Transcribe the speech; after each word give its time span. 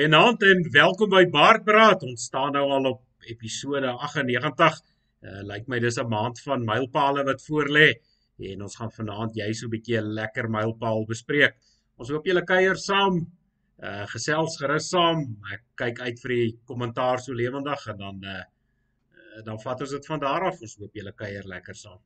Goeienaand 0.00 0.40
en 0.48 0.62
welkom 0.72 1.10
by 1.12 1.26
Baardpraat. 1.28 2.06
Ons 2.08 2.22
staan 2.30 2.54
nou 2.56 2.62
al 2.72 2.86
op 2.88 3.26
episode 3.28 3.90
98. 4.06 4.78
Uh 5.28 5.42
lyk 5.44 5.66
my 5.68 5.76
dis 5.84 5.98
'n 6.00 6.08
maand 6.08 6.40
van 6.40 6.64
mylpale 6.64 7.24
wat 7.28 7.44
voorlê 7.48 7.90
en 8.50 8.62
ons 8.62 8.76
gaan 8.80 8.94
vanaand 8.98 9.36
jy 9.36 9.50
so 9.52 9.66
'n 9.66 9.74
bietjie 9.74 9.98
'n 10.00 10.14
lekker 10.20 10.48
mylpaal 10.48 11.04
bespreek. 11.04 11.54
Ons 11.98 12.08
hoop 12.08 12.24
julle 12.24 12.44
kuier 12.52 12.80
saam. 12.80 13.20
Uh 13.76 14.06
gesels 14.14 14.56
gerus 14.62 14.88
saam. 14.88 15.36
Ek 15.52 15.62
kyk 15.76 16.00
uit 16.00 16.18
vir 16.22 16.34
die 16.36 16.58
kommentaar 16.64 17.20
so 17.20 17.32
lewendig 17.34 17.86
en 17.86 17.98
dan 17.98 18.24
uh 18.24 18.44
dan 19.44 19.60
vat 19.60 19.80
ons 19.80 19.90
dit 19.90 20.06
van 20.06 20.20
daar 20.20 20.48
af. 20.48 20.62
Ons 20.62 20.78
hoop 20.80 20.94
julle 20.94 21.12
kuier 21.12 21.44
lekker 21.44 21.74
saam. 21.74 22.00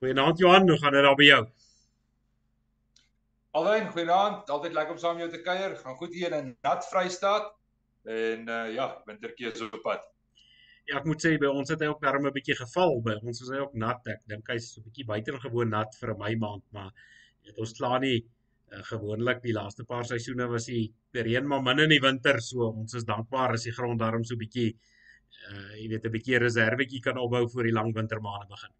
Goeienaand 0.00 0.38
Johan, 0.38 0.68
hoe 0.68 0.78
gaan 0.80 0.94
dit 0.96 1.02
daar 1.04 1.16
by 1.16 1.24
jou? 1.26 1.40
Alwyn, 3.58 3.90
goeienaand. 3.92 4.48
Altyd 4.54 4.72
lekker 4.72 4.94
om 4.94 5.00
saam 5.02 5.18
met 5.18 5.26
jou 5.26 5.34
te 5.34 5.40
kuier. 5.44 5.74
Gaan 5.76 5.98
goed 5.98 6.14
hier 6.16 6.32
in 6.32 6.48
nat 6.64 6.86
Vrystaat. 6.88 7.50
En 8.08 8.48
uh 8.48 8.70
ja, 8.72 8.86
wintertjie 9.10 9.50
is 9.50 9.60
op 9.66 9.76
pad. 9.84 10.08
Ja, 10.88 11.02
ek 11.02 11.10
moet 11.10 11.20
sê 11.20 11.34
by 11.42 11.52
ons 11.52 11.68
het 11.74 11.84
hy 11.84 11.90
ook 11.92 12.00
darm 12.00 12.30
'n 12.30 12.32
bietjie 12.32 12.56
geval 12.62 12.96
by. 13.04 13.18
Ons 13.20 13.44
is 13.44 13.52
hy 13.52 13.60
ook 13.60 13.76
nat. 13.84 14.08
Ek 14.14 14.24
dink 14.32 14.48
hy's 14.54 14.72
so 14.72 14.80
'n 14.80 14.88
bietjie 14.88 15.08
buitengewoon 15.12 15.76
nat 15.76 16.00
vir 16.00 16.14
'n 16.14 16.18
Mei 16.24 16.34
maand, 16.48 16.64
maar 16.72 16.90
weet 17.44 17.60
ons 17.60 17.76
kla 17.76 17.98
nie 17.98 18.16
uh, 18.24 18.82
gewoonlik 18.94 19.44
die 19.44 19.56
laaste 19.60 19.84
paar 19.84 20.08
seisoene 20.08 20.48
was 20.48 20.72
die 20.72 20.94
reën 21.12 21.46
maar 21.46 21.60
min 21.60 21.84
in 21.84 21.92
die 21.98 22.04
winter, 22.08 22.40
so 22.40 22.72
ons 22.72 22.94
is 22.94 23.04
dankbaar 23.04 23.52
as 23.52 23.68
die 23.68 23.76
grond 23.76 24.00
darm 24.00 24.24
so 24.24 24.32
'n 24.34 24.44
bietjie 24.48 24.70
uh 24.72 25.72
jy 25.76 25.88
weet 25.92 26.06
'n 26.06 26.16
bietjie 26.16 26.38
reservetjie 26.40 27.02
kan 27.04 27.18
opbou 27.18 27.44
vir 27.48 27.68
die 27.68 27.78
lang 27.80 27.92
wintermaande 27.92 28.48
begin. 28.48 28.72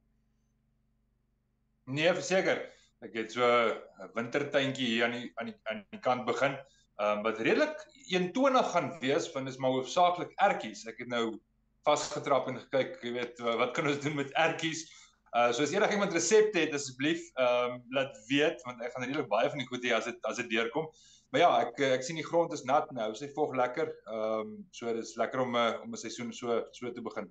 Nee, 1.91 2.13
verseker. 2.15 2.61
Ek 3.03 3.15
het 3.17 3.33
so 3.33 3.45
'n 3.45 4.11
wintertuintjie 4.15 4.87
hier 4.87 5.05
aan 5.05 5.17
die 5.17 5.31
aan 5.41 5.49
die 5.51 5.57
aan 5.71 5.85
die 5.91 6.01
kant 6.05 6.27
begin. 6.29 6.57
Ehm 7.01 7.19
um, 7.19 7.23
wat 7.25 7.39
redelik 7.41 7.79
21 8.13 8.71
gaan 8.73 8.91
wees, 9.01 9.31
want 9.33 9.47
dit 9.47 9.55
is 9.55 9.61
maar 9.61 9.73
hoofsaaklik 9.77 10.33
ertjies. 10.37 10.85
Ek 10.87 10.99
het 10.99 11.09
nou 11.09 11.41
vasgetrap 11.89 12.49
en 12.49 12.61
gekyk, 12.61 12.99
jy 13.03 13.13
weet, 13.13 13.39
wat 13.41 13.73
kan 13.77 13.89
ons 13.89 14.03
doen 14.05 14.19
met 14.19 14.35
ertjies? 14.37 14.85
Uh 15.33 15.49
so 15.55 15.63
as 15.63 15.73
enigiemand 15.73 16.13
resepte 16.13 16.59
het 16.59 16.75
asseblief 16.75 17.23
ehm 17.39 17.79
um, 17.79 17.83
laat 17.97 18.17
weet 18.29 18.63
want 18.67 18.83
ek 18.83 18.93
gaan 18.95 19.07
redelik 19.07 19.29
baie 19.31 19.51
van 19.51 19.63
die 19.63 19.69
goed 19.71 19.85
hê 19.87 19.95
as 19.97 20.11
dit 20.11 20.31
as 20.31 20.43
dit 20.43 20.51
deurkom. 20.51 20.91
Maar 21.31 21.41
ja, 21.41 21.51
ek 21.67 21.79
ek 21.97 22.03
sien 22.03 22.19
die 22.19 22.27
grond 22.27 22.53
is 22.53 22.67
nat 22.67 22.91
nou. 22.93 23.13
Sy 23.15 23.31
vog 23.37 23.55
lekker. 23.55 23.93
Ehm 24.11 24.41
um, 24.41 24.57
so 24.75 24.93
dis 24.95 25.15
lekker 25.17 25.47
om 25.47 25.55
uh, 25.55 25.73
om 25.85 25.95
'n 25.95 26.03
seisoen 26.05 26.35
so 26.35 26.65
so 26.75 26.91
te 26.93 27.03
begin. 27.11 27.31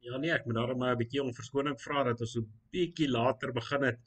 Ja 0.00 0.16
nee, 0.16 0.32
ek 0.32 0.46
moet 0.48 0.56
daarom 0.56 0.78
maar 0.80 0.94
'n 0.94 1.00
bietjie 1.02 1.22
om 1.22 1.34
verskoning 1.36 1.76
vra 1.80 2.04
dat 2.04 2.20
ons 2.24 2.32
so 2.36 2.46
bietjie 2.72 3.08
later 3.08 3.52
begin 3.52 3.82
het. 3.84 3.98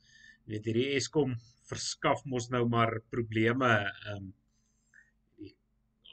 Jy 0.45 0.53
weet 0.53 0.65
hierdie 0.69 0.95
Eskom 0.97 1.35
verskaf 1.69 2.23
mos 2.25 2.49
nou 2.49 2.63
maar 2.69 2.99
probleme. 3.15 3.69
Ehm 4.07 4.15
um, 4.15 4.33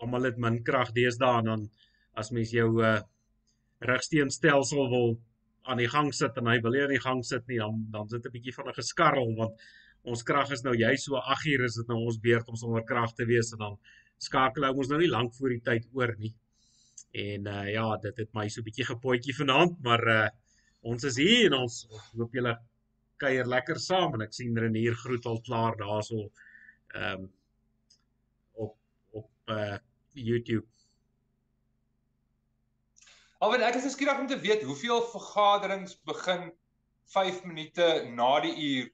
almal 0.00 0.28
het 0.28 0.38
min 0.40 0.62
krag 0.64 0.92
deesdae 0.96 1.40
en 1.40 1.48
dan 1.52 1.64
as 2.22 2.30
mens 2.36 2.52
jou 2.56 2.68
uh 2.90 3.00
rigsteenstelsel 3.90 4.88
wil 4.92 5.10
aan 5.62 5.80
die 5.80 5.88
gang 5.94 6.12
sit 6.14 6.36
en 6.36 6.48
hy 6.52 6.58
wil 6.64 6.76
nie 6.76 6.82
aan 6.84 6.94
die 6.94 7.04
gang 7.06 7.22
sit 7.24 7.46
nie, 7.48 7.58
dan 7.58 7.86
dan 7.94 8.08
sit 8.08 8.26
'n 8.26 8.34
bietjie 8.36 8.54
van 8.58 8.68
'n 8.68 8.78
geskarrel 8.80 9.34
want 9.40 9.64
ons 10.02 10.22
krag 10.22 10.50
is 10.56 10.62
nou 10.64 10.74
juist 10.76 11.04
so 11.04 11.16
8 11.16 11.46
uur 11.46 11.64
is 11.64 11.74
dit 11.80 11.88
nou 11.88 11.98
ons 12.04 12.20
beurt 12.20 12.48
om 12.48 12.56
sonder 12.56 12.84
krag 12.84 13.12
te 13.14 13.24
wees 13.32 13.52
en 13.52 13.58
dan 13.58 13.78
skakel 14.18 14.68
ons 14.74 14.88
nou 14.88 15.00
nie 15.00 15.14
lank 15.16 15.34
voor 15.34 15.48
die 15.48 15.64
tyd 15.70 15.88
oor 15.92 16.14
nie. 16.18 16.34
En 17.10 17.46
uh 17.46 17.66
ja, 17.72 17.96
dit 17.96 18.16
het 18.16 18.32
my 18.34 18.48
so 18.48 18.60
'n 18.60 18.64
bietjie 18.64 18.86
gepotjie 18.86 19.34
vanaand, 19.34 19.80
maar 19.82 20.06
uh 20.08 20.28
ons 20.80 21.04
is 21.04 21.16
hier 21.16 21.46
en 21.46 21.58
ons, 21.58 21.86
ons 21.90 22.12
hoop 22.16 22.32
julle 22.32 22.54
kuier 23.16 23.46
lekker 23.46 23.78
saam 23.78 24.14
en 24.14 24.22
ek 24.24 24.32
sien 24.32 24.56
Renier 24.56 24.94
groet 24.94 25.26
al 25.26 25.40
klaar 25.40 25.76
daarso 25.76 26.30
ehm 26.94 27.24
um, 27.24 27.32
op 28.52 28.76
op 29.10 29.30
uh 29.56 29.78
YouTube. 30.12 30.66
Alwen 33.38 33.62
ek 33.62 33.74
is 33.74 33.88
geskiedig 33.88 34.18
om 34.20 34.26
te 34.26 34.40
weet 34.40 34.62
hoeveel 34.62 35.02
vergaderings 35.12 36.00
begin 36.04 36.50
5 37.04 37.44
minute 37.44 37.86
na 38.14 38.40
die 38.40 38.56
uur 38.70 38.90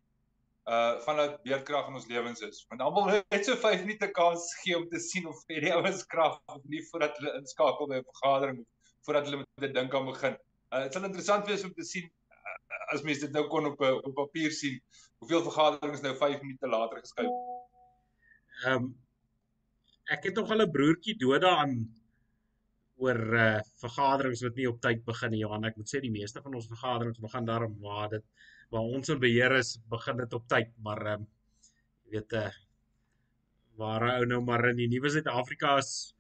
uh 0.67 1.01
van 1.01 1.17
dat 1.17 1.43
beerdkrag 1.43 1.89
in 1.89 1.95
ons 1.95 2.07
lewens 2.11 2.41
is. 2.41 2.65
Want 2.69 2.81
almal 2.83 3.11
het 3.15 3.45
so 3.45 3.55
5 3.57 3.81
minute 3.85 4.09
kans 4.11 4.47
gee 4.63 4.77
om 4.77 4.89
te 4.91 4.99
sien 4.99 5.27
of 5.31 5.45
die 5.47 5.73
ouens 5.73 6.07
krag 6.07 6.41
of 6.55 6.65
nie 6.73 6.83
voordat 6.89 7.19
hulle 7.21 7.35
inskakel 7.39 7.87
by 7.87 8.01
'n 8.01 8.09
vergadering 8.13 8.65
voordat 9.07 9.29
hulle 9.29 9.45
met 9.45 9.71
'n 9.71 9.73
ding 9.73 9.91
kan 9.91 10.07
begin. 10.07 10.39
Uh 10.73 10.83
dit 10.83 10.93
sal 10.93 11.05
interessant 11.05 11.47
wees 11.47 11.65
om 11.65 11.75
te 11.75 11.85
sien 11.85 12.09
uh, 12.11 12.95
as 12.95 13.03
mense 13.03 13.21
dit 13.21 13.33
nou 13.33 13.47
kon 13.49 13.67
op 13.67 13.81
op 13.81 14.15
papier 14.15 14.51
sien 14.51 14.81
hoeveel 15.19 15.43
vergaderings 15.43 16.03
nou 16.03 16.17
5 16.17 16.41
minute 16.43 16.69
later 16.69 16.99
geskuif. 16.99 17.31
Ehm 18.65 18.75
um, 18.75 18.91
ek 20.17 20.25
het 20.25 20.35
nog 20.35 20.51
al 20.51 20.67
'n 20.67 20.71
broertjie 20.71 21.17
dood 21.19 21.41
daaraan 21.47 21.79
oor 22.97 23.21
uh 23.45 23.61
vergaderings 23.85 24.43
wat 24.43 24.55
nie 24.57 24.69
op 24.69 24.81
tyd 24.81 25.05
begin 25.05 25.31
nie. 25.31 25.45
Johan, 25.45 25.65
ek 25.65 25.77
moet 25.77 25.95
sê 25.95 26.01
die 26.01 26.11
meeste 26.11 26.43
van 26.43 26.55
ons 26.55 26.67
vergaderings 26.67 27.23
begin 27.23 27.45
daarom 27.45 27.79
waar 27.81 28.09
dit 28.09 28.25
waar 28.75 28.83
ons 28.99 29.09
in 29.13 29.21
beheer 29.23 29.55
is, 29.59 29.77
begin 29.91 30.17
dit 30.23 30.35
op 30.35 30.47
tyd, 30.51 30.73
maar 30.83 31.03
ehm 31.07 31.27
jy 32.07 32.19
weet 32.19 32.33
eh 32.39 32.47
uh, 32.47 32.55
waar 33.77 34.03
ou 34.17 34.27
nou 34.27 34.41
maar 34.41 34.69
in 34.71 34.79
die 34.81 34.89
nuwe 34.89 35.11
Suid-Afrika 35.13 35.77
is, 35.79 36.15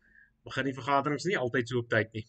begin 0.44 0.68
die 0.68 0.76
vergaderings 0.76 1.24
nie 1.24 1.38
altyd 1.38 1.68
so 1.68 1.80
op 1.82 1.90
tyd 1.90 2.12
nie. 2.12 2.24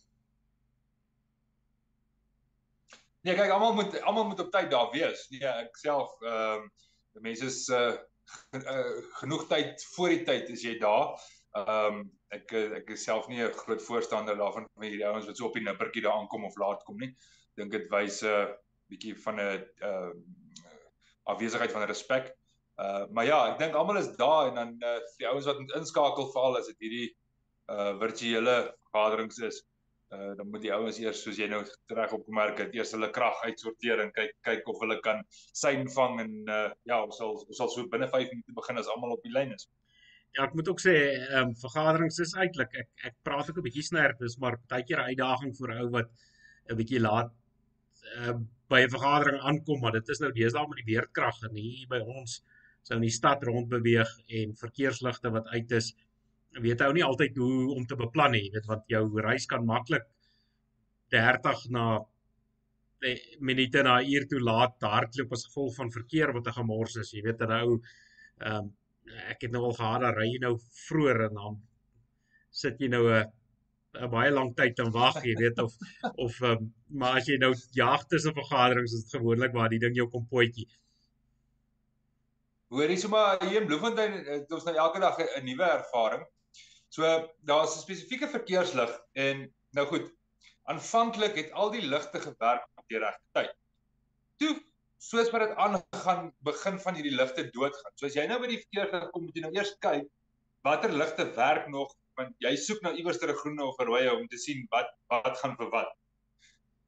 Nee, 3.27 3.35
kyk, 3.35 3.51
almal 3.51 3.73
moet 3.75 3.97
almal 4.01 4.29
moet 4.29 4.39
op 4.39 4.51
tyd 4.53 4.69
daar 4.71 4.91
wees. 4.93 5.25
Nee, 5.33 5.43
ek 5.47 5.79
self 5.81 6.13
ehm 6.23 6.61
um, 6.61 6.69
die 7.17 7.23
mense 7.25 7.49
is 7.49 7.63
uh, 7.73 7.97
uh 8.61 8.93
genoeg 9.19 9.47
tyd 9.49 9.83
voor 9.95 10.13
die 10.13 10.23
tyd 10.29 10.53
as 10.53 10.63
jy 10.63 10.77
daar. 10.83 11.17
Ehm 11.59 11.97
um, 11.97 12.05
ek 12.35 12.53
ek 12.81 12.93
is 12.95 13.03
self 13.07 13.27
nie 13.31 13.41
'n 13.43 13.59
groot 13.63 13.83
voorstander 13.83 14.37
daarvan 14.37 14.67
van 14.67 14.87
hierdie 14.87 15.05
ouens 15.07 15.27
wat 15.27 15.37
so 15.37 15.47
op 15.47 15.59
die 15.59 15.65
nippertjie 15.65 16.03
daar 16.05 16.19
aankom 16.21 16.45
of 16.45 16.57
laat 16.61 16.83
kom 16.87 16.97
nie. 17.03 17.11
Dink 17.59 17.71
dit 17.71 17.91
wys 17.91 18.21
'n 18.23 18.31
uh, 18.31 18.47
bietjie 18.91 19.15
van 19.23 19.39
'n 19.41 19.63
uh 19.91 20.11
afwesigheid 21.27 21.71
van 21.71 21.87
respek. 21.87 22.33
Uh 22.77 23.05
maar 23.11 23.25
ja, 23.25 23.39
ek 23.51 23.59
dink 23.59 23.73
almal 23.75 23.97
is 24.01 24.11
daar 24.19 24.49
en 24.49 24.55
dan 24.55 24.75
uh 24.89 24.99
die 25.21 25.27
ouens 25.27 25.47
wat 25.49 25.63
inskakel 25.79 26.29
veral 26.33 26.59
as 26.59 26.69
dit 26.71 26.85
hierdie 26.85 27.09
uh 27.73 27.95
virtuele 27.99 28.57
vergaderings 28.85 29.39
is. 29.49 29.63
Uh 30.13 30.35
dan 30.39 30.49
moet 30.51 30.63
die 30.63 30.73
ouens 30.73 30.99
eers 30.99 31.23
soos 31.23 31.39
jy 31.41 31.49
nou 31.51 31.63
reg 31.99 32.13
opgemerk 32.15 32.61
het, 32.63 32.75
eers 32.75 32.93
hulle 32.95 33.09
krag 33.11 33.41
uitsorteer 33.43 34.03
en 34.03 34.13
kyk 34.15 34.35
kyk 34.47 34.69
of 34.71 34.79
hulle 34.83 34.99
kan 35.07 35.23
sein 35.33 35.89
vang 35.95 36.21
en 36.23 36.37
uh 36.59 36.69
ja, 36.83 37.01
ons 37.03 37.17
sal 37.17 37.35
ons 37.35 37.57
sal 37.57 37.73
so 37.73 37.87
binne 37.91 38.07
5 38.13 38.31
minute 38.31 38.55
begin 38.61 38.79
as 38.83 38.91
almal 38.93 39.17
op 39.17 39.25
die 39.25 39.33
lyn 39.35 39.51
is. 39.57 39.67
Ja, 40.35 40.45
ek 40.45 40.53
moet 40.53 40.69
ook 40.69 40.81
sê, 40.83 40.93
ehm 41.17 41.49
um, 41.49 41.55
vergaderings 41.57 42.19
is 42.23 42.35
eintlik 42.37 42.75
ek 42.83 43.09
ek 43.09 43.17
praat 43.25 43.49
ook 43.49 43.57
'n 43.57 43.65
bietjie 43.67 43.87
snerp, 43.89 44.19
dis 44.21 44.37
maar 44.43 44.59
baie 44.69 44.85
keer 44.85 45.01
'n 45.01 45.09
uitdaging 45.11 45.53
vir 45.59 45.75
ou 45.79 45.89
wat 45.97 46.13
'n 46.69 46.77
bietjie 46.77 47.01
laat 47.01 47.33
uh 48.21 48.37
by 48.69 48.81
'n 48.83 48.89
vergadering 48.89 49.39
aankom, 49.41 49.79
maar 49.81 49.91
dit 49.91 50.09
is 50.09 50.19
nou 50.19 50.31
deesdae 50.31 50.67
met 50.67 50.81
die 50.83 50.93
weerkrag 50.93 51.41
en 51.43 51.55
hier 51.55 51.87
by 51.89 51.99
ons 51.99 52.41
sou 52.83 52.95
in 52.95 53.05
die 53.07 53.13
stad 53.13 53.43
rond 53.43 53.69
beweeg 53.69 54.11
en 54.41 54.55
verkeersligte 54.55 55.31
wat 55.31 55.47
uit 55.47 55.71
is, 55.71 55.93
weet 56.61 56.81
ou 56.81 56.93
nie 56.93 57.03
altyd 57.03 57.37
hoe 57.37 57.75
om 57.75 57.85
te 57.85 57.95
beplan 57.95 58.31
nie, 58.31 58.49
weet 58.53 58.67
wat 58.67 58.83
jou 58.87 59.03
reis 59.21 59.45
kan 59.45 59.65
maklik 59.65 60.05
30 61.13 61.69
na 61.75 61.85
eh, 63.03 63.17
minute 63.39 63.83
na 63.83 63.99
uur 64.01 64.27
toe 64.27 64.39
laat 64.41 64.81
hardloop 64.81 65.31
as 65.35 65.45
gevolg 65.47 65.75
van 65.75 65.91
verkeer 65.91 66.33
wat 66.33 66.47
'n 66.47 66.59
gemors 66.59 66.95
is. 66.95 67.13
Jy 67.13 67.21
weet 67.23 67.41
'n 67.41 67.51
ou 67.51 67.81
ehm 68.39 68.55
um, 68.55 68.73
ek 69.31 69.41
het 69.41 69.51
nou 69.51 69.63
al 69.63 69.73
gehad 69.73 70.01
dat 70.01 70.17
ry 70.17 70.27
jy 70.27 70.39
nou 70.39 70.57
vroeër 70.59 71.21
en 71.29 71.33
dan 71.33 71.61
sit 72.51 72.79
jy 72.79 72.87
nou 72.87 73.05
'n 73.11 73.31
'n 74.01 74.09
baie 74.11 74.31
lang 74.31 74.53
tyd 74.55 74.79
en 74.83 74.91
wag, 74.95 75.19
jy 75.23 75.35
weet 75.39 75.61
of 75.63 75.73
of 76.25 76.41
um, 76.49 76.67
maar 76.87 77.19
as 77.19 77.27
jy 77.29 77.37
nou 77.41 77.53
jag 77.77 78.05
tussen 78.11 78.35
vergaderings 78.37 78.93
is 78.93 79.05
dit 79.05 79.19
gewoonlik 79.19 79.53
waar 79.53 79.69
die 79.73 79.81
ding 79.83 79.95
jou 79.95 80.07
kom 80.13 80.27
potjie. 80.31 80.67
Hoorie 82.73 82.97
sommer 82.99 83.37
hier 83.43 83.61
in 83.61 83.67
Bloemfontein 83.67 84.17
het 84.25 84.51
ons 84.51 84.65
nou 84.67 84.75
elke 84.75 84.99
dag 84.99 85.19
'n 85.19 85.45
nuwe 85.45 85.69
ervaring. 85.77 86.25
So 86.89 87.03
daar's 87.43 87.75
'n 87.77 87.85
spesifieke 87.85 88.27
verkeerslig 88.27 88.91
en 89.13 89.47
nou 89.71 89.85
goed. 89.87 90.11
Aanvanklik 90.67 91.35
het 91.35 91.51
al 91.51 91.71
die 91.71 91.81
ligte 91.81 92.19
gewerk 92.19 92.67
op 92.75 92.87
die 92.87 92.99
regte 92.99 93.23
tyd. 93.31 93.53
Toe 94.37 94.53
soos 94.97 95.29
wat 95.31 95.47
dit 95.47 95.55
aangaan 95.55 96.33
begin 96.43 96.79
van 96.79 96.95
hierdie 96.95 97.15
ligte 97.15 97.49
doodgaan. 97.51 97.93
So 97.95 98.05
as 98.05 98.15
jy 98.15 98.27
nou 98.27 98.39
by 98.41 98.47
die 98.47 98.63
verkeer 98.65 99.09
kom 99.11 99.23
moet 99.23 99.35
jy 99.35 99.41
nou 99.41 99.53
eers 99.55 99.75
kyk 99.79 100.07
watter 100.67 100.91
ligte 100.91 101.25
werk 101.35 101.67
nog 101.67 101.93
want 102.17 102.35
jy 102.43 102.53
soek 102.57 102.81
nou 102.85 102.93
iewers 102.97 103.19
ter 103.21 103.31
'n 103.31 103.39
groene 103.41 103.63
of 103.65 103.79
'n 103.79 103.89
rooi 103.89 104.09
om 104.09 104.27
te 104.27 104.37
sien 104.37 104.65
wat 104.71 104.89
wat 105.13 105.37
gaan 105.37 105.55
vir 105.57 105.69
wat. 105.69 105.93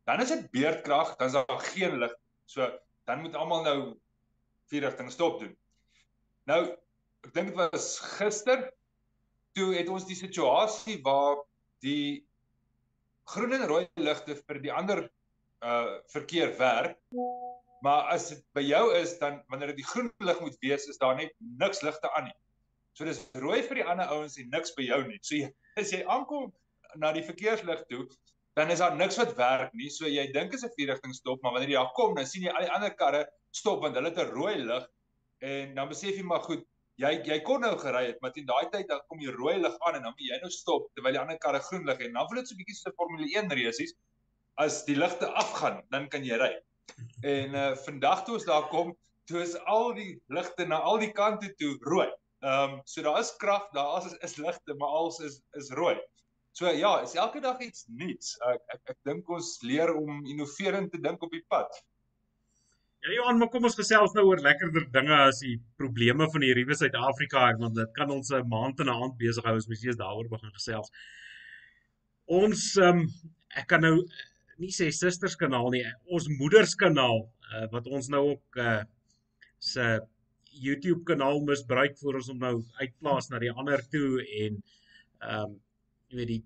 Dan 0.05 0.21
is 0.21 0.29
dit 0.33 0.51
beerdkrag, 0.51 1.15
dan 1.17 1.27
is 1.27 1.37
daar 1.37 1.59
geen 1.73 1.99
lig. 1.99 2.13
So 2.45 2.65
dan 3.05 3.21
moet 3.21 3.35
almal 3.35 3.63
nou 3.63 3.79
vier 4.69 4.81
rigting 4.81 5.11
stop 5.11 5.39
doen. 5.39 5.55
Nou 6.45 6.63
ek 7.25 7.33
dink 7.33 7.51
dit 7.51 7.57
was 7.59 7.99
gister 8.17 8.71
toe 9.57 9.73
het 9.75 9.89
ons 9.89 10.07
die 10.07 10.17
situasie 10.17 10.99
waar 11.03 11.41
die 11.83 12.25
groen 13.29 13.53
en 13.53 13.67
rooi 13.69 13.85
ligte 13.95 14.35
vir 14.35 14.61
die 14.63 14.73
ander 14.73 15.05
uh 15.61 15.99
verkeer 16.13 16.55
werk. 16.57 16.97
Maar 17.83 18.11
as 18.15 18.29
dit 18.29 18.43
by 18.55 18.63
jou 18.63 18.83
is 18.95 19.17
dan 19.19 19.41
wanneer 19.47 19.73
dit 19.73 19.81
die 19.83 19.91
groen 19.91 20.11
lig 20.19 20.39
moet 20.43 20.57
wees, 20.63 20.87
is 20.87 20.99
daar 20.99 21.15
net 21.15 21.33
niks 21.39 21.83
ligte 21.85 22.11
aan 22.15 22.29
nie. 22.29 22.37
So 22.99 23.07
dis 23.07 23.19
rooi 23.39 23.61
vir 23.63 23.77
die 23.79 23.83
ander 23.87 24.09
ouens 24.11 24.33
en 24.41 24.49
niks 24.51 24.73
by 24.75 24.83
jou 24.83 24.97
nie. 25.07 25.17
So 25.23 25.37
jy, 25.37 25.45
as 25.79 25.91
jy 25.93 26.01
aankom 26.03 26.49
na 26.99 27.13
die 27.15 27.23
verkeerslig 27.23 27.85
toe, 27.87 28.01
dan 28.59 28.73
is 28.73 28.81
daar 28.83 28.97
niks 28.99 29.15
wat 29.21 29.37
werk 29.37 29.69
nie. 29.79 29.87
So 29.97 30.09
jy 30.11 30.25
dink 30.35 30.57
is 30.57 30.65
'n 30.67 30.73
vierrigting 30.75 31.13
stop, 31.15 31.39
maar 31.41 31.55
wanneer 31.55 31.71
jy 31.71 31.77
daar 31.79 31.93
kom, 31.95 32.17
dan 32.17 32.27
sien 32.27 32.43
jy 32.43 32.51
al 32.51 32.67
die 32.67 32.73
ander 32.75 32.91
karre 32.99 33.23
stop 33.55 33.85
want 33.85 33.95
hulle 33.95 34.11
het 34.11 34.19
'n 34.19 34.35
rooi 34.35 34.55
lig 34.57 34.89
en 35.51 35.75
dan 35.79 35.87
besef 35.87 36.19
jy 36.19 36.25
maar 36.27 36.43
goed, 36.43 36.67
jy 36.99 37.13
jy 37.23 37.39
kon 37.47 37.61
nou 37.61 37.71
gery 37.79 38.05
het, 38.09 38.19
maar 38.21 38.35
teen 38.35 38.45
daai 38.45 38.67
tyd 38.69 38.87
dan 38.91 38.99
kom 39.07 39.23
die 39.23 39.31
rooi 39.31 39.55
lig 39.63 39.79
aan 39.87 39.95
en 39.95 40.03
dan 40.03 40.11
moet 40.17 40.27
jy 40.27 40.39
nou 40.43 40.51
stop 40.51 40.91
terwyl 40.93 41.15
die 41.15 41.23
ander 41.23 41.39
karre 41.39 41.63
groen 41.71 41.85
lig 41.87 41.99
en 41.99 42.13
dan 42.13 42.27
wil 42.27 42.41
dit 42.41 42.47
so 42.47 42.55
'n 42.55 42.57
bietjie 42.59 42.75
so 42.75 42.91
Formule 42.99 43.31
1 43.31 43.47
resies. 43.63 43.95
As 44.57 44.83
die 44.83 44.99
ligte 44.99 45.31
afgaan, 45.31 45.83
dan 45.89 46.09
kan 46.09 46.25
jy 46.25 46.35
ry. 46.35 46.53
En 47.23 47.55
uh 47.55 47.75
vandag 47.87 48.25
toe 48.25 48.35
ons 48.35 48.45
daar 48.45 48.67
kom, 48.67 48.97
toe 49.25 49.39
is 49.41 49.55
al 49.55 49.93
die 49.93 50.19
ligte 50.27 50.65
na 50.65 50.83
al 50.83 50.99
die 50.99 51.13
kante 51.13 51.55
toe 51.55 51.77
rooi. 51.79 52.11
Ehm 52.39 52.73
um, 52.73 52.81
so 52.85 53.01
daar 53.03 53.19
is 53.19 53.35
krag, 53.35 53.67
daar 53.75 54.05
is 54.05 54.13
is 54.13 54.35
ligte, 54.35 54.73
maar 54.73 54.87
alles 54.87 55.19
is 55.19 55.41
is 55.51 55.71
rooi. 55.71 55.97
So 56.51 56.67
ja, 56.71 57.01
is 57.01 57.15
elke 57.15 57.39
dag 57.39 57.59
iets 57.59 57.85
nuuts. 57.87 58.37
Ek 58.47 58.61
ek, 58.75 58.81
ek 58.93 58.97
dink 59.03 59.29
ons 59.29 59.57
leer 59.61 59.91
om 59.95 60.25
innoverend 60.25 60.91
te 60.91 61.01
dink 61.03 61.23
op 61.23 61.31
die 61.35 61.43
pad. 61.47 61.81
Ja 63.03 63.11
Johan, 63.15 63.37
maar 63.39 63.47
kom 63.51 63.63
ons 63.67 63.77
gesels 63.79 64.15
nou 64.15 64.25
oor 64.27 64.41
lekkerder 64.43 64.87
dinge 64.91 65.17
as 65.25 65.39
die 65.43 65.57
probleme 65.79 66.27
van 66.31 66.43
die 66.43 66.51
Riewe 66.55 66.75
Suid-Afrika 66.75 67.45
want 67.59 67.75
dit 67.75 67.91
kan 67.95 68.11
ons 68.11 68.31
'n 68.31 68.47
maand 68.47 68.79
en 68.79 68.87
'n 68.87 68.95
aand 69.03 69.17
besig 69.17 69.43
hou 69.43 69.55
as 69.55 69.67
mens 69.67 69.83
eers 69.83 69.99
daaroor 69.99 70.29
begin 70.31 70.55
gesels. 70.55 70.91
Ons 72.25 72.77
ehm 72.77 73.03
um, 73.03 73.07
ek 73.55 73.67
kan 73.67 73.81
nou 73.81 73.97
nie 74.59 74.71
sê 74.71 74.89
susters 74.91 75.35
kanaal 75.35 75.69
nie, 75.75 75.83
ons 76.07 76.27
moeders 76.39 76.75
kanaal 76.75 77.23
uh, 77.53 77.67
wat 77.71 77.87
ons 77.87 78.07
nou 78.07 78.23
ook 78.31 78.63
uh 78.63 78.83
se 79.59 79.99
YouTube 80.51 81.03
kanaal 81.07 81.41
misbruik 81.47 81.97
vir 81.99 82.19
ons 82.19 82.29
om 82.33 82.39
nou 82.41 82.55
uitplaas 82.81 83.29
na 83.29 83.41
die 83.43 83.51
ander 83.51 83.83
toe 83.93 84.19
en 84.43 84.61
ehm 85.19 85.43
um, 85.43 85.57
jy 86.09 86.17
weet 86.17 86.31
die 86.31 86.43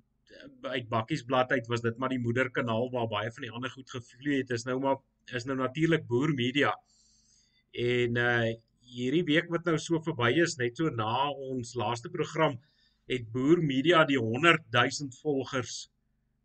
uit 0.74 0.88
bakkiesblad 0.92 1.52
uit 1.54 1.68
was 1.72 1.84
dit 1.86 1.98
maar 2.02 2.12
die 2.12 2.20
moederkanaal 2.20 2.90
waar 2.92 3.08
baie 3.12 3.32
van 3.32 3.46
die 3.46 3.52
ander 3.54 3.72
goed 3.72 3.90
gevloei 3.96 4.42
het 4.42 4.52
is 4.52 4.66
nou 4.68 4.80
maar 4.84 4.98
is 5.38 5.46
nou 5.48 5.56
natuurlik 5.60 6.08
boer 6.10 6.34
media 6.36 6.74
en 7.86 8.22
uh 8.28 8.54
hierdie 8.94 9.24
week 9.26 9.48
wat 9.50 9.66
nou 9.66 9.78
so 9.82 9.98
verby 10.06 10.30
is 10.44 10.58
net 10.60 10.78
so 10.78 10.92
na 10.94 11.30
ons 11.32 11.72
laaste 11.80 12.12
program 12.14 12.60
het 13.10 13.24
boer 13.34 13.62
media 13.64 14.04
die 14.06 14.20
100 14.20 14.68
000 14.76 15.16
volgers 15.22 15.88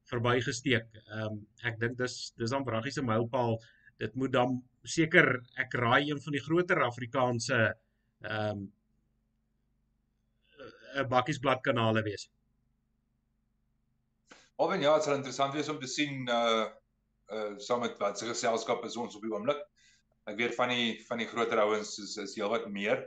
verbygesteek. 0.08 0.86
Ehm 1.06 1.26
um, 1.26 1.40
ek 1.68 1.78
dink 1.82 1.98
dis 1.98 2.16
dis 2.40 2.54
dan 2.54 2.64
wraggiese 2.66 3.04
mylpaal. 3.04 3.58
Dit 3.98 4.14
moet 4.14 4.32
dan 4.32 4.58
seker 4.82 5.28
ek 5.58 5.74
raai 5.74 6.10
een 6.10 6.20
van 6.22 6.36
die 6.36 6.42
groter 6.42 6.82
Afrikaanse 6.86 7.60
ehm 8.22 8.50
um, 8.50 8.66
'n 10.98 11.08
bakkiesblad 11.08 11.60
kanale 11.62 12.02
wees. 12.02 12.28
Alwen 14.58 14.80
ja, 14.80 14.94
dit 14.94 15.04
sal 15.04 15.18
interessant 15.18 15.54
wees 15.54 15.68
om 15.68 15.78
te 15.80 15.90
sien 15.90 16.28
uh 16.28 16.66
uh 17.34 17.58
saam 17.62 17.84
met 17.84 17.98
wat 17.98 18.18
se 18.18 18.26
geselskap 18.26 18.84
is 18.88 18.96
ons 18.96 19.14
op 19.16 19.22
die 19.22 19.32
oomblik. 19.34 19.60
Ek 20.26 20.38
weet 20.40 20.56
van 20.56 20.72
die 20.72 20.88
van 21.08 21.22
die 21.22 21.28
groter 21.28 21.60
ouens 21.62 21.98
is 22.02 22.16
is 22.24 22.34
heelwat 22.38 22.66
meer. 22.72 23.04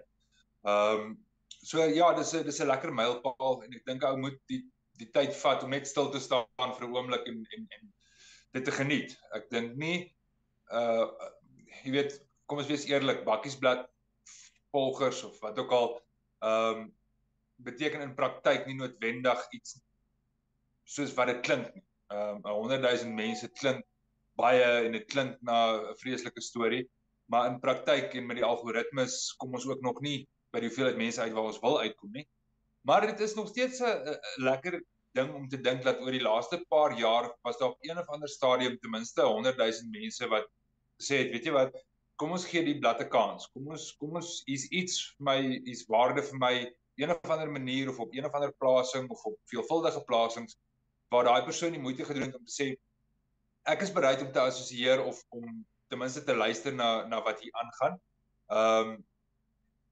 Ehm 0.64 1.02
um, 1.08 1.18
so 1.62 1.84
ja, 1.84 2.14
dis 2.18 2.34
'n 2.34 2.46
dis 2.46 2.62
'n 2.62 2.70
lekker 2.72 2.94
mylpaal 2.94 3.64
en 3.66 3.74
ek 3.80 3.86
dink 3.86 4.04
ou 4.04 4.16
moet 4.18 4.40
die 4.48 4.62
die 5.02 5.10
tyd 5.12 5.36
vat 5.42 5.64
om 5.64 5.76
net 5.76 5.88
stil 5.88 6.10
te 6.14 6.20
staan 6.20 6.76
vir 6.78 6.88
'n 6.88 6.96
oomblik 6.96 7.28
en 7.28 7.44
en 7.58 7.68
en 7.80 7.94
dit 8.54 8.66
te 8.66 8.72
geniet. 8.72 9.18
Ek 9.34 9.50
dink 9.50 9.76
nie 9.76 10.16
uh 10.72 11.08
jy 11.84 11.92
weet, 11.96 12.18
kom 12.46 12.60
ons 12.62 12.70
wees 12.70 12.86
eerlik, 12.90 13.24
bakkiesblad 13.26 13.88
volgers 14.72 15.24
of 15.28 15.40
wat 15.44 15.60
ook 15.60 15.72
al 15.78 15.88
ehm 16.42 16.82
um, 16.82 16.90
beteken 17.62 18.02
in 18.02 18.16
praktyk 18.18 18.66
nie 18.66 18.76
noodwendig 18.80 19.42
iets 19.54 19.76
soos 20.90 21.14
wat 21.18 21.30
dit 21.30 21.42
klink 21.46 21.74
nie. 21.76 21.84
Ehm 22.12 22.42
um, 22.42 22.70
100 22.70 22.82
000 22.84 23.16
mense 23.16 23.50
klink 23.62 23.86
baie 24.40 24.68
en 24.88 24.96
dit 24.98 25.06
klink 25.14 25.38
na 25.42 25.58
'n 25.78 25.98
vreeslike 26.02 26.42
storie, 26.42 26.84
maar 27.32 27.50
in 27.52 27.60
praktyk 27.60 28.16
en 28.16 28.28
met 28.28 28.40
die 28.40 28.48
algoritmes 28.48 29.34
kom 29.38 29.54
ons 29.54 29.68
ook 29.68 29.82
nog 29.82 30.02
nie 30.02 30.28
by 30.52 30.60
die 30.60 30.70
hoeveelheid 30.70 30.98
mense 30.98 31.22
uit 31.22 31.34
waar 31.34 31.52
ons 31.52 31.62
wil 31.64 31.80
uitkom 31.80 32.12
nie. 32.12 32.28
Maar 32.88 33.08
dit 33.12 33.20
is 33.20 33.36
nog 33.36 33.48
steeds 33.48 33.82
'n 33.82 34.18
lekker 34.38 34.82
ding 35.14 35.34
om 35.36 35.48
te 35.48 35.60
dink 35.62 35.84
dat 35.84 36.00
oor 36.02 36.12
die 36.12 36.24
laaste 36.24 36.60
paar 36.70 36.98
jaar 36.98 37.30
was 37.44 37.58
daar 37.58 37.70
op 37.70 37.84
een 37.84 37.98
of 37.98 38.08
ander 38.08 38.30
stadium 38.30 38.78
ten 38.80 38.92
minste 38.92 39.22
100 39.22 39.58
000 39.58 39.72
mense 39.92 40.28
wat 40.28 40.48
sê 41.04 41.24
het, 41.24 41.32
weet 41.34 41.48
jy 41.50 41.56
wat, 41.56 41.76
kom 42.22 42.36
ons 42.36 42.46
gee 42.46 42.64
die 42.66 42.78
blad 42.80 43.02
'n 43.02 43.10
kans. 43.10 43.48
Kom 43.54 43.72
ons 43.74 43.92
kom 44.00 44.16
ons 44.20 44.44
is 44.48 44.68
iets 44.70 45.00
vir 45.18 45.26
my, 45.30 45.38
is 45.66 45.88
waarde 45.90 46.22
vir 46.22 46.40
my 46.40 46.54
een 47.02 47.10
of 47.10 47.30
ander 47.34 47.52
manier 47.52 47.90
of 47.90 48.00
op 48.00 48.14
een 48.14 48.26
of 48.26 48.34
ander 48.38 48.54
plasing 48.62 49.10
of 49.10 49.24
op 49.26 49.38
veelvuldige 49.50 50.04
plasings 50.06 50.58
waar 51.10 51.26
daai 51.26 51.44
persoon 51.44 51.72
die 51.72 51.82
moeite 51.82 52.06
gedoen 52.06 52.30
het 52.30 52.38
om 52.38 52.46
te 52.46 52.56
sê 52.56 52.68
ek 53.70 53.82
is 53.86 53.94
bereid 53.94 54.22
om 54.22 54.32
te 54.32 54.42
assosieer 54.42 55.04
of 55.04 55.24
om 55.30 55.66
ten 55.90 56.00
minste 56.00 56.24
te 56.24 56.36
luister 56.36 56.74
na 56.74 57.06
na 57.08 57.22
wat 57.22 57.42
hier 57.42 57.54
aangaan. 57.64 57.98
Ehm 58.50 58.92
um, 58.92 59.00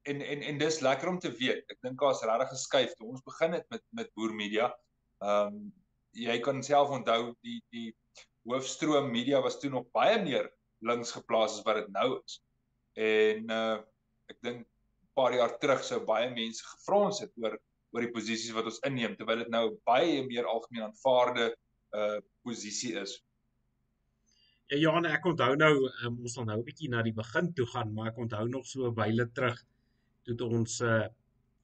en 0.08 0.22
en 0.24 0.42
en 0.42 0.58
dis 0.58 0.80
lekker 0.80 1.08
om 1.08 1.18
te 1.18 1.30
weet. 1.36 1.64
Ek 1.68 1.80
dink 1.84 2.00
daar's 2.00 2.22
regtig 2.24 2.48
geskuif 2.54 2.94
toe 2.96 3.10
ons 3.10 3.22
begin 3.26 3.52
het 3.52 3.66
met 3.68 3.82
met 3.90 4.14
boer 4.14 4.34
media. 4.34 4.70
Ehm 5.20 5.54
um, 5.54 5.72
jy 6.12 6.38
kan 6.40 6.62
self 6.62 6.90
onthou 6.90 7.34
die 7.46 7.60
die 7.70 7.90
hoofstroom 8.48 9.10
media 9.10 9.40
was 9.44 9.60
toe 9.60 9.70
nog 9.70 9.90
baie 9.92 10.22
meer 10.22 10.48
links 10.86 11.12
geplaas 11.16 11.58
as 11.58 11.64
wat 11.66 11.80
dit 11.82 11.88
nou 11.94 12.08
is. 12.24 12.40
En 12.96 13.50
uh 13.56 13.78
ek 14.30 14.38
dink 14.46 14.60
'n 14.62 15.14
paar 15.18 15.34
jaar 15.34 15.56
terug 15.58 15.82
sou 15.84 16.00
baie 16.06 16.28
mense 16.30 16.62
gefrons 16.64 17.20
het 17.24 17.32
oor 17.42 17.58
oor 17.92 18.04
die 18.06 18.12
posisies 18.14 18.54
wat 18.54 18.68
ons 18.70 18.82
inneem 18.86 19.16
terwyl 19.18 19.42
dit 19.42 19.50
nou 19.50 19.64
baie 19.88 20.20
meer 20.26 20.46
algemeen 20.46 20.86
aanvaarde 20.88 21.50
uh 22.00 22.18
posisie 22.46 22.94
is. 23.00 23.16
Ja 24.70 24.78
Johan, 24.78 25.06
ek 25.10 25.24
onthou 25.26 25.56
nou 25.58 25.72
um, 26.06 26.20
ons 26.22 26.36
sal 26.36 26.46
nou 26.46 26.60
'n 26.60 26.66
bietjie 26.68 26.90
na 26.90 27.02
die 27.02 27.16
begin 27.16 27.52
toe 27.54 27.66
gaan, 27.66 27.94
maar 27.94 28.12
ek 28.12 28.20
onthou 28.24 28.46
nog 28.48 28.66
so 28.66 28.86
'n 28.86 28.94
wyle 28.94 29.26
terug 29.34 29.58
toe 30.24 30.46
ons 30.46 30.80
uh 30.80 31.08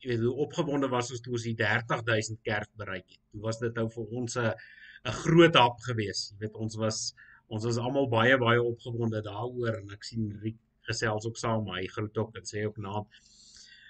jy 0.02 0.10
weet 0.10 0.24
hoe 0.26 0.42
opgewonde 0.44 0.88
was 0.92 1.10
ons 1.14 1.22
toe 1.24 1.32
ons 1.38 1.46
die 1.46 1.54
30000 1.60 2.42
kerk 2.44 2.70
bereik 2.80 3.06
het. 3.08 3.22
Toe 3.32 3.40
was 3.46 3.58
dit 3.62 3.78
nou 3.78 3.86
vir 3.94 4.10
ons 4.20 4.36
'n 4.36 4.52
'n 5.06 5.16
groot 5.22 5.54
hap 5.54 5.78
geweest. 5.88 6.32
Jy 6.32 6.38
weet 6.40 6.56
ons 6.64 6.76
was 6.82 7.14
ons 7.48 7.64
was 7.68 7.78
almal 7.78 8.08
baie 8.08 8.38
baie 8.38 8.62
opgewonde 8.62 9.22
daaroor 9.22 9.80
en 9.80 9.90
ek 9.96 10.04
sien 10.04 10.30
Riek 10.42 10.58
gesels 10.88 11.26
ook 11.26 11.38
saam 11.38 11.68
hy 11.74 11.86
groet 11.90 12.18
ook 12.22 12.36
en 12.38 12.46
sê 12.46 12.64
ook 12.66 12.78
naam. 12.82 13.06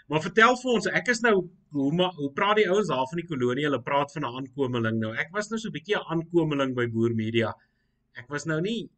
Maar 0.06 0.22
vertel 0.22 0.54
vir 0.60 0.70
ons, 0.72 0.86
ek 1.00 1.08
is 1.12 1.20
nou 1.25 1.34
hoe 1.76 1.88
ma, 1.98 2.10
hoe 2.18 2.30
praat 2.36 2.60
die 2.60 2.68
ouens 2.70 2.90
daar 2.92 3.08
van 3.10 3.20
die 3.20 3.26
kolonie? 3.26 3.66
Hulle 3.66 3.82
praat 3.82 4.12
van 4.14 4.25
'n 4.25 4.36
aankomeling 4.40 5.00
nou. 5.00 5.12
Ek 5.25 5.32
was 5.34 5.50
nou 5.50 5.58
so 5.58 5.68
'n 5.68 5.76
bietjie 5.78 5.96
'n 5.98 6.06
aankomeling 6.14 6.75
by 6.76 6.86
Boer 6.86 7.14
Media. 7.14 7.52
Ek 8.14 8.28
was 8.28 8.46
nou 8.46 8.60
nie 8.60 8.88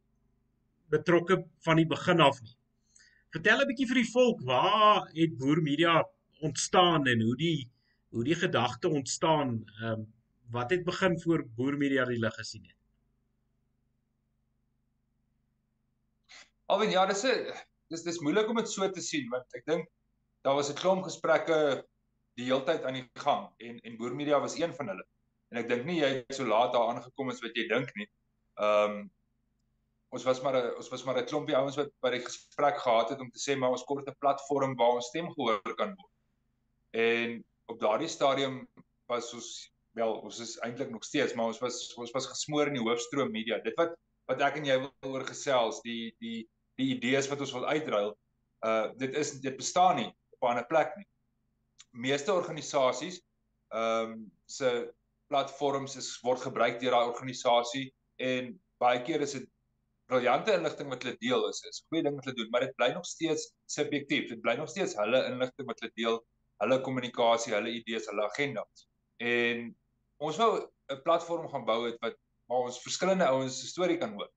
betrokke 0.89 1.43
van 1.65 1.77
die 1.77 1.85
begin 1.85 2.21
af 2.21 2.41
nie. 2.41 2.55
Vertel 3.33 3.61
'n 3.61 3.67
bietjie 3.67 3.87
vir 3.87 3.99
die 4.03 4.11
volk, 4.13 4.41
waar 4.41 5.09
het 5.13 5.37
Boer 5.37 5.61
Media 5.61 6.03
ontstaan 6.41 7.07
en 7.07 7.21
hoe 7.21 7.35
die 7.35 7.69
hoe 8.11 8.23
die 8.23 8.35
gedagte 8.35 8.89
ontstaan? 8.89 9.65
Ehm 9.81 9.91
um, 9.91 10.07
wat 10.51 10.71
het 10.71 10.83
begin 10.83 11.19
voor 11.21 11.45
Boer 11.55 11.77
Media 11.77 12.05
die 12.05 12.19
lig 12.19 12.35
gesien 12.35 12.63
het? 12.63 12.78
Alwen 16.69 16.91
ja, 16.93 17.05
dis 17.09 17.23
'n 17.25 17.53
dis 17.89 18.03
dis 18.05 18.19
moeilik 18.21 18.49
om 18.49 18.59
dit 18.61 18.69
so 18.69 18.89
te 18.93 19.01
sien 19.01 19.29
want 19.33 19.55
ek 19.57 19.63
dink 19.65 19.87
daar 20.45 20.55
was 20.55 20.69
'n 20.69 20.77
klomp 20.77 21.03
gesprekke 21.03 21.83
die 22.37 22.45
heeltyd 22.45 22.83
aan 22.85 22.99
die 22.99 23.07
gang 23.23 23.47
en 23.57 23.79
en 23.79 23.97
Boer 23.97 24.15
Media 24.15 24.39
was 24.39 24.57
een 24.57 24.73
van 24.73 24.91
hulle. 24.93 25.05
En 25.49 25.57
ek 25.63 25.69
dink 25.69 25.85
nie 25.85 25.99
jy 26.01 26.09
het 26.19 26.35
so 26.35 26.45
laat 26.45 26.73
daar 26.73 26.91
aangekom 26.91 27.31
as 27.33 27.41
wat 27.41 27.57
jy 27.57 27.65
dink 27.67 27.89
nie. 27.95 28.07
Ehm 28.61 28.91
um, 28.91 28.99
ons 30.13 30.23
was 30.25 30.41
maar 30.41 30.57
'n 30.57 30.75
ons 30.75 30.89
was 30.89 31.03
maar 31.03 31.17
'n 31.17 31.25
klompie 31.25 31.57
ouens 31.57 31.75
wat 31.81 31.89
by 32.01 32.11
die 32.11 32.21
gesprek 32.25 32.77
gehad 32.77 33.09
het 33.09 33.19
om 33.19 33.31
te 33.31 33.41
sê 33.41 33.57
maar 33.57 33.73
ons 33.77 33.87
kort 33.89 34.07
'n 34.07 34.19
platform 34.19 34.75
waar 34.75 35.01
ons 35.01 35.09
stem 35.09 35.33
gehoor 35.33 35.75
kan 35.75 35.95
word. 35.97 36.13
En 36.93 37.43
op 37.65 37.79
daardie 37.79 38.07
stadium 38.07 38.67
was 39.07 39.33
ons 39.33 39.49
wel 39.97 40.13
ons 40.21 40.39
is 40.39 40.57
eintlik 40.59 40.89
nog 40.89 41.03
steeds 41.03 41.33
maar 41.33 41.45
ons 41.45 41.59
was 41.59 41.93
ons 41.97 42.11
was 42.11 42.29
gesmoor 42.29 42.67
in 42.67 42.77
die 42.77 42.85
hoofstroom 42.85 43.31
media. 43.31 43.57
Dit 43.57 43.75
wat 43.75 43.97
wat 44.27 44.41
ek 44.41 44.57
en 44.57 44.65
jy 44.65 44.77
wil 44.79 45.11
oor 45.11 45.25
gesels, 45.25 45.81
die 45.81 46.15
die 46.19 46.47
die 46.79 46.89
idees 46.95 47.27
wat 47.31 47.41
ons 47.43 47.53
wil 47.55 47.67
uitruil, 47.67 48.13
uh 48.65 48.87
dit 48.99 49.15
is 49.19 49.35
dit 49.43 49.55
bestaan 49.59 49.99
nie 50.01 50.09
op 50.35 50.43
'n 50.43 50.51
ander 50.53 50.67
plek 50.67 50.95
nie. 50.97 51.07
Meeste 51.91 52.33
organisasies 52.33 53.21
ehm 53.69 54.11
um, 54.11 54.31
se 54.45 54.91
platforms 55.29 55.95
is 55.95 56.09
word 56.25 56.41
gebruik 56.41 56.79
deur 56.81 56.95
daai 56.95 57.11
organisasie 57.11 57.89
en 58.17 58.55
baie 58.81 59.01
keer 59.05 59.21
is 59.21 59.35
dit 59.37 59.49
briljante 60.09 60.55
inligting 60.57 60.89
wat 60.89 61.03
hulle 61.03 61.17
deel 61.21 61.45
is, 61.49 61.61
is 61.69 61.83
goeie 61.87 62.03
ding 62.05 62.15
wat 62.17 62.25
hulle 62.25 62.39
doen, 62.39 62.49
maar 62.53 62.65
dit 62.65 62.75
bly 62.79 62.89
nog 62.95 63.05
steeds 63.05 63.51
subjektief. 63.69 64.29
Dit 64.31 64.41
bly 64.41 64.55
nog 64.57 64.71
steeds 64.71 64.95
hulle 64.97 65.21
inligting 65.29 65.67
wat 65.69 65.83
hulle 65.83 65.93
deel, 66.01 66.17
hulle 66.63 66.79
kommunikasie, 66.87 67.53
hulle 67.53 67.75
idees, 67.77 68.07
hulle 68.09 68.25
agendas. 68.25 68.87
En 69.21 69.69
ons 70.17 70.41
wou 70.41 70.51
'n 70.95 71.01
platform 71.05 71.47
gaan 71.53 71.65
bou 71.65 71.85
het 71.85 72.01
wat 72.01 72.17
waar 72.49 72.65
ons 72.65 72.81
verskillende 72.81 73.29
ouens 73.29 73.59
se 73.61 73.67
storie 73.67 73.97
kan 74.01 74.13
hoor. 74.17 74.29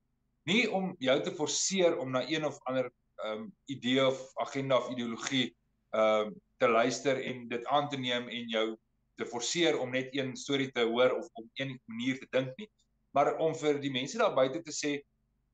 Nie 0.49 0.71
om 0.71 0.95
jou 0.99 1.17
te 1.23 1.31
forceer 1.31 1.97
om 1.97 2.11
na 2.11 2.23
een 2.29 2.45
of 2.45 2.59
ander 2.63 2.91
ehm 3.23 3.43
um, 3.43 3.51
idee 3.65 4.07
of 4.07 4.19
agenda 4.35 4.77
of 4.77 4.89
ideologie 4.89 5.55
ehm 5.91 6.27
um, 6.27 6.33
te 6.57 6.67
luister 6.67 7.21
en 7.23 7.47
dit 7.47 7.65
aan 7.65 7.89
te 7.89 7.97
neem 7.97 8.27
en 8.27 8.49
jou 8.49 8.77
te 9.15 9.25
forceer 9.25 9.79
om 9.79 9.91
net 9.91 10.15
een 10.15 10.35
storie 10.37 10.71
te 10.71 10.81
hoor 10.89 11.11
of 11.17 11.27
om 11.33 11.49
een 11.53 11.79
manier 11.85 12.19
te 12.19 12.27
dink 12.29 12.57
nie, 12.57 12.69
maar 13.11 13.35
om 13.37 13.55
vir 13.55 13.79
die 13.79 13.91
mense 13.91 14.17
daar 14.17 14.33
buite 14.33 14.61
te 14.61 14.73
sê 14.73 14.93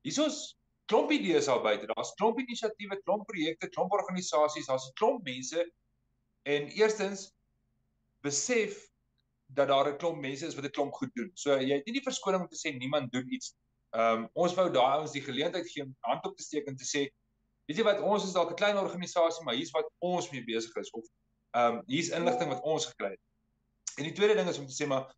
hiersoos 0.06 0.56
klomp 0.90 1.12
idees 1.14 1.46
daar 1.46 1.62
buite. 1.62 1.86
Daar's 1.86 2.14
klomp 2.18 2.40
inisiatiewe, 2.40 2.98
klomp 3.04 3.26
projekte, 3.28 3.68
klomp 3.68 3.92
organisasies, 3.92 4.66
daar's 4.66 4.88
'n 4.88 4.96
klomp 4.98 5.24
mense 5.24 5.66
en 6.42 6.68
eerstens 6.68 7.30
besef 8.22 8.88
dat 9.46 9.68
daar 9.68 9.92
'n 9.92 9.98
klomp 9.98 10.20
mense 10.20 10.46
is 10.46 10.54
wat 10.54 10.64
'n 10.64 10.76
klomp 10.76 10.92
goed 10.92 11.14
doen. 11.14 11.30
So 11.34 11.58
jy 11.58 11.76
het 11.76 11.86
nie 11.86 11.98
die 12.00 12.08
verskoning 12.08 12.42
om 12.42 12.48
te 12.48 12.58
sê 12.58 12.74
niemand 12.76 13.12
doen 13.12 13.32
iets. 13.32 13.54
Ehm 13.96 14.22
um, 14.22 14.28
ons 14.44 14.54
wou 14.54 14.68
daai 14.70 14.98
ouens 14.98 15.14
die 15.16 15.24
geleentheid 15.24 15.70
gee 15.70 15.82
om 15.84 15.96
hand 16.06 16.26
op 16.26 16.36
te 16.36 16.46
steek 16.46 16.68
en 16.70 16.76
te 16.76 16.86
sê 16.86 17.06
weet 17.66 17.80
jy 17.80 17.86
wat 17.86 18.02
ons 18.02 18.24
is 18.24 18.34
dalk 18.36 18.52
'n 18.52 18.60
klein 18.62 18.78
organisasie, 18.78 19.44
maar 19.44 19.58
hier's 19.58 19.74
wat 19.74 19.88
ons 19.98 20.30
mee 20.30 20.44
besig 20.44 20.76
is 20.76 20.90
of 20.90 21.06
ehm 21.58 21.78
um, 21.78 21.82
hier's 21.86 22.12
inligting 22.20 22.52
wat 22.54 22.62
ons 22.62 22.86
gekry 22.92 23.10
het. 23.16 23.24
En 23.98 24.04
die 24.04 24.16
tweede 24.18 24.38
ding 24.38 24.48
is 24.48 24.58
om 24.58 24.66
te 24.66 24.78
sê 24.78 24.86
maar 24.86 25.10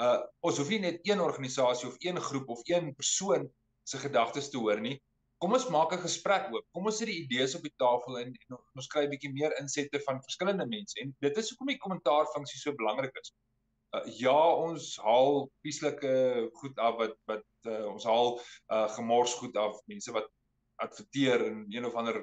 uh 0.00 0.20
ons 0.40 0.58
hoef 0.58 0.68
nie 0.70 0.82
net 0.86 1.00
een 1.02 1.20
organisasie 1.20 1.88
of 1.88 1.96
een 1.98 2.20
groep 2.20 2.48
of 2.48 2.60
een 2.64 2.94
persoon 2.94 3.50
se 3.84 3.98
gedagtes 3.98 4.50
te 4.50 4.58
hoor 4.58 4.80
nie 4.80 5.00
kom 5.40 5.56
ons 5.56 5.70
maak 5.72 5.92
'n 5.96 6.04
gesprek 6.04 6.50
oop. 6.52 6.64
Kom 6.76 6.88
ons 6.90 6.98
sit 7.00 7.08
die 7.08 7.20
idees 7.24 7.54
op 7.56 7.62
die 7.64 7.72
tafel 7.82 8.18
en, 8.22 8.32
en 8.32 8.58
ons 8.76 8.88
kry 8.92 9.06
'n 9.06 9.12
bietjie 9.12 9.32
meer 9.32 9.54
insette 9.60 10.00
van 10.06 10.20
verskillende 10.26 10.66
mense. 10.68 10.96
En 11.02 11.14
dit 11.26 11.38
is 11.42 11.48
hoekom 11.50 11.72
die 11.72 11.80
kommentaarfunksie 11.84 12.60
so 12.60 12.76
belangrik 12.76 13.16
is. 13.22 13.32
Uh, 13.96 14.04
ja, 14.20 14.36
ons 14.54 14.92
haal 15.02 15.48
pieslike 15.64 16.12
goed 16.60 16.78
af 16.78 16.98
wat 17.00 17.16
wat 17.30 17.46
uh, 17.66 17.86
ons 17.90 18.04
haal 18.06 18.36
uh, 18.38 18.86
gemors 18.96 19.34
goed 19.40 19.56
af. 19.58 19.80
Mense 19.90 20.14
wat 20.14 20.28
adverteer 20.80 21.46
en 21.46 21.64
een 21.68 21.86
of 21.86 21.96
ander 21.98 22.22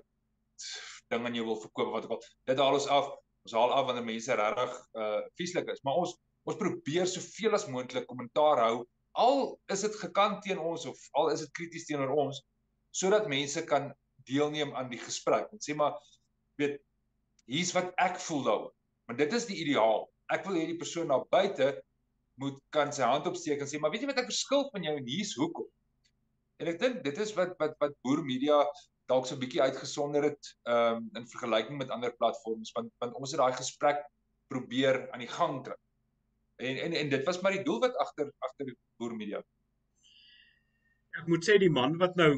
ding 1.12 1.26
aan 1.26 1.36
jou 1.36 1.46
wil 1.46 1.60
verkoop 1.62 1.92
wat 1.94 2.08
ook 2.08 2.18
al. 2.18 2.30
Dit 2.50 2.62
haal 2.64 2.80
ons 2.80 2.88
af. 2.88 3.12
Ons 3.48 3.56
haal 3.56 3.74
af 3.76 3.90
wanneer 3.90 4.08
mense 4.08 4.36
regtig 4.36 4.80
uh 5.00 5.20
vieslik 5.40 5.70
is. 5.72 5.84
Maar 5.84 6.04
ons 6.04 6.16
ons 6.48 6.60
probeer 6.60 7.08
soveel 7.08 7.56
as 7.58 7.68
moontlik 7.68 8.08
kommentaar 8.08 8.64
hou 8.64 8.86
al 9.18 9.58
is 9.74 9.82
dit 9.86 9.96
gekant 10.04 10.44
teen 10.46 10.60
ons 10.62 10.86
of 10.90 11.00
al 11.18 11.32
is 11.34 11.42
dit 11.46 11.54
krities 11.60 11.88
teenoor 11.90 12.14
ons 12.26 12.42
sodat 12.96 13.30
mense 13.32 13.64
kan 13.70 13.90
deelneem 14.30 14.74
aan 14.78 14.92
die 14.92 15.02
gesprek 15.02 15.50
en 15.54 15.62
sê 15.64 15.76
maar 15.78 15.98
weet 16.62 16.78
hier's 17.50 17.74
wat 17.76 17.94
ek 18.04 18.18
voel 18.20 18.44
daaroor. 18.44 18.72
Want 19.08 19.22
dit 19.22 19.34
is 19.38 19.46
die 19.48 19.60
ideaal. 19.64 20.08
Ek 20.34 20.46
wil 20.48 20.60
hê 20.60 20.66
die 20.70 20.80
persoon 20.82 21.12
daar 21.14 21.26
buite 21.32 21.70
moet 22.42 22.60
kan 22.76 22.92
sy 22.94 23.08
hand 23.08 23.28
opsteek 23.30 23.64
en 23.64 23.70
sê 23.70 23.80
maar 23.82 23.94
weet 23.94 24.06
jy 24.06 24.12
wat 24.12 24.22
ek 24.24 24.32
verskil 24.32 24.68
van 24.74 24.86
jou 24.86 24.94
en 25.00 25.10
hier's 25.10 25.34
hoekom. 25.40 25.68
En 26.62 26.72
ek 26.74 26.80
dink 26.84 27.02
dit 27.06 27.24
is 27.26 27.34
wat 27.38 27.56
wat 27.62 27.76
wat 27.84 27.98
boer 28.06 28.24
media 28.28 28.60
dalk 29.12 29.28
so 29.28 29.36
'n 29.36 29.42
bietjie 29.42 29.64
uitgesonder 29.64 30.28
het 30.30 30.52
um, 30.76 31.10
in 31.16 31.28
vergelyking 31.34 31.78
met 31.82 31.94
ander 31.96 32.14
platforms 32.22 32.74
want 32.76 32.92
want 33.04 33.16
ons 33.22 33.34
het 33.34 33.42
daai 33.42 33.56
gesprek 33.62 34.04
probeer 34.54 35.06
aan 35.12 35.24
die 35.24 35.34
gang 35.38 35.64
kry. 35.64 35.80
En 36.70 36.78
en 36.86 36.94
en 37.02 37.10
dit 37.16 37.26
was 37.26 37.42
maar 37.42 37.56
die 37.56 37.64
doel 37.64 37.80
wat 37.86 37.96
agter 38.06 38.32
agter 38.50 38.76
boer 39.00 39.16
media. 39.16 39.42
Ek 41.18 41.28
moet 41.32 41.46
sê 41.46 41.58
die 41.58 41.74
man 41.74 41.98
wat 41.98 42.16
nou 42.20 42.32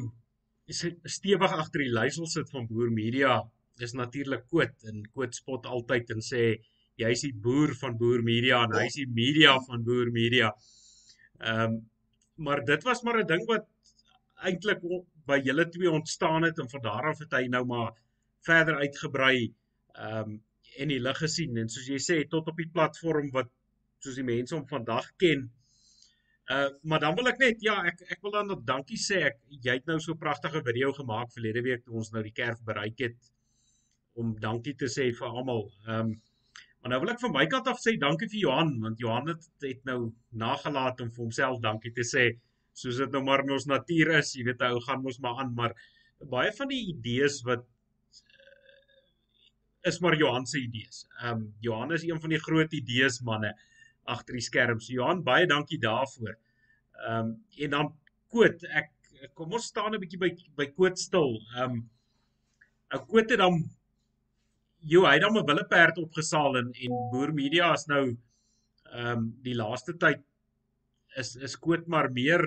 stewig 0.70 1.52
agter 1.52 1.82
die 1.84 1.92
leiersel 1.92 2.28
sit 2.30 2.50
van 2.54 2.68
Boer 2.70 2.90
Media 2.94 3.40
is 3.84 3.92
natuurlik 3.96 4.46
Koot 4.52 4.84
en 4.88 5.02
Koot 5.14 5.34
spot 5.34 5.66
altyd 5.66 6.12
en 6.14 6.22
sê 6.24 6.42
jy 7.00 7.10
is 7.16 7.24
die 7.26 7.34
boer 7.46 7.74
van 7.82 7.96
Boer 8.00 8.22
Media 8.26 8.62
en 8.66 8.76
hy 8.78 8.86
is 8.90 8.98
die 9.00 9.08
media 9.20 9.56
van 9.68 9.84
Boer 9.86 10.12
Media. 10.14 10.52
Ehm 11.40 11.64
um, 11.64 11.80
maar 12.40 12.62
dit 12.64 12.84
was 12.88 13.02
maar 13.04 13.18
'n 13.20 13.26
ding 13.28 13.42
wat 13.48 13.66
eintlik 14.48 14.80
by 15.28 15.36
julle 15.44 15.66
twee 15.68 15.90
ontstaan 15.90 16.46
het 16.48 16.58
en 16.58 16.70
van 16.72 16.82
daar 16.86 17.08
af 17.10 17.18
het 17.18 17.34
hy 17.36 17.48
nou 17.52 17.64
maar 17.72 17.90
verder 18.48 18.80
uitgebrei 18.84 19.52
ehm 19.94 20.30
um, 20.30 20.38
en 20.78 20.88
die 20.88 21.00
lig 21.02 21.18
gesien 21.18 21.56
en 21.60 21.68
soos 21.68 21.88
jy 21.90 21.98
sê 21.98 22.16
tot 22.28 22.48
op 22.48 22.56
die 22.56 22.70
platform 22.76 23.30
wat 23.36 23.50
soos 23.98 24.16
die 24.16 24.24
mense 24.24 24.54
hom 24.54 24.66
vandag 24.68 25.10
ken 25.18 25.50
Uh 26.50 26.68
maar 26.82 27.00
dan 27.00 27.14
wil 27.14 27.28
ek 27.30 27.36
net 27.38 27.60
ja, 27.62 27.76
ek 27.86 28.00
ek 28.10 28.24
wil 28.26 28.32
dan 28.34 28.48
nog 28.50 28.62
dankie 28.66 28.98
sê. 28.98 29.20
Ek 29.28 29.36
jy 29.66 29.76
het 29.78 29.86
nou 29.86 30.00
so 30.02 30.12
'n 30.12 30.22
pragtige 30.22 30.62
video 30.66 30.90
gemaak 30.92 31.30
verlede 31.34 31.62
week 31.62 31.84
toe 31.84 31.94
ons 32.00 32.10
nou 32.10 32.22
die 32.26 32.34
kerk 32.34 32.58
bereik 32.66 32.98
het 32.98 33.28
om 34.18 34.32
dankie 34.40 34.74
te 34.74 34.88
sê 34.90 35.06
vir 35.20 35.28
almal. 35.28 35.62
Ehm 35.86 36.10
um, 36.10 36.10
maar 36.80 36.94
nou 36.94 37.00
wil 37.02 37.12
ek 37.12 37.20
van 37.20 37.34
my 37.34 37.46
kant 37.52 37.66
af 37.68 37.80
sê 37.80 37.96
dankie 38.00 38.28
vir 38.32 38.40
Johan 38.44 38.70
want 38.84 39.00
Johan 39.02 39.28
het, 39.28 39.48
het 39.64 39.82
nou 39.88 40.12
nagelaat 40.32 41.00
om 41.04 41.10
vir 41.10 41.24
homself 41.24 41.60
dankie 41.60 41.92
te 41.92 42.06
sê. 42.06 42.30
Soos 42.72 43.00
dit 43.02 43.10
nou 43.12 43.22
maar 43.26 43.42
ons 43.44 43.66
natuur 43.68 44.14
is, 44.20 44.34
jy 44.36 44.46
weet 44.46 44.62
hy 44.64 44.70
gaan 44.86 45.02
mos 45.04 45.18
maar 45.20 45.42
aan, 45.42 45.52
maar 45.54 45.74
baie 46.30 46.52
van 46.56 46.70
die 46.70 46.80
idees 46.92 47.40
wat 47.48 47.64
uh, 47.64 47.70
is 49.90 50.00
maar 50.00 50.16
Johan 50.16 50.46
se 50.46 50.60
idees. 50.60 51.04
Ehm 51.20 51.36
um, 51.36 51.44
Johan 51.60 51.92
is 51.92 52.04
een 52.04 52.20
van 52.20 52.32
die 52.32 52.40
groot 52.40 52.72
idees 52.72 53.20
manne 53.24 53.54
agter 54.04 54.36
die 54.36 54.44
skerms. 54.44 54.88
Johan, 54.88 55.24
baie 55.24 55.46
dankie 55.46 55.80
daarvoor. 55.80 56.36
Ehm 57.06 57.18
um, 57.18 57.34
en 57.66 57.76
dan 57.76 57.92
Koot, 58.30 58.62
ek 58.78 58.92
kom 59.34 59.52
ons 59.58 59.64
staan 59.72 59.94
'n 59.94 60.00
bietjie 60.00 60.20
by 60.20 60.30
by 60.56 60.66
Koot 60.76 60.98
stil. 60.98 61.40
Ehm 61.56 61.70
um, 61.70 61.90
'n 62.94 63.06
Koot 63.06 63.30
het 63.30 63.38
dan 63.38 63.64
jy 64.82 65.02
hy 65.04 65.14
het 65.16 65.22
dan 65.22 65.36
'n 65.38 65.46
willeperd 65.46 65.98
opgesaal 65.98 66.56
en 66.56 66.72
en 66.72 66.96
Boer 67.12 67.32
Media 67.34 67.72
is 67.72 67.86
nou 67.86 68.04
ehm 68.90 69.18
um, 69.18 69.28
die 69.42 69.54
laaste 69.54 69.96
tyd 69.96 70.22
is 71.16 71.36
is 71.36 71.56
Koot 71.56 71.86
maar 71.86 72.10
meer 72.12 72.42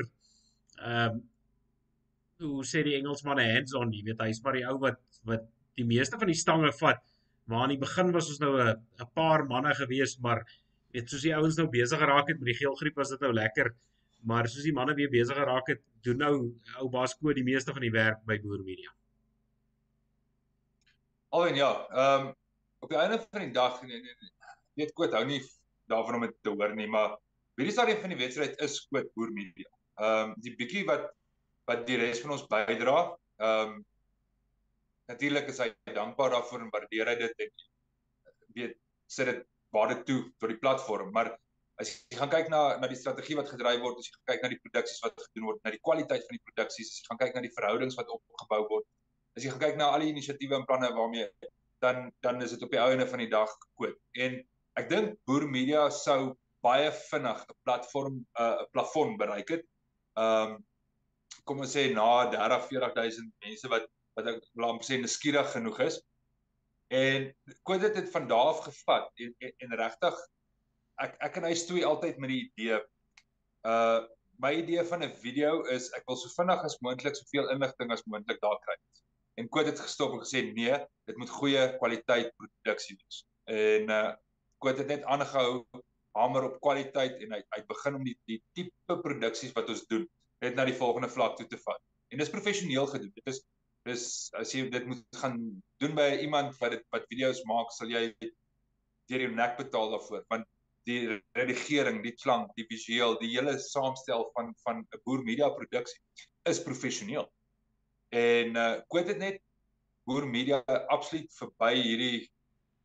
ehm 0.79 1.13
um, 1.13 1.21
hoe 2.43 2.65
sê 2.65 2.83
die 2.83 2.97
Engelsman 2.97 3.39
hands 3.39 3.73
on, 3.73 3.93
jy 3.93 4.03
weet 4.03 4.19
hy's 4.19 4.41
maar 4.43 4.53
die 4.53 4.65
ou 4.67 4.77
wat 4.79 4.99
wat 5.23 5.45
die 5.75 5.85
meeste 5.85 6.17
van 6.19 6.27
die 6.27 6.37
stange 6.37 6.71
vat. 6.71 6.99
Maar 7.45 7.63
aan 7.63 7.69
die 7.69 7.79
begin 7.79 8.11
was 8.11 8.29
ons 8.29 8.39
nou 8.39 8.53
'n 8.59 8.75
'n 8.99 9.09
paar 9.13 9.45
manne 9.45 9.73
gewees, 9.75 10.19
maar 10.19 10.43
weet 10.93 11.09
soos 11.09 11.21
die 11.21 11.35
ouens 11.35 11.57
nou 11.57 11.67
besig 11.67 11.99
geraak 11.99 12.27
het 12.27 12.39
met 12.39 12.51
die 12.51 12.59
geelgriep 12.61 12.95
was 12.95 13.09
dit 13.09 13.21
nou 13.21 13.33
lekker 13.33 13.73
maar 14.23 14.47
soos 14.47 14.63
die 14.63 14.75
manne 14.75 14.95
weer 14.95 15.11
besig 15.11 15.37
geraak 15.37 15.69
het 15.73 15.81
doen 16.05 16.21
nou 16.23 16.35
ou 16.79 16.89
Basko 16.91 17.33
die 17.35 17.45
meeste 17.47 17.75
van 17.75 17.83
die 17.83 17.91
werk 17.91 18.23
by 18.27 18.39
Boer 18.43 18.63
Media. 18.63 18.91
Alwen 21.33 21.55
ja, 21.57 21.71
ehm 21.89 22.27
um, 22.27 22.35
op 22.85 22.89
die 22.91 22.97
einde 22.99 23.17
van 23.31 23.41
die 23.41 23.53
dag 23.53 23.81
nee, 23.81 24.01
nee, 24.01 24.15
nee, 24.19 24.55
weet 24.77 24.91
Koot 24.93 25.15
hou 25.17 25.23
nie 25.25 25.39
daarvan 25.89 26.19
om 26.19 26.25
dit 26.27 26.35
te 26.45 26.51
hoor 26.53 26.75
nie, 26.77 26.85
maar 26.87 27.15
wie 27.57 27.65
die 27.65 27.73
stadium 27.73 28.03
van 28.03 28.13
die 28.13 28.19
wedstryd 28.19 28.59
is 28.61 28.75
Koot 28.91 29.09
Boer 29.17 29.31
Media. 29.33 29.71
Ehm 29.97 30.29
um, 30.29 30.35
die 30.45 30.53
bietjie 30.59 30.83
wat 30.89 31.09
wat 31.71 31.87
die 31.87 31.97
res 31.97 32.21
van 32.21 32.35
ons 32.37 32.45
bydra, 32.53 32.97
ehm 33.41 33.73
um, 33.73 33.81
natuurlik 35.09 35.49
is 35.49 35.63
hy 35.63 35.71
dankbaar 35.97 36.35
daarvoor 36.37 36.67
en 36.67 36.71
waardeer 36.75 37.11
hy 37.11 37.19
dit 37.25 37.45
en 37.47 37.53
weet 38.59 38.77
sit 39.17 39.31
dit 39.31 39.43
waarde 39.73 40.03
toe 40.05 40.21
tot 40.37 40.53
die 40.53 40.61
platform, 40.61 41.09
maar 41.17 41.33
as 41.81 41.95
jy 41.97 42.19
gaan 42.19 42.29
kyk 42.29 42.53
na 42.53 42.63
na 42.77 42.91
die 42.91 42.99
strategie 42.99 43.39
wat 43.41 43.49
gedryf 43.49 43.81
word, 43.81 43.97
as 43.97 44.11
jy 44.11 44.21
kyk 44.35 44.45
na 44.45 44.53
die 44.53 44.61
produksies 44.67 45.01
wat 45.07 45.29
gedoen 45.31 45.49
word, 45.49 45.65
na 45.65 45.73
die 45.73 45.81
kwaliteit 45.89 46.29
van 46.29 46.37
die 46.37 46.45
produksies, 46.51 46.93
as 46.93 47.01
jy 47.01 47.09
gaan 47.09 47.25
kyk 47.25 47.33
na 47.39 47.47
die 47.47 47.55
verhoudings 47.57 47.97
wat 47.97 48.13
opgebou 48.21 48.67
word, 48.75 48.87
as 49.37 49.45
jy 49.45 49.53
kyk 49.59 49.77
na 49.79 49.91
al 49.93 50.05
die 50.05 50.11
inisiatiewe 50.13 50.59
en 50.59 50.65
planne 50.69 50.91
waarmee 50.95 51.27
dan 51.83 52.11
dan 52.25 52.41
is 52.41 52.55
dit 52.55 52.63
op 52.63 52.71
die 52.71 52.81
ou 52.81 52.91
ene 52.93 53.07
van 53.07 53.23
die 53.23 53.31
dag 53.31 53.51
koop. 53.79 53.97
En 54.15 54.39
ek 54.79 54.89
dink 54.89 55.17
Boer 55.27 55.47
Media 55.49 55.89
sou 55.89 56.35
baie 56.63 56.91
vinnig 57.09 57.41
'n 57.49 57.57
platform 57.63 58.15
'n 58.19 58.43
uh, 58.43 58.63
plafon 58.71 59.17
bereik 59.17 59.49
het. 59.57 59.65
Ehm 60.17 60.55
um, 60.55 60.63
kom 61.43 61.59
ons 61.59 61.75
sê 61.75 61.89
na 61.91 62.29
30 62.31 62.67
40000 62.69 63.33
mense 63.43 63.67
wat 63.67 63.85
wat 64.15 64.27
ek 64.27 64.43
amper 64.55 64.85
sê 64.87 64.97
nuuskierig 65.01 65.49
genoeg 65.51 65.79
is 65.89 65.97
En 66.93 67.29
kon 67.65 67.79
dit 67.79 67.93
dit 67.93 68.09
van 68.11 68.27
daar 68.27 68.51
af 68.53 68.59
gevat 68.63 69.11
en 69.13 69.35
en, 69.37 69.53
en 69.57 69.75
regtig 69.75 70.17
ek 71.01 71.15
ek 71.25 71.37
en 71.39 71.47
hy 71.49 71.53
stoei 71.57 71.85
altyd 71.87 72.19
met 72.21 72.29
die 72.29 72.41
idee. 72.43 72.81
Uh 73.65 74.03
my 74.43 74.51
idee 74.59 74.83
van 74.89 75.03
'n 75.05 75.15
video 75.23 75.61
is 75.73 75.89
ek 75.97 76.05
wil 76.09 76.17
so 76.17 76.29
vinnig 76.35 76.63
as 76.67 76.77
moontlik 76.85 77.15
soveel 77.15 77.49
inligting 77.53 77.91
as 77.91 78.03
moontlik 78.05 78.41
daar 78.41 78.59
kry. 78.65 78.75
En 79.39 79.49
Koot 79.49 79.69
het 79.69 79.79
gestop 79.79 80.13
en 80.13 80.21
gesê 80.21 80.43
nee, 80.53 80.75
dit 81.09 81.17
moet 81.17 81.29
goeie 81.29 81.63
kwaliteit 81.79 82.33
produksie 82.37 82.97
wees. 82.99 83.23
En 83.49 83.89
uh 83.89 84.11
Koot 84.63 84.77
het 84.79 84.87
net 84.87 85.03
aangehou 85.03 85.65
hamer 86.15 86.45
op 86.47 86.59
kwaliteit 86.63 87.17
en 87.25 87.33
hy 87.35 87.41
hy 87.55 87.63
begin 87.67 87.97
om 87.99 88.05
die 88.07 88.15
die 88.29 88.37
tipe 88.55 88.99
produksies 89.03 89.51
wat 89.57 89.71
ons 89.73 89.83
doen 89.89 90.05
net 90.43 90.55
na 90.55 90.63
die 90.67 90.77
volgende 90.77 91.09
vlak 91.11 91.35
toe 91.39 91.47
te 91.47 91.59
vat. 91.65 91.81
En 92.13 92.21
dis 92.21 92.31
professioneel 92.31 92.87
gedoen. 92.87 93.11
Dit 93.17 93.33
is 93.33 93.41
Dis 93.87 94.31
as 94.39 94.53
jy 94.55 94.63
dit 94.71 94.85
moet 94.87 95.17
gaan 95.19 95.39
doen 95.83 95.95
by 95.97 96.07
iemand 96.23 96.55
wat 96.61 96.77
dit 96.77 96.83
wat 96.95 97.07
video's 97.11 97.41
maak, 97.49 97.71
sal 97.75 97.89
jy 97.91 98.05
deur 99.11 99.25
jou 99.25 99.31
nek 99.35 99.57
betaal 99.59 99.91
daarvoor 99.91 100.23
want 100.31 100.47
die 100.87 101.17
redigering, 101.35 102.01
die 102.03 102.15
klank, 102.19 102.51
die 102.59 102.65
visueel, 102.69 103.17
die 103.19 103.31
hele 103.33 103.57
saamstel 103.59 104.29
van 104.35 104.53
van 104.63 104.83
'n 104.83 105.01
boer 105.03 105.23
media 105.27 105.49
produksie 105.57 105.99
is 106.51 106.63
professioneel. 106.63 107.27
En 108.13 108.55
uh 108.59 108.69
koop 108.93 109.09
dit 109.09 109.19
net 109.21 109.41
boer 110.07 110.27
media 110.27 110.61
absoluut 110.93 111.31
verby 111.39 111.73
hierdie 111.79 112.19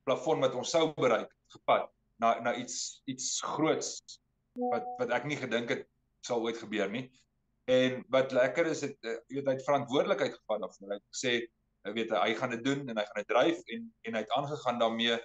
plafon 0.06 0.40
wat 0.44 0.56
ons 0.56 0.72
sou 0.72 0.88
bereik 0.96 1.30
gepad 1.52 1.88
na 2.22 2.38
na 2.44 2.54
iets 2.56 3.02
iets 3.10 3.38
groots 3.44 3.96
wat 4.72 4.86
wat 5.00 5.14
ek 5.14 5.26
nie 5.28 5.38
gedink 5.38 5.70
het 5.74 5.86
sal 6.26 6.42
ooit 6.46 6.58
gebeur 6.58 6.90
nie. 6.90 7.06
En 7.68 8.00
wat 8.14 8.32
lekker 8.32 8.70
is 8.72 8.80
dit 8.86 8.96
uh, 9.04 9.18
jy 9.28 9.40
weet 9.40 9.50
hy 9.50 9.56
het 9.58 9.66
verantwoordelikheid 9.66 10.36
gevat 10.38 10.62
daarvoor. 10.64 10.92
Hy 10.94 10.98
het 10.98 11.08
gesê 11.14 11.34
jy 11.86 11.94
weet 11.96 12.14
hy 12.16 12.30
gaan 12.38 12.54
dit 12.56 12.64
doen 12.64 12.86
en 12.88 13.00
hy 13.00 13.06
gaan 13.10 13.22
dit 13.22 13.32
dryf 13.34 13.60
en 13.74 13.88
en 14.08 14.16
hy 14.16 14.22
het 14.24 14.36
aangegaan 14.38 14.80
daarmee 14.82 15.18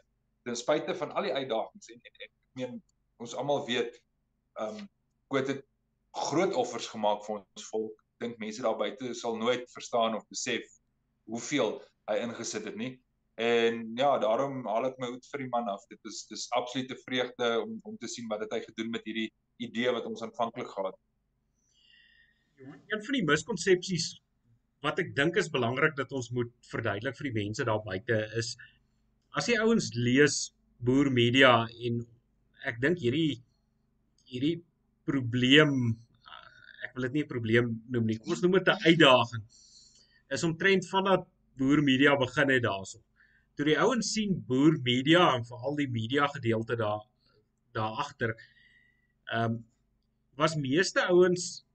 ten 0.44 0.60
spyte 0.60 0.96
van 1.00 1.16
al 1.16 1.30
die 1.30 1.36
uitdagings 1.36 1.94
en 1.94 2.02
en, 2.02 2.18
en 2.18 2.26
ek 2.28 2.34
meen 2.60 2.80
ons 3.24 3.36
almal 3.40 3.64
weet 3.70 3.96
ehm 4.60 4.82
um, 4.82 4.90
God 5.34 5.48
het 5.50 5.64
groot 6.14 6.54
offers 6.60 6.88
gemaak 6.92 7.24
vir 7.26 7.40
ons 7.40 7.70
volk. 7.72 8.03
Dink 8.22 8.38
mense 8.42 8.62
daar 8.62 8.78
buite 8.78 9.14
sal 9.18 9.38
nooit 9.38 9.66
verstaan 9.74 10.16
of 10.16 10.28
besef 10.30 10.68
hoeveel 11.30 11.78
hy 12.12 12.20
ingesit 12.26 12.68
het 12.70 12.78
nie. 12.78 12.94
En 13.42 13.80
ja, 13.98 14.12
daarom 14.22 14.62
haal 14.70 14.92
ek 14.92 15.00
my 15.02 15.10
hoed 15.10 15.26
vir 15.32 15.42
die 15.42 15.52
man 15.54 15.70
af. 15.72 15.86
Dit 15.90 16.04
is 16.10 16.26
dis 16.30 16.46
absolute 16.58 16.98
vreugde 17.06 17.50
om 17.64 17.80
om 17.90 17.98
te 17.98 18.10
sien 18.12 18.28
wat 18.30 18.44
het 18.46 18.54
hy 18.54 18.62
gedoen 18.68 18.92
met 18.94 19.08
hierdie 19.10 19.32
idee 19.64 19.94
wat 19.96 20.06
ons 20.10 20.22
aanvanklik 20.26 20.70
gehad 20.70 20.94
het. 20.94 21.02
Een 22.92 23.02
van 23.06 23.18
die 23.18 23.26
miskonsepsies 23.26 24.12
wat 24.84 25.00
ek 25.00 25.14
dink 25.16 25.40
is 25.40 25.50
belangrik 25.52 25.96
dat 25.98 26.12
ons 26.12 26.30
moet 26.36 26.52
verduidelik 26.70 27.16
vir 27.18 27.30
die 27.30 27.38
mense 27.40 27.66
daar 27.68 27.82
buite 27.86 28.20
is 28.40 28.54
as 29.40 29.48
jy 29.50 29.56
ouens 29.64 29.90
lees 29.96 30.38
boer 30.84 31.10
media 31.12 31.54
en 31.88 32.02
ek 32.70 32.82
dink 32.84 33.00
hierdie 33.00 33.40
hierdie 34.30 34.58
probleem 35.08 35.96
ek 36.94 37.00
wil 37.00 37.08
dit 37.10 37.14
nie 37.18 37.24
'n 37.24 37.34
probleem 37.34 37.70
noem 37.90 38.06
nie. 38.06 38.18
Kom 38.22 38.34
ons 38.36 38.42
noem 38.42 38.60
dit 38.60 38.68
'n 38.68 38.86
uitdaging. 38.86 39.44
Is 40.30 40.44
omtrent 40.44 40.86
vandat 40.90 41.26
boer 41.58 41.82
media 41.82 42.16
begin 42.16 42.50
het 42.50 42.64
daarso. 42.64 43.00
Toe 43.58 43.66
die 43.66 43.80
ouens 43.80 44.12
sien 44.14 44.44
boer 44.48 44.78
media 44.84 45.34
en 45.36 45.46
veral 45.46 45.76
die 45.76 45.90
media 45.90 46.28
gedeelte 46.28 46.76
daar 46.76 47.02
daar 47.74 47.98
agter 47.98 48.36
ehm 49.34 49.44
um, 49.44 49.66
was 50.38 50.56
meeste 50.56 51.02
ouens 51.10 51.66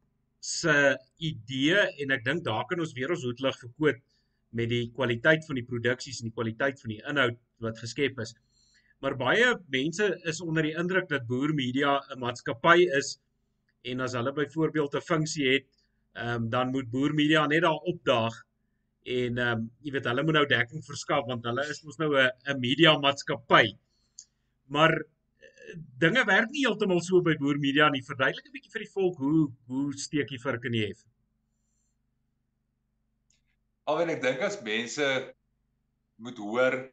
se 0.41 0.97
idee 1.19 1.79
en 2.03 2.11
ek 2.11 2.25
dink 2.25 2.45
daar 2.45 2.65
kan 2.67 2.81
ons 2.81 2.95
weer 2.95 3.11
ons 3.11 3.25
hoed 3.27 3.41
lig 3.41 3.59
vir 3.61 3.71
koot 3.79 4.01
met 4.51 4.69
die 4.69 4.91
kwaliteit 4.95 5.47
van 5.47 5.59
die 5.59 5.67
produksies 5.67 6.21
en 6.21 6.31
die 6.31 6.35
kwaliteit 6.35 6.81
van 6.81 6.91
die 6.95 7.03
inhoud 7.11 7.39
wat 7.59 7.79
geskep 7.79 8.19
is. 8.19 8.35
Maar 9.03 9.17
baie 9.17 9.55
mense 9.71 10.07
is 10.25 10.41
onder 10.41 10.63
die 10.63 10.77
indruk 10.79 11.09
dat 11.09 11.27
Boer 11.27 11.55
Media 11.55 11.99
'n 12.15 12.19
maatskappy 12.19 12.87
is 12.99 13.19
en 13.91 14.01
as 14.07 14.17
hulle 14.19 14.33
byvoorbeeld 14.33 14.95
'n 14.95 15.09
funksie 15.11 15.49
het, 15.55 15.67
ehm 16.15 16.43
um, 16.43 16.51
dan 16.51 16.71
moet 16.71 16.91
Boer 16.91 17.15
Media 17.15 17.47
net 17.47 17.63
daar 17.63 17.83
opdaag 17.93 18.35
en 19.09 19.39
ehm 19.39 19.59
um, 19.59 19.69
jy 19.85 19.93
weet 19.95 20.09
hulle 20.11 20.25
moet 20.25 20.37
nou 20.39 20.47
dekking 20.47 20.85
verskaf 20.85 21.27
want 21.29 21.45
hulle 21.49 21.65
is 21.73 21.83
mos 21.85 21.99
nou 21.99 22.11
'n 22.17 22.31
'n 22.53 22.61
media 22.61 22.99
maatskappy. 22.99 23.77
Maar 24.75 24.93
eh, 24.95 25.77
dinge 26.05 26.25
werk 26.25 26.51
nie 26.51 26.67
heeltemal 26.67 27.01
so 27.01 27.23
by 27.23 27.37
Boer 27.41 27.59
Media 27.59 27.89
nie. 27.89 28.03
Verduidelik 28.03 28.47
'n 28.47 28.57
bietjie 28.57 28.73
vir 28.73 28.85
die 28.85 28.95
volk 28.97 29.17
hoe 29.19 29.53
hoe 29.67 29.93
steek 29.93 30.31
jy 30.31 30.39
vir 30.39 30.59
kan 30.59 30.75
jy 30.75 30.91
hê? 30.91 30.95
Alwen 33.89 34.11
ek 34.11 34.23
dink 34.23 34.41
as 34.41 34.61
mense 34.63 35.35
moet 36.17 36.39
hoor 36.39 36.93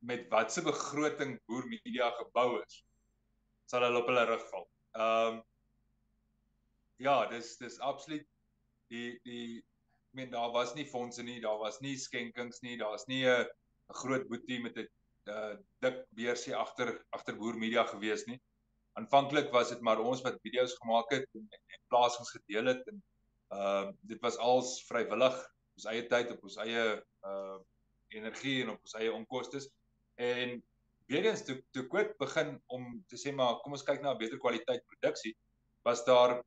met 0.00 0.28
watse 0.30 0.62
begroting 0.62 1.38
Boer 1.46 1.66
Media 1.66 2.10
gebou 2.20 2.62
is, 2.62 2.84
sal 3.66 3.82
hulle 3.82 4.00
op 4.00 4.06
hulle 4.06 4.24
rug 4.24 4.50
val. 4.50 4.68
Ehm 4.94 5.34
um, 5.34 5.42
ja, 6.98 7.26
dis 7.30 7.56
dis 7.58 7.78
absoluut 7.78 8.26
die 8.92 9.18
die 9.24 9.58
ek 9.58 10.16
meen 10.18 10.30
daar 10.32 10.52
was 10.54 10.74
nie 10.74 10.86
fondse 10.88 11.22
nie, 11.22 11.40
daar 11.40 11.58
was 11.60 11.80
nie 11.84 11.96
skenkings 12.00 12.62
nie, 12.64 12.76
daar's 12.80 13.06
nie 13.08 13.24
'n 13.26 13.44
'n 13.44 13.98
groot 14.02 14.28
boetie 14.28 14.60
met 14.62 14.76
'n 14.76 14.88
uh, 15.28 15.56
dik 15.84 16.04
beursie 16.16 16.54
agter 16.56 17.04
agter 17.10 17.36
Boer 17.36 17.56
Media 17.56 17.84
gewees 17.84 18.24
nie. 18.26 18.40
Aanvanklik 18.98 19.52
was 19.52 19.68
dit 19.68 19.80
maar 19.80 20.00
ons 20.00 20.22
wat 20.22 20.40
video's 20.42 20.74
gemaak 20.80 21.10
het 21.10 21.28
en, 21.34 21.46
en, 21.50 21.62
en 21.74 21.80
plasings 21.88 22.30
gedeel 22.36 22.72
het 22.74 22.86
en 22.92 23.02
ehm 23.48 23.88
uh, 23.88 23.92
dit 24.10 24.20
was 24.20 24.36
als 24.36 24.84
vrywillig, 24.88 25.36
ons 25.76 25.86
eie 25.92 26.06
tyd 26.06 26.32
op 26.34 26.42
ons 26.42 26.56
eie 26.64 26.86
uh 27.24 27.58
energie 28.08 28.62
en 28.62 28.70
op 28.70 28.80
ons 28.82 28.94
eie 28.96 29.12
onkoste. 29.12 29.60
En 30.16 30.62
weer 31.06 31.24
eens 31.24 31.44
toe 31.44 31.62
toe 31.70 31.86
Quid 31.86 32.16
begin 32.18 32.62
om 32.66 33.04
te 33.08 33.16
sê 33.20 33.32
maar 33.32 33.60
kom 33.62 33.76
ons 33.76 33.84
kyk 33.84 34.00
na 34.02 34.12
'n 34.14 34.22
beter 34.24 34.38
kwaliteit 34.38 34.84
produksie, 34.86 35.36
was 35.84 36.04
daar 36.04 36.42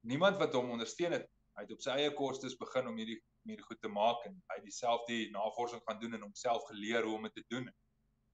niemand 0.00 0.38
wat 0.38 0.54
hom 0.54 0.70
ondersteun 0.70 1.12
het. 1.12 1.28
Hy 1.56 1.66
het 1.66 1.72
op 1.74 1.82
sy 1.84 1.96
eie 1.98 2.14
kostes 2.16 2.56
begin 2.56 2.88
om 2.88 2.96
hierdie 2.96 3.18
hierdie 3.48 3.64
goed 3.64 3.80
te 3.80 3.88
maak 3.88 4.24
en 4.28 4.34
hy 4.50 4.56
het 4.58 4.66
dieselfde 4.66 5.16
navorsing 5.32 5.80
gaan 5.86 6.00
doen 6.00 6.14
en 6.16 6.26
homself 6.26 6.66
geleer 6.68 7.06
hoe 7.08 7.16
om 7.16 7.28
dit 7.28 7.34
te 7.40 7.44
doen. 7.48 7.70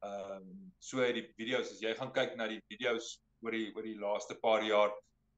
Ehm 0.07 0.33
um, 0.37 0.73
so 0.79 1.01
uit 1.01 1.15
die 1.21 1.27
video's 1.39 1.71
as 1.73 1.83
jy 1.83 1.95
gaan 1.99 2.13
kyk 2.13 2.35
na 2.37 2.49
die 2.51 2.63
video's 2.71 3.17
oor 3.45 3.55
die 3.55 3.69
oor 3.75 3.87
die 3.87 3.99
laaste 4.01 4.37
paar 4.43 4.65
jaar 4.67 4.93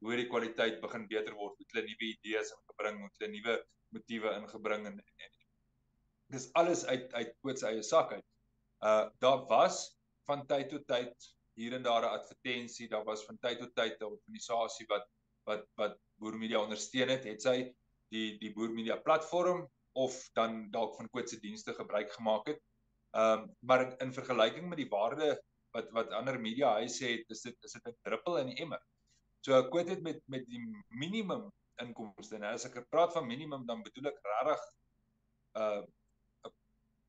hoe 0.05 0.17
die 0.17 0.29
kwaliteit 0.31 0.81
begin 0.81 1.07
beter 1.11 1.35
word, 1.35 1.59
het 1.59 1.75
hulle 1.75 1.89
nuwe 1.89 2.09
idees 2.13 2.53
ingebring, 2.55 3.01
het 3.03 3.23
hulle 3.23 3.33
nuwe 3.35 3.57
motiewe 3.97 4.35
ingebring 4.39 4.87
en, 4.87 4.99
en, 5.03 5.23
en 5.27 5.37
dis 6.35 6.49
alles 6.61 6.85
uit 6.87 7.15
uit 7.15 7.33
Quid 7.43 7.61
se 7.61 7.71
eie 7.71 7.85
sak 7.87 8.13
uit. 8.13 8.27
Uh 8.85 9.09
daar 9.25 9.45
was 9.51 9.81
van 10.29 10.47
tyd 10.47 10.69
tot 10.75 10.87
tyd 10.87 11.31
hier 11.59 11.75
en 11.75 11.83
daar 11.83 12.05
'n 12.07 12.19
advertensie, 12.21 12.89
daar 12.89 13.05
was 13.05 13.25
van 13.27 13.39
tyd 13.39 13.59
tot 13.59 13.75
tyd 13.75 14.01
'n 14.01 14.13
organisasie 14.13 14.87
wat 14.93 15.09
wat 15.45 15.65
wat 15.81 15.99
Boer 16.19 16.39
Media 16.39 16.61
ondersteun 16.61 17.13
het, 17.15 17.25
het 17.25 17.43
sy 17.43 17.57
die 18.15 18.39
die 18.41 18.53
Boer 18.55 18.73
Media 18.75 18.97
platform 18.97 19.67
of 19.99 20.17
dan 20.39 20.71
dalk 20.71 20.97
van 20.97 21.11
Quid 21.11 21.31
se 21.31 21.41
dienste 21.43 21.75
gebruik 21.75 22.13
gemaak 22.15 22.47
het. 22.53 22.61
Ehm 23.17 23.45
um, 23.45 23.47
maar 23.61 23.85
in, 23.87 23.95
in 24.05 24.13
vergelyking 24.13 24.69
met 24.69 24.79
die 24.79 24.91
waarde 24.93 25.37
wat 25.77 25.91
wat 25.97 26.13
ander 26.17 26.41
media 26.41 26.73
huise 26.81 27.05
het, 27.07 27.31
is 27.31 27.43
dit 27.43 27.57
is 27.65 27.73
dit 27.73 27.87
'n 27.87 27.97
druppel 28.03 28.39
in 28.39 28.53
die 28.53 28.61
emmer. 28.65 28.83
So 29.47 29.63
Quid 29.69 29.89
het 29.89 30.03
met 30.03 30.21
met 30.27 30.47
die 30.47 30.61
minimum 30.89 31.49
inkomste, 31.83 32.39
nou 32.39 32.53
as 32.55 32.67
ek 32.67 32.89
praat 32.91 33.13
van 33.13 33.27
minimum 33.27 33.67
dan 33.67 33.83
bedoel 33.83 34.11
ek 34.13 34.21
regtig 34.23 34.67
uh 35.63 35.83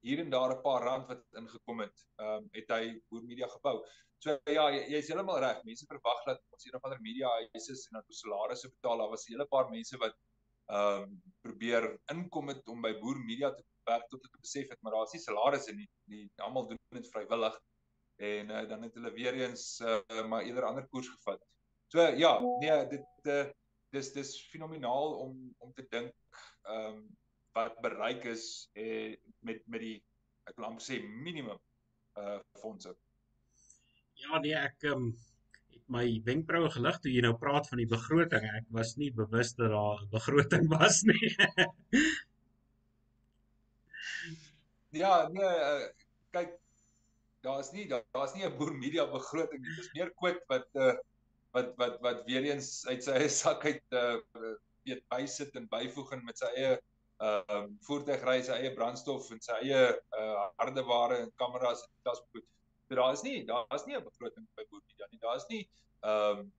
hier 0.06 0.20
en 0.24 0.30
daar 0.30 0.54
'n 0.56 0.62
paar 0.62 0.84
rand 0.84 1.08
wat 1.08 1.24
ingekom 1.42 1.80
het, 1.80 2.06
ehm 2.18 2.44
um, 2.44 2.50
het 2.52 2.70
hy 2.76 3.02
Boer 3.10 3.24
Media 3.24 3.48
gebou. 3.48 3.84
So 4.20 4.36
ja, 4.46 4.66
jy's 4.72 5.08
jy 5.08 5.14
heeltemal 5.14 5.40
reg. 5.40 5.64
Mense 5.64 5.86
verwag 5.88 6.24
dat 6.26 6.42
ons 6.52 6.66
een 6.66 6.76
of 6.76 6.84
ander 6.84 7.02
media 7.02 7.30
huise 7.30 7.72
is 7.72 7.86
en 7.88 8.00
dat 8.00 8.08
ons 8.08 8.20
salarisse 8.20 8.70
betaal. 8.70 8.98
Daar 8.98 9.10
was 9.10 9.28
'n 9.28 9.32
hele 9.32 9.48
paar 9.48 9.70
mense 9.70 9.98
wat 9.98 10.16
ehm 10.68 11.04
um, 11.04 11.22
probeer 11.42 12.00
inkom 12.14 12.48
het 12.48 12.68
om 12.68 12.82
by 12.82 12.94
Boer 13.00 13.20
Media 13.20 13.52
te 13.54 13.64
werk 13.86 14.10
tot 14.10 14.22
hulle 14.22 14.42
besef 14.42 14.70
het 14.70 14.82
maar 14.82 14.94
daar's 14.94 15.14
nie 15.14 15.22
salarisse 15.22 15.74
nie. 15.76 15.90
Die 16.06 16.26
almal 16.36 16.68
doen 16.68 16.78
dit 16.90 17.12
vrywillig 17.12 17.56
en 18.20 18.50
uh, 18.50 18.68
dan 18.70 18.84
het 18.84 18.94
hulle 18.94 19.12
weer 19.12 19.34
eens 19.34 19.80
uh, 19.80 20.26
maar 20.28 20.44
eerder 20.44 20.64
ander 20.64 20.88
koers 20.88 21.08
gevat. 21.08 21.42
So 21.88 22.02
ja, 22.02 22.40
nee, 22.60 22.88
dit 22.88 23.08
uh, 23.24 23.48
dis 23.96 24.12
dis 24.14 24.36
fenomenaal 24.52 25.16
om 25.24 25.56
om 25.58 25.74
te 25.74 25.86
dink 25.90 26.14
ehm 26.62 26.86
um, 26.86 27.18
wat 27.58 27.82
bereik 27.82 28.26
is 28.26 28.70
eh, 28.74 29.18
met 29.46 29.62
met 29.68 29.82
die 29.82 29.98
ek 30.50 30.58
wil 30.58 30.70
amper 30.70 30.86
sê 30.86 31.00
minimum 31.26 31.60
uh 32.20 32.40
fondse. 32.62 32.94
Ja 34.20 34.40
nee, 34.44 34.56
ek 34.56 34.84
um, 34.92 35.12
het 35.74 35.84
my 35.96 36.06
wenkbroue 36.26 36.72
gelig 36.74 36.98
toe 37.04 37.14
jy 37.14 37.22
nou 37.26 37.36
praat 37.42 37.70
van 37.72 37.82
die 37.82 37.90
begroting. 37.90 38.48
Ek 38.58 38.68
was 38.76 38.96
nie 39.02 39.12
bewus 39.16 39.54
dat 39.60 39.72
daar 39.76 40.02
'n 40.04 40.10
begroting 40.16 40.66
was 40.74 41.04
nie. 41.12 41.30
ja, 45.04 45.14
nee, 45.30 45.54
uh, 45.70 45.86
kyk 46.36 46.58
daar's 47.46 47.72
nie 47.72 47.88
daar's 47.90 48.34
nie 48.36 48.46
'n 48.46 48.58
boer 48.58 48.74
media 48.74 49.06
begroting 49.06 49.62
nie. 49.62 49.76
Dis 49.78 49.94
meer 49.94 50.12
kwit 50.22 50.42
wat 50.48 50.68
uh 50.76 50.96
wat 51.54 51.74
wat 51.82 52.02
wat 52.02 52.26
weer 52.26 52.46
eens 52.46 52.86
uit 52.88 53.04
sy 53.04 53.14
eie 53.22 53.30
sak 53.30 53.66
uit 53.66 53.98
uh 54.02 54.18
weet 54.86 55.04
bysit 55.14 55.56
en 55.56 55.70
byvoeg 55.70 56.12
en 56.16 56.26
met 56.26 56.38
sy 56.38 56.50
eie 56.56 56.78
ehm 57.20 57.56
um, 57.56 57.72
voertuigry 57.88 58.38
sy 58.48 58.58
eie 58.62 58.72
brandstof 58.76 59.26
en 59.36 59.42
sy 59.44 59.58
eie 59.64 59.80
uh, 60.20 60.46
hardeware 60.62 61.18
en 61.24 61.32
kameras 61.42 61.82
en 61.84 62.06
tas 62.08 62.22
goed. 62.32 62.46
So 62.88 62.96
daar 62.96 63.14
is 63.14 63.24
nie 63.26 63.46
daar 63.46 63.66
is 63.76 63.86
nie 63.86 63.98
'n 63.98 64.04
begroting 64.04 64.48
by 64.56 64.64
Boer 64.70 64.82
nie. 65.12 65.20
Daar 65.20 65.36
is 65.36 65.48
nie 65.50 65.64
ehm 66.02 66.40
um, 66.40 66.52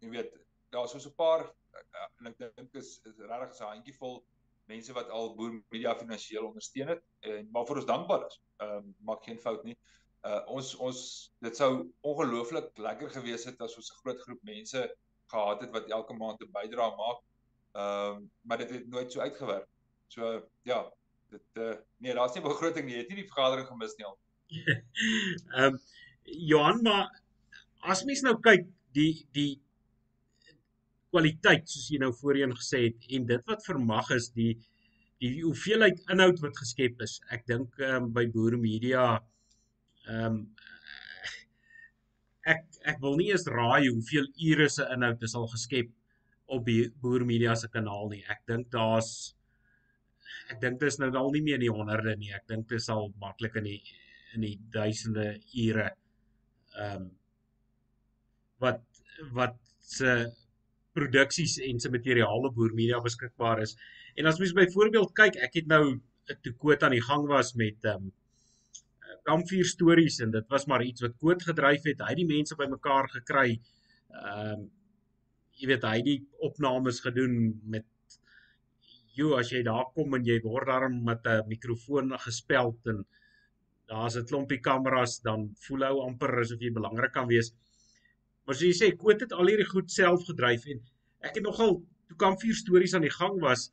jy 0.00 0.10
weet 0.10 0.38
daar 0.70 0.84
is 0.84 0.92
so 0.92 1.08
'n 1.08 1.14
paar 1.16 1.42
uh, 1.46 2.08
en 2.20 2.26
ek 2.30 2.38
dink 2.38 2.74
is, 2.74 3.00
is 3.10 3.18
regtig 3.18 3.58
'n 3.60 3.72
handjievol 3.74 4.22
mense 4.70 4.92
wat 4.92 5.10
al 5.10 5.34
Boer 5.34 5.58
Media 5.74 5.94
finansiëel 5.98 6.46
ondersteun 6.46 6.94
het 6.94 7.02
en 7.20 7.48
waarvoor 7.52 7.82
ons 7.82 7.90
dankbaar 7.90 8.26
is. 8.26 8.40
Ehm 8.62 8.76
um, 8.76 8.94
maak 9.10 9.24
geen 9.24 9.40
fout 9.46 9.64
nie. 9.64 9.76
Uh 10.22 10.40
ons 10.46 10.74
ons 10.76 10.98
dit 11.42 11.56
sou 11.56 11.70
ongelooflik 12.00 12.78
lekker 12.78 13.10
gewees 13.10 13.44
het 13.50 13.60
as 13.60 13.76
ons 13.76 13.90
'n 13.90 14.00
groot 14.02 14.20
groep 14.20 14.42
mense 14.42 14.86
gehad 15.34 15.60
het 15.60 15.70
wat 15.74 15.90
elke 15.90 16.14
maand 16.14 16.40
'n 16.40 16.54
bydrae 16.54 16.96
maak. 17.02 17.20
Ehm 17.72 18.16
um, 18.16 18.30
maar 18.42 18.58
dit 18.58 18.70
het 18.70 18.88
nooit 18.88 19.12
so 19.12 19.20
uitgewerk. 19.20 19.71
So 20.12 20.28
ja, 20.68 20.82
dit 21.32 21.60
uh, 21.64 21.74
nee, 22.04 22.14
daar's 22.14 22.36
nie 22.36 22.44
begroting 22.44 22.86
nie. 22.86 22.98
Jy 22.98 23.04
het 23.04 23.12
nie 23.12 23.22
die 23.22 23.30
vergadering 23.30 23.68
gemis 23.70 23.96
nie 23.98 24.08
al. 24.08 24.16
Ehm 25.56 25.68
um, 25.72 25.82
Johan, 26.22 26.82
maar 26.86 27.08
as 27.90 28.04
mens 28.06 28.20
nou 28.22 28.36
kyk 28.44 28.68
die 28.94 29.24
die 29.34 29.56
kwaliteit 31.12 31.64
soos 31.68 31.88
jy 31.90 31.98
nou 32.02 32.12
voorheen 32.14 32.52
gesê 32.54 32.84
het 32.84 33.08
en 33.16 33.26
dit 33.30 33.48
wat 33.50 33.64
vermag 33.66 34.12
is 34.14 34.28
die 34.36 34.52
die 35.22 35.32
hoeveelheid 35.40 36.04
inhoud 36.12 36.40
wat 36.44 36.60
geskep 36.60 37.02
is. 37.06 37.16
Ek 37.34 37.48
dink 37.48 37.80
ehm 37.80 38.10
um, 38.10 38.12
by 38.14 38.28
Boer 38.36 38.58
Media 38.60 39.06
ehm 39.16 40.28
um, 40.28 40.38
ek 42.52 42.64
ek 42.90 43.02
wil 43.02 43.16
nie 43.18 43.30
eens 43.32 43.48
raai 43.48 43.88
hoeveel 43.88 44.28
ure 44.50 44.68
se 44.76 44.86
inhoud 44.94 45.22
is 45.24 45.36
al 45.38 45.48
geskep 45.56 45.90
op 46.52 46.68
Boer 47.00 47.24
Media 47.24 47.56
se 47.56 47.72
kanaal 47.72 48.10
nie. 48.12 48.24
Ek 48.28 48.44
dink 48.50 48.68
daar's 48.74 49.32
ek 50.52 50.60
dink 50.62 50.80
dit 50.80 50.88
is 50.88 50.98
nou 51.00 51.10
al 51.18 51.32
nie 51.34 51.42
meer 51.46 51.60
in 51.60 51.66
die 51.66 51.74
honderde 51.74 52.16
nie. 52.16 52.32
Ek 52.36 52.46
dink 52.50 52.68
dit 52.68 52.80
is 52.80 52.88
al 52.92 53.10
maklik 53.22 53.58
in 53.60 53.68
die 53.70 53.80
in 54.32 54.46
die 54.46 54.56
duisende 54.72 55.26
ure 55.64 55.90
ehm 56.78 57.02
um, 57.02 57.10
wat 58.62 58.80
wat 59.36 59.58
se 59.82 60.12
produksies 60.96 61.58
en 61.66 61.80
se 61.80 61.90
materiaal 61.90 62.48
op 62.48 62.54
Boer 62.56 62.72
Media 62.76 63.00
beskikbaar 63.02 63.62
is. 63.64 63.76
En 64.16 64.28
as 64.28 64.38
mens 64.40 64.54
byvoorbeeld 64.56 65.14
kyk, 65.18 65.38
ek 65.46 65.60
het 65.60 65.70
nou 65.70 65.84
toe 66.44 66.52
Koot 66.60 66.84
aan 66.84 66.94
die 66.96 67.04
gang 67.04 67.26
was 67.28 67.54
met 67.58 67.84
ehm 67.84 68.08
um, 68.08 68.12
kampvuur 69.22 69.68
stories 69.68 70.16
en 70.24 70.32
dit 70.34 70.46
was 70.50 70.64
maar 70.66 70.82
iets 70.82 71.04
wat 71.04 71.18
Koot 71.22 71.42
gedryf 71.46 71.84
het. 71.86 72.00
Hy 72.02 72.14
het 72.14 72.20
die 72.20 72.30
mense 72.30 72.56
bymekaar 72.58 73.10
gekry. 73.18 73.58
Ehm 74.12 74.54
um, 74.54 74.70
jy 75.60 75.68
weet 75.68 75.84
hy 75.84 75.96
het 75.98 76.06
die 76.06 76.20
opnames 76.42 76.98
gedoen 77.04 77.34
met 77.70 77.84
jy 79.18 79.32
as 79.38 79.50
jy 79.52 79.62
daar 79.66 79.90
kom 79.94 80.14
en 80.16 80.24
jy 80.24 80.38
word 80.44 80.66
daarom 80.70 81.02
met 81.04 81.26
'n 81.26 81.48
mikrofoon 81.48 82.18
gespeld 82.26 82.86
en 82.86 83.04
daar's 83.88 84.16
'n 84.16 84.26
klompie 84.30 84.60
kameras 84.60 85.20
dan 85.20 85.50
voel 85.66 85.84
ou 85.90 86.00
amper 86.08 86.40
asof 86.40 86.60
jy 86.60 86.70
belangrik 86.72 87.12
kan 87.12 87.28
wees. 87.28 87.52
Maar 88.44 88.54
so 88.54 88.64
jy 88.64 88.72
sê 88.72 88.96
Koot 88.96 89.20
het 89.20 89.32
al 89.32 89.46
hierdie 89.46 89.68
goed 89.74 89.90
self 89.90 90.24
gedryf 90.26 90.66
en 90.66 90.80
ek 91.20 91.34
het 91.34 91.44
nogal 91.44 91.82
toe 92.08 92.16
kampvuur 92.16 92.54
stories 92.54 92.94
aan 92.94 93.06
die 93.06 93.16
gang 93.20 93.40
was 93.40 93.70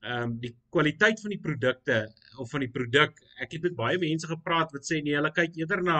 ehm 0.00 0.22
um, 0.22 0.38
die 0.40 0.54
kwaliteit 0.74 1.20
van 1.20 1.30
die 1.30 1.42
produkte 1.46 1.98
of 2.38 2.50
van 2.50 2.60
die 2.64 2.72
produk 2.76 3.12
ek 3.44 3.52
het 3.52 3.62
met 3.62 3.76
baie 3.76 3.98
mense 3.98 4.26
gepraat 4.26 4.72
wat 4.72 4.86
sê 4.88 5.02
nee 5.04 5.16
hulle 5.18 5.32
kyk 5.40 5.58
eerder 5.60 5.82
na 5.82 5.98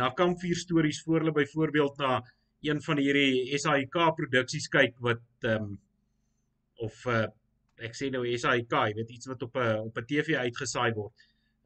na 0.00 0.08
kampvuur 0.20 0.56
stories 0.56 1.02
voor 1.04 1.20
hulle 1.20 1.34
byvoorbeeld 1.36 1.98
na 1.98 2.22
een 2.68 2.80
van 2.82 2.98
hierdie 2.98 3.58
SAIK 3.58 3.98
produksies 4.20 4.68
kyk 4.68 4.96
wat 5.08 5.22
ehm 5.42 5.68
um, 5.68 5.76
of 6.86 7.04
uh, 7.06 7.26
ek 7.80 7.94
sê 7.94 8.10
nou 8.10 8.24
SAIK, 8.26 8.72
jy 8.72 8.94
weet 8.94 9.10
iets 9.10 9.26
wat 9.30 9.42
op 9.42 9.56
'n 9.56 9.88
op 9.88 9.98
'n 9.98 10.06
TV 10.06 10.36
uitgesaai 10.36 10.92
word. 10.94 11.12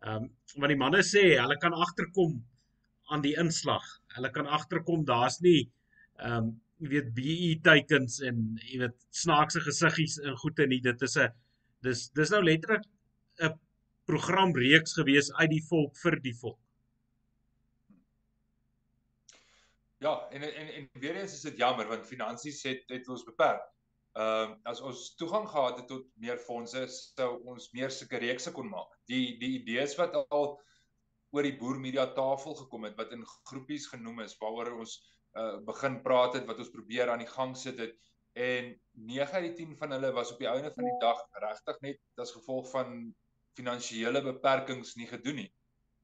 Ehm 0.03 0.25
um, 0.25 0.31
want 0.57 0.71
die 0.71 0.83
manne 0.85 1.03
sê 1.03 1.25
hulle 1.41 1.59
kan 1.59 1.73
agterkom 1.73 2.43
aan 3.11 3.23
die 3.23 3.37
inslag. 3.39 3.85
Hulle 4.17 4.31
kan 4.31 4.47
agterkom 4.47 5.05
daar's 5.05 5.41
nie 5.41 5.71
ehm 6.19 6.37
um, 6.37 6.53
jy 6.83 6.89
weet 6.91 7.13
BE 7.15 7.51
teikens 7.63 8.19
en 8.27 8.41
jy 8.67 8.81
weet 8.83 8.97
snaakse 9.15 9.61
gesiggies 9.63 10.19
in 10.19 10.37
goede 10.43 10.67
nie. 10.67 10.81
Dit 10.81 11.03
is 11.03 11.17
'n 11.17 11.31
dis 11.83 12.09
dis 12.11 12.31
nou 12.31 12.43
letterlik 12.43 12.85
'n 13.41 13.59
programreeks 14.07 14.95
gewees 14.99 15.33
uit 15.41 15.51
die 15.51 15.65
volk 15.71 15.97
vir 15.97 16.21
die 16.21 16.35
volk. 16.35 16.59
Ja, 20.03 20.29
en 20.31 20.43
en 20.43 20.69
en 20.75 20.89
weer 21.01 21.17
eens 21.17 21.33
is 21.33 21.43
dit 21.43 21.59
jammer 21.59 21.87
want 21.87 22.07
finansies 22.07 22.63
het 22.63 22.83
het 22.89 23.09
ons 23.09 23.25
beperk. 23.25 23.63
Ehm 24.13 24.51
uh, 24.53 24.57
as 24.69 24.81
ons 24.85 25.15
toegang 25.17 25.47
gehad 25.49 25.79
het 25.81 25.87
tot 25.89 26.09
meer 26.21 26.37
fondse, 26.37 26.83
sou 26.93 27.31
ons 27.49 27.71
meer 27.73 27.91
sulke 27.91 28.19
reekse 28.21 28.51
kon 28.53 28.69
maak. 28.69 28.91
Die 29.09 29.39
die 29.41 29.55
idees 29.61 29.95
wat 29.97 30.19
al 30.21 30.51
oor 31.33 31.47
die 31.49 31.57
boer 31.57 31.79
media 31.81 32.05
tafel 32.19 32.59
gekom 32.59 32.85
het 32.85 32.99
wat 32.99 33.15
in 33.17 33.25
groepies 33.49 33.87
genoem 33.89 34.21
is 34.27 34.35
waaroor 34.43 34.75
ons 34.85 34.99
uh 35.41 35.55
begin 35.65 35.97
praat 36.05 36.37
het 36.37 36.45
wat 36.51 36.61
ons 36.61 36.73
probeer 36.75 37.09
aan 37.09 37.25
die 37.25 37.31
gang 37.31 37.55
sit 37.57 37.81
het 37.81 37.97
en 38.37 38.69
9 38.93 39.39
uit 39.39 39.47
die 39.47 39.55
10 39.65 39.79
van 39.81 39.97
hulle 39.97 40.13
was 40.13 40.35
op 40.35 40.45
die 40.45 40.51
einde 40.51 40.73
van 40.77 40.91
die 40.91 40.99
dag 41.01 41.25
regtig 41.47 41.81
net 41.87 42.23
as 42.27 42.35
gevolg 42.37 42.69
van 42.75 42.93
finansiële 43.57 44.21
beperkings 44.29 44.93
nie 45.01 45.09
gedoen 45.09 45.41
nie. 45.41 45.51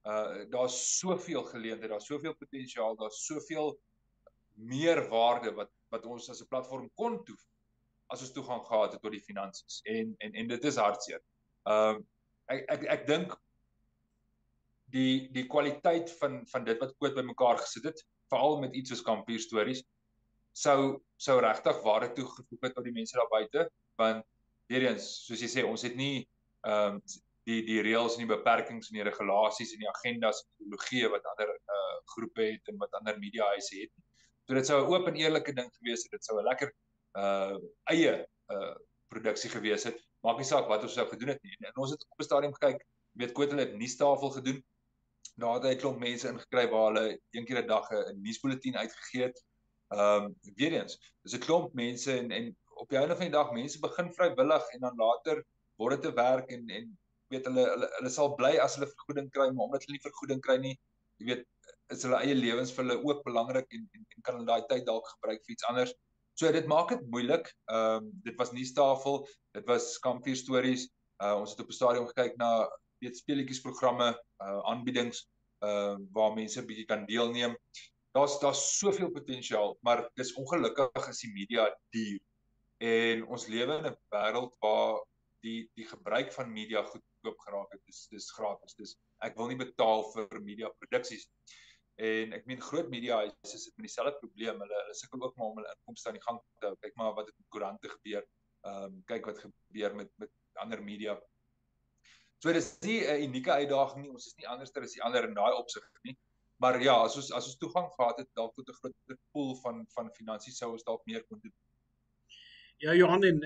Uh 0.09 0.49
daar's 0.49 0.81
soveel 0.97 1.45
geleenthede, 1.53 1.93
daar's 1.93 2.09
soveel 2.09 2.37
potensiaal, 2.41 2.97
daar's 2.97 3.21
soveel 3.29 3.75
meer 4.57 5.05
waarde 5.13 5.53
wat 5.61 5.73
wat 5.93 6.09
ons 6.09 6.33
as 6.33 6.41
'n 6.41 6.49
platform 6.49 6.89
kon 6.97 7.21
toef 7.25 7.45
as 8.09 8.23
ons 8.25 8.33
toegang 8.33 8.65
gehad 8.67 8.93
het 8.93 9.03
tot 9.03 9.13
die 9.13 9.25
finansies 9.25 9.81
en 9.85 10.15
en 10.19 10.35
en 10.35 10.49
dit 10.49 10.65
is 10.65 10.81
hartseer. 10.81 11.21
Ehm 11.69 11.97
um, 11.97 12.07
ek 12.49 12.65
ek 12.75 12.89
ek 12.97 13.07
dink 13.07 13.37
die 14.95 15.29
die 15.33 15.47
kwaliteit 15.47 16.11
van 16.21 16.41
van 16.53 16.65
dit 16.65 16.81
wat 16.81 16.97
koot 16.97 17.15
bymekaar 17.15 17.61
gesit 17.61 17.85
het, 17.91 18.05
veral 18.33 18.61
met 18.61 18.75
iets 18.75 18.95
soos 18.95 19.05
kampuur 19.05 19.41
stories 19.41 19.85
sou 20.59 20.99
sou 21.17 21.39
regtig 21.43 21.81
waarde 21.85 22.13
toegevoeg 22.17 22.67
het 22.67 22.75
tot 22.75 22.87
die 22.87 22.95
mense 22.95 23.17
daar 23.19 23.31
buite 23.31 23.69
want 24.01 24.25
weer 24.71 24.89
eens 24.91 25.07
soos 25.27 25.43
jy 25.43 25.51
sê 25.53 25.65
ons 25.65 25.85
het 25.87 25.97
nie 25.97 26.27
ehm 26.67 26.99
um, 26.99 27.03
die 27.49 27.63
die 27.65 27.81
reëls 27.81 28.19
en 28.19 28.27
die 28.27 28.35
beperkings 28.35 28.91
en 28.91 28.99
die 28.99 29.07
regulasies 29.07 29.71
en 29.73 29.85
die 29.85 29.89
agendas 29.89 30.43
en 30.43 30.67
ideologie 30.67 31.07
wat 31.15 31.29
ander 31.33 31.55
uh 31.55 31.95
groepe 32.13 32.45
het 32.45 32.69
en 32.73 32.77
wat 32.81 32.93
ander 32.99 33.17
media 33.21 33.47
huise 33.53 33.75
het. 33.77 33.91
So 34.49 34.57
dit 34.57 34.67
sou 34.67 34.79
'n 34.81 34.91
oop 34.93 35.09
en 35.09 35.17
eerlike 35.17 35.53
ding 35.57 35.71
gewees 35.79 36.05
het. 36.05 36.13
Dit 36.17 36.25
sou 36.25 36.37
'n 36.41 36.45
lekker 36.45 36.73
uh 37.15 37.57
eie 37.93 38.27
uh 38.53 38.75
produksie 39.09 39.51
gewees 39.51 39.85
het. 39.89 40.01
Maak 40.27 40.39
nie 40.39 40.45
saak 40.45 40.69
wat 40.69 40.83
ons 40.83 40.95
sou 40.95 41.07
gedoen 41.09 41.29
het 41.29 41.43
nie. 41.43 41.57
En 41.61 41.77
ons 41.77 41.91
het 41.91 42.03
op 42.09 42.21
'n 42.21 42.25
stadium 42.25 42.55
gekyk, 42.55 42.85
weet 43.13 43.37
hulle 43.37 43.65
het 43.65 43.77
nuustafel 43.77 44.31
gedoen. 44.31 44.65
Daar 45.37 45.55
het 45.55 45.65
hy 45.65 45.77
klomp 45.77 45.99
mense 45.99 46.29
ingekry 46.29 46.69
waar 46.69 46.93
hulle 46.93 47.19
een 47.31 47.45
keer 47.45 47.63
'n 47.63 47.67
dag 47.67 47.91
'n 47.91 48.21
nuusbulletin 48.23 48.77
uitgegee 48.77 49.23
het. 49.23 49.45
Um 49.89 50.35
weer 50.55 50.73
eens, 50.73 50.99
dis 51.23 51.35
'n 51.35 51.45
klomp 51.47 51.75
mense 51.75 52.13
en 52.13 52.31
en 52.31 52.57
op 52.75 52.89
die 52.89 52.99
einde 52.99 53.17
van 53.17 53.27
die 53.27 53.37
dag 53.39 53.53
mense 53.53 53.79
begin 53.79 54.13
vrywillig 54.13 54.69
en 54.75 54.81
dan 54.81 54.97
later 54.97 55.45
word 55.77 55.95
dit 55.95 56.03
te 56.03 56.13
werk 56.13 56.51
en 56.51 56.69
en 56.69 56.99
weet 57.29 57.47
hulle 57.47 57.65
hulle 57.71 57.89
hulle 57.99 58.11
sal 58.11 58.35
bly 58.35 58.57
as 58.59 58.77
hulle 58.77 58.91
vergoeding 58.91 59.31
kry, 59.31 59.51
maar 59.51 59.69
omdat 59.69 59.85
hulle 59.85 59.97
nie 59.97 60.05
vergoeding 60.05 60.41
kry 60.45 60.57
nie, 60.63 60.75
jy 61.21 61.27
weet 61.31 61.47
is 61.95 62.05
hulle 62.05 62.21
eie 62.21 62.37
lewens 62.37 62.73
vir 62.77 62.85
hulle 62.85 62.99
ook 63.09 63.25
belangrik 63.25 63.67
en 63.77 63.89
en, 63.97 64.07
en 64.17 64.23
kan 64.23 64.39
hulle 64.39 64.49
daai 64.51 64.69
tyd 64.73 64.87
dalk 64.87 65.09
gebruik 65.15 65.43
vir 65.45 65.55
iets 65.57 65.69
anders. 65.71 65.95
So 66.39 66.51
dit 66.55 66.69
maak 66.71 66.93
dit 66.93 67.07
moeilik. 67.11 67.49
Ehm 67.67 68.05
um, 68.05 68.11
dit 68.23 68.37
was 68.39 68.53
nuustafel, 68.55 69.25
dit 69.57 69.65
was 69.67 69.97
kampvuur 69.99 70.37
stories. 70.39 70.85
Uh 71.19 71.35
ons 71.41 71.51
het 71.51 71.61
op 71.65 71.73
'n 71.73 71.79
stadium 71.79 72.07
gekyk 72.07 72.37
na 72.39 72.51
weet 73.03 73.17
speletjies 73.19 73.61
programme, 73.61 74.13
uh 74.39 74.61
aanbiedings 74.71 75.25
uh 75.67 75.97
waar 76.15 76.35
mense 76.35 76.65
bietjie 76.65 76.87
kan 76.87 77.07
deelneem. 77.11 77.57
Daar's 78.15 78.39
daar's 78.39 78.79
soveel 78.79 79.11
potensiaal, 79.11 79.77
maar 79.81 80.11
dis 80.15 80.33
ongelukkig 80.35 81.09
is 81.09 81.21
die 81.27 81.33
media 81.33 81.67
duur. 81.91 82.21
En 82.79 83.27
ons 83.27 83.47
lewe 83.47 83.79
in 83.79 83.91
'n 83.91 83.99
wêreld 84.15 84.55
waar 84.61 85.03
die 85.43 85.71
die 85.75 85.89
gebruik 85.91 86.33
van 86.33 86.53
media 86.53 86.83
goedkoop 86.83 87.39
geraak 87.39 87.73
het. 87.73 87.83
Dis 87.87 88.07
dis 88.15 88.31
gratis. 88.31 88.75
Dis 88.75 88.97
ek 89.19 89.35
wil 89.37 89.51
nie 89.51 89.65
betaal 89.67 90.07
vir 90.15 90.43
media 90.43 90.71
produksies 90.79 91.27
nie. 91.27 91.59
En 91.99 92.35
ek 92.37 92.45
meen 92.47 92.61
groot 92.63 92.91
media 92.93 93.17
huise 93.25 93.57
is 93.57 93.65
dit 93.67 93.77
met 93.77 93.89
dieselfde 93.89 94.19
probleem. 94.21 94.61
Hulle 94.63 94.77
hulle 94.83 94.95
sukkel 94.95 95.23
ook 95.27 95.35
maar 95.37 95.49
om 95.51 95.57
hulle 95.59 95.73
inkomste 95.75 96.11
aan 96.11 96.19
die 96.19 96.27
gang 96.27 96.39
te 96.61 96.69
hou. 96.69 96.77
Kyk 96.85 96.95
maar 97.01 97.17
wat 97.17 97.33
met 97.33 97.49
koerante 97.55 97.91
gebeur. 97.97 98.23
Ehm 98.69 98.85
um, 98.85 99.01
kyk 99.11 99.27
wat 99.27 99.43
gebeur 99.43 99.97
met 99.99 100.13
met 100.23 100.33
ander 100.63 100.83
media. 100.83 101.17
So 102.39 102.53
dis 102.55 102.71
nie 102.87 103.01
'n 103.03 103.23
unieke 103.27 103.53
uitdaging 103.53 104.03
nie. 104.03 104.13
Ons 104.15 104.27
is 104.31 104.37
nie 104.39 104.47
anderster 104.47 104.83
as 104.87 104.95
die 104.95 105.03
ander 105.03 105.27
in 105.27 105.35
daai 105.35 105.55
opsig 105.59 105.89
nie. 106.05 106.17
Maar 106.63 106.83
ja, 106.83 106.95
as 107.07 107.17
ons 107.17 107.33
as 107.33 107.51
ons 107.51 107.59
toegang 107.59 107.91
gehad 107.97 108.19
het 108.19 108.31
dalk 108.35 108.55
tot 108.55 108.69
'n 108.69 108.79
groter 108.81 109.19
pool 109.33 109.57
van 109.65 109.87
van 109.95 110.15
finansies 110.15 110.59
sou 110.59 110.73
ons 110.73 110.85
dalk 110.85 111.03
meer 111.07 111.25
kon 111.27 111.41
doen. 111.43 111.55
Ja, 112.79 112.95
Johan 112.95 113.25
en 113.25 113.43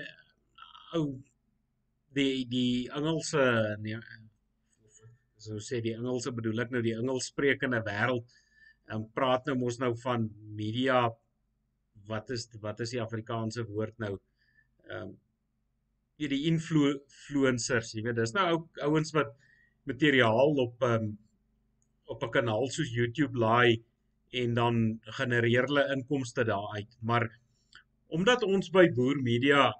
ou 0.93 1.23
die 2.13 2.45
die 2.45 2.89
Engelse 2.89 3.77
nee 3.81 3.97
so 5.37 5.59
sê 5.59 5.81
die 5.81 5.95
Engelse 5.97 6.31
bedoel 6.31 6.63
ek 6.63 6.71
nou 6.71 6.81
die 6.81 6.95
Engelssprekende 6.95 7.81
wêreld 7.83 8.29
en 8.29 8.42
um, 8.91 9.05
praat 9.13 9.45
nou 9.47 9.57
mos 9.57 9.79
nou 9.79 9.93
van 10.03 10.29
media. 10.57 11.09
Wat 12.07 12.29
is 12.35 12.49
wat 12.61 12.79
is 12.83 12.95
die 12.95 13.01
Afrikaanse 13.01 13.65
woord 13.69 13.97
nou? 14.03 14.17
Ehm 14.89 15.01
um, 15.01 15.13
die 16.23 16.45
influencers 16.47 17.89
jy 17.97 18.03
weet 18.05 18.15
dis 18.15 18.31
nou 18.35 18.43
ou 18.47 18.57
ouens 18.85 19.09
wat 19.15 19.33
materiaal 19.89 20.59
op 20.65 20.83
ehm 20.87 21.07
um, 21.09 21.17
op 22.13 22.23
'n 22.23 22.31
kanaal 22.35 22.67
soos 22.69 22.91
YouTube 22.93 23.37
laai 23.39 23.83
en 24.41 24.53
dan 24.53 24.99
genereer 25.17 25.67
hulle 25.69 25.85
inkomste 25.95 26.43
daaruit. 26.43 26.97
Maar 27.01 27.29
omdat 28.07 28.43
ons 28.43 28.69
by 28.69 28.87
Boer 28.95 29.21
Media 29.21 29.71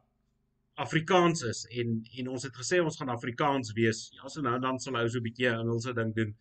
Afrikaans 0.76 1.44
is 1.46 1.66
en 1.80 2.02
en 2.18 2.30
ons 2.34 2.44
het 2.44 2.56
gesê 2.58 2.80
ons 2.82 2.98
gaan 2.98 3.10
Afrikaans 3.14 3.74
wees 3.78 4.10
ja 4.18 4.30
so 4.30 4.42
nou 4.42 4.56
dan 4.60 4.80
sal 4.80 4.98
ou 4.98 5.08
so 5.10 5.20
'n 5.20 5.28
bietjie 5.28 5.50
Engelse 5.50 5.94
ding 5.94 6.14
doen 6.16 6.36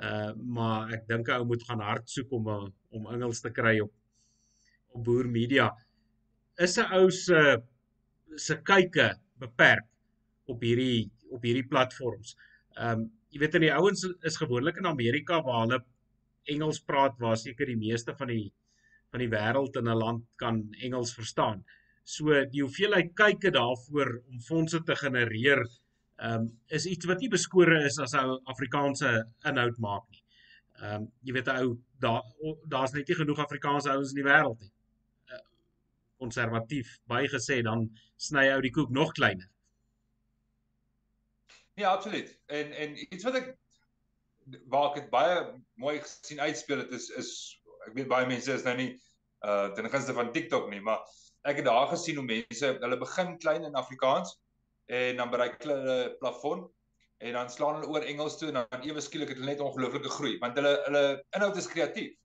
Uh 0.00 0.32
maar 0.56 0.92
ek 0.96 1.06
dink 1.08 1.28
'n 1.28 1.40
ou 1.40 1.44
moet 1.44 1.64
gaan 1.68 1.82
hard 1.84 2.08
soek 2.08 2.32
om 2.32 2.48
uh, 2.48 2.68
om 2.96 3.08
Engels 3.14 3.40
te 3.44 3.50
kry 3.52 3.80
op 3.80 3.92
op 4.96 5.04
Boer 5.04 5.28
Media. 5.28 5.70
Is 6.58 6.78
'n 6.78 6.92
ou 6.98 7.10
se 7.10 7.62
se 8.36 8.56
kyke 8.62 9.08
beperk 9.38 9.86
op 10.46 10.62
hierdie 10.62 11.10
op 11.30 11.42
hierdie 11.42 11.68
platforms. 11.68 12.36
Um 12.76 13.10
jy 13.30 13.38
weet 13.42 13.54
in 13.58 13.66
die 13.68 13.74
ouens 13.74 14.06
is 14.26 14.40
gewoonlik 14.40 14.80
in 14.80 14.88
Amerika 14.90 15.42
waar 15.46 15.66
hulle 15.66 15.84
Engels 16.50 16.80
praat 16.80 17.18
waar 17.20 17.36
seker 17.36 17.66
die 17.66 17.78
meeste 17.78 18.14
van 18.16 18.32
die 18.32 18.52
van 19.12 19.22
die 19.22 19.30
wêreld 19.30 19.76
in 19.76 19.88
'n 19.88 19.98
land 19.98 20.24
kan 20.36 20.62
Engels 20.80 21.14
verstaan. 21.14 21.64
So 22.04 22.44
die 22.52 22.62
hoeveelheid 22.62 23.14
kyke 23.14 23.50
daarvoor 23.50 24.22
om 24.30 24.40
fondse 24.40 24.82
te 24.82 24.96
genereer 24.96 25.66
um, 26.20 26.48
is 26.66 26.86
iets 26.86 27.06
wat 27.08 27.20
nie 27.20 27.30
beskore 27.32 27.84
is 27.84 27.98
as 28.02 28.14
ou 28.18 28.40
Afrikaanse 28.52 29.12
inhoud 29.48 29.78
maak 29.78 30.04
nie. 30.10 30.24
Ehm 30.80 30.96
um, 30.96 31.08
jy 31.26 31.36
weet 31.36 31.48
ou 31.54 31.78
daar 32.00 32.22
daar's 32.72 32.92
net 32.96 33.08
nie 33.08 33.16
genoeg 33.18 33.40
Afrikaanse 33.44 33.92
ouens 33.92 34.12
in 34.14 34.20
die 34.22 34.28
wêreld 34.28 34.60
nie. 34.60 34.72
Uh, 35.30 35.40
konservatief 36.22 36.98
bygesê 37.12 37.60
dan 37.66 37.88
sny 38.16 38.46
ou 38.54 38.60
die 38.64 38.72
koek 38.74 38.92
nog 38.96 39.12
kleiner. 39.16 39.48
Ja, 41.80 41.92
absoluut. 41.92 42.32
En 42.46 42.72
en 42.72 42.96
iets 43.14 43.24
wat 43.24 43.40
ek 43.40 43.54
waar 44.68 44.90
ek 44.90 45.02
dit 45.02 45.10
baie 45.12 45.40
mooi 45.80 45.98
gesien 46.00 46.40
uitspeel 46.40 46.84
het 46.84 46.92
is 46.96 47.08
is 47.22 47.32
ek 47.86 47.94
weet 47.96 48.12
baie 48.12 48.28
mense 48.28 48.52
is 48.52 48.66
nou 48.66 48.76
nie 48.76 48.92
uh 49.46 49.72
ten 49.76 49.88
gunste 49.88 50.12
van 50.16 50.32
TikTok 50.32 50.68
nie, 50.70 50.80
maar 50.84 51.00
ek 51.48 51.60
het 51.60 51.68
daar 51.68 51.88
gesien 51.92 52.18
hoe 52.20 52.26
mense 52.26 52.72
hulle 52.82 52.98
begin 53.00 53.36
klein 53.40 53.64
in 53.64 53.78
Afrikaans 53.80 54.36
en 54.90 55.20
dan 55.22 55.30
bereik 55.30 55.60
hulle 55.62 55.76
'n 55.80 56.16
plafon 56.18 56.64
en 57.20 57.32
dan 57.36 57.50
slaan 57.50 57.78
hulle 57.78 57.90
oor 57.92 58.06
Engels 58.12 58.38
toe 58.38 58.48
en 58.48 58.58
dan 58.60 58.86
ewe 58.88 59.00
skielik 59.00 59.28
het 59.28 59.38
hulle 59.38 59.52
net 59.52 59.60
ongelooflike 59.60 60.10
groei 60.16 60.38
want 60.42 60.56
hulle 60.58 60.72
hulle 60.86 61.04
inhoud 61.36 61.56
is 61.56 61.68
kreatief. 61.68 62.16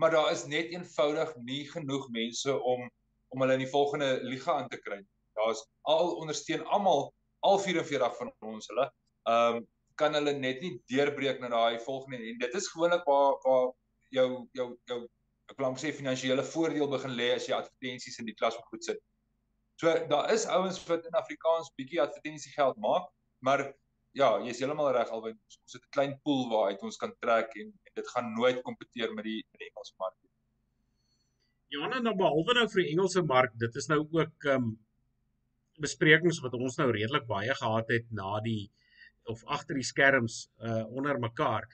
Maar 0.00 0.10
daar 0.10 0.30
is 0.32 0.46
net 0.46 0.72
eenvoudig 0.72 1.34
nie 1.36 1.64
genoeg 1.70 2.08
mense 2.10 2.56
om 2.72 2.88
om 3.30 3.42
hulle 3.44 3.54
in 3.58 3.62
die 3.62 3.74
volgende 3.74 4.08
liga 4.26 4.52
aan 4.52 4.68
te 4.68 4.80
kry. 4.80 4.98
Daar's 5.38 5.60
al 5.82 6.16
ondersteun 6.22 6.64
almal 6.64 7.12
al 7.46 7.58
44 7.58 8.16
van 8.16 8.32
ons 8.54 8.66
hulle. 8.72 8.88
Ehm 9.28 9.60
um, 9.60 9.68
kan 10.00 10.14
hulle 10.16 10.32
net 10.32 10.62
nie 10.64 10.72
deurbreek 10.88 11.40
na 11.40 11.48
daai 11.52 11.78
volgende 11.84 12.24
en 12.30 12.38
dit 12.40 12.54
is 12.56 12.68
gewoonlik 12.72 13.04
waar 13.04 13.36
waar 13.44 13.66
jou 14.16 14.28
jou 14.58 14.68
jou 14.88 15.00
ek 15.50 15.58
wil 15.58 15.66
amper 15.66 15.82
sê 15.82 15.92
finansiële 15.92 16.44
voordeel 16.54 16.88
begin 16.88 17.14
lê 17.18 17.32
as 17.34 17.46
jy 17.48 17.54
advertensies 17.56 18.18
in 18.22 18.28
die 18.30 18.36
klas 18.38 18.56
goed 18.70 18.84
sit. 18.86 19.00
So 19.80 19.92
daar 20.08 20.28
is 20.32 20.44
ouens 20.44 20.78
wat 20.88 21.06
in 21.08 21.14
Afrikaans 21.16 21.70
bietjie 21.78 22.00
advertensie 22.02 22.50
geld 22.52 22.76
maak, 22.84 23.06
maar 23.46 23.62
ja, 24.18 24.28
jy's 24.44 24.58
heeltemal 24.60 24.90
reg 24.92 25.08
albei. 25.14 25.32
Ons 25.32 25.76
het 25.76 25.86
'n 25.86 25.94
klein 25.96 26.12
pool 26.24 26.42
waaruit 26.50 26.82
ons 26.88 27.00
kan 27.00 27.14
trek 27.24 27.56
en, 27.62 27.70
en 27.88 27.94
dit 28.00 28.10
gaan 28.14 28.28
nooit 28.34 28.60
kompeteer 28.66 29.14
met 29.14 29.24
die 29.24 29.38
met 29.52 29.64
die 29.64 29.70
Engelse 29.70 29.96
mark 30.02 30.16
nie. 30.20 30.30
Johanna 31.76 32.02
nou 32.04 32.14
behalwe 32.20 32.58
nou 32.58 32.66
vir 32.74 32.82
die 32.82 32.92
Engelse 32.92 33.24
mark, 33.32 33.56
dit 33.64 33.80
is 33.82 33.88
nou 33.88 34.00
ook 34.04 34.48
ehm 34.50 34.68
um, 34.68 34.70
besprekings 35.80 36.42
wat 36.44 36.60
ons 36.60 36.76
nou 36.76 36.90
redelik 36.92 37.26
baie 37.26 37.54
gehad 37.64 37.88
het 37.88 38.10
na 38.12 38.36
die 38.44 38.70
of 39.32 39.44
agter 39.46 39.80
die 39.80 39.90
skerms 39.94 40.50
uh 40.58 40.84
onder 40.92 41.18
mekaar. 41.18 41.64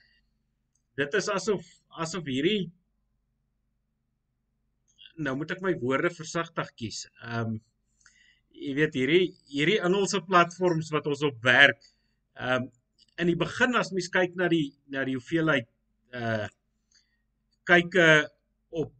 Dit 0.95 1.13
is 1.13 1.27
asof 1.29 1.65
asof 1.89 2.23
hierdie 2.23 2.71
nou 5.17 5.35
moet 5.35 5.51
ek 5.51 5.61
my 5.65 5.73
woorde 5.81 6.19
versigtig 6.23 6.77
kies. 6.79 7.09
Ehm 7.19 7.57
um, 7.57 7.65
jy 8.57 8.73
weet 8.77 8.97
hierdie 8.97 9.25
hierdie 9.53 9.79
Engelse 9.85 10.21
platforms 10.25 10.91
wat 10.93 11.07
ons 11.11 11.23
op 11.27 11.37
werk. 11.45 11.81
Ehm 12.39 12.67
um, 12.67 12.73
in 13.17 13.31
die 13.31 13.39
begin 13.39 13.73
as 13.73 13.89
mens 13.89 14.11
kyk 14.13 14.35
na 14.37 14.45
die 14.51 14.75
na 14.93 15.03
die 15.07 15.15
hoeveelheid 15.17 15.65
uh 16.17 16.45
kyke 17.67 18.07
op 18.69 18.91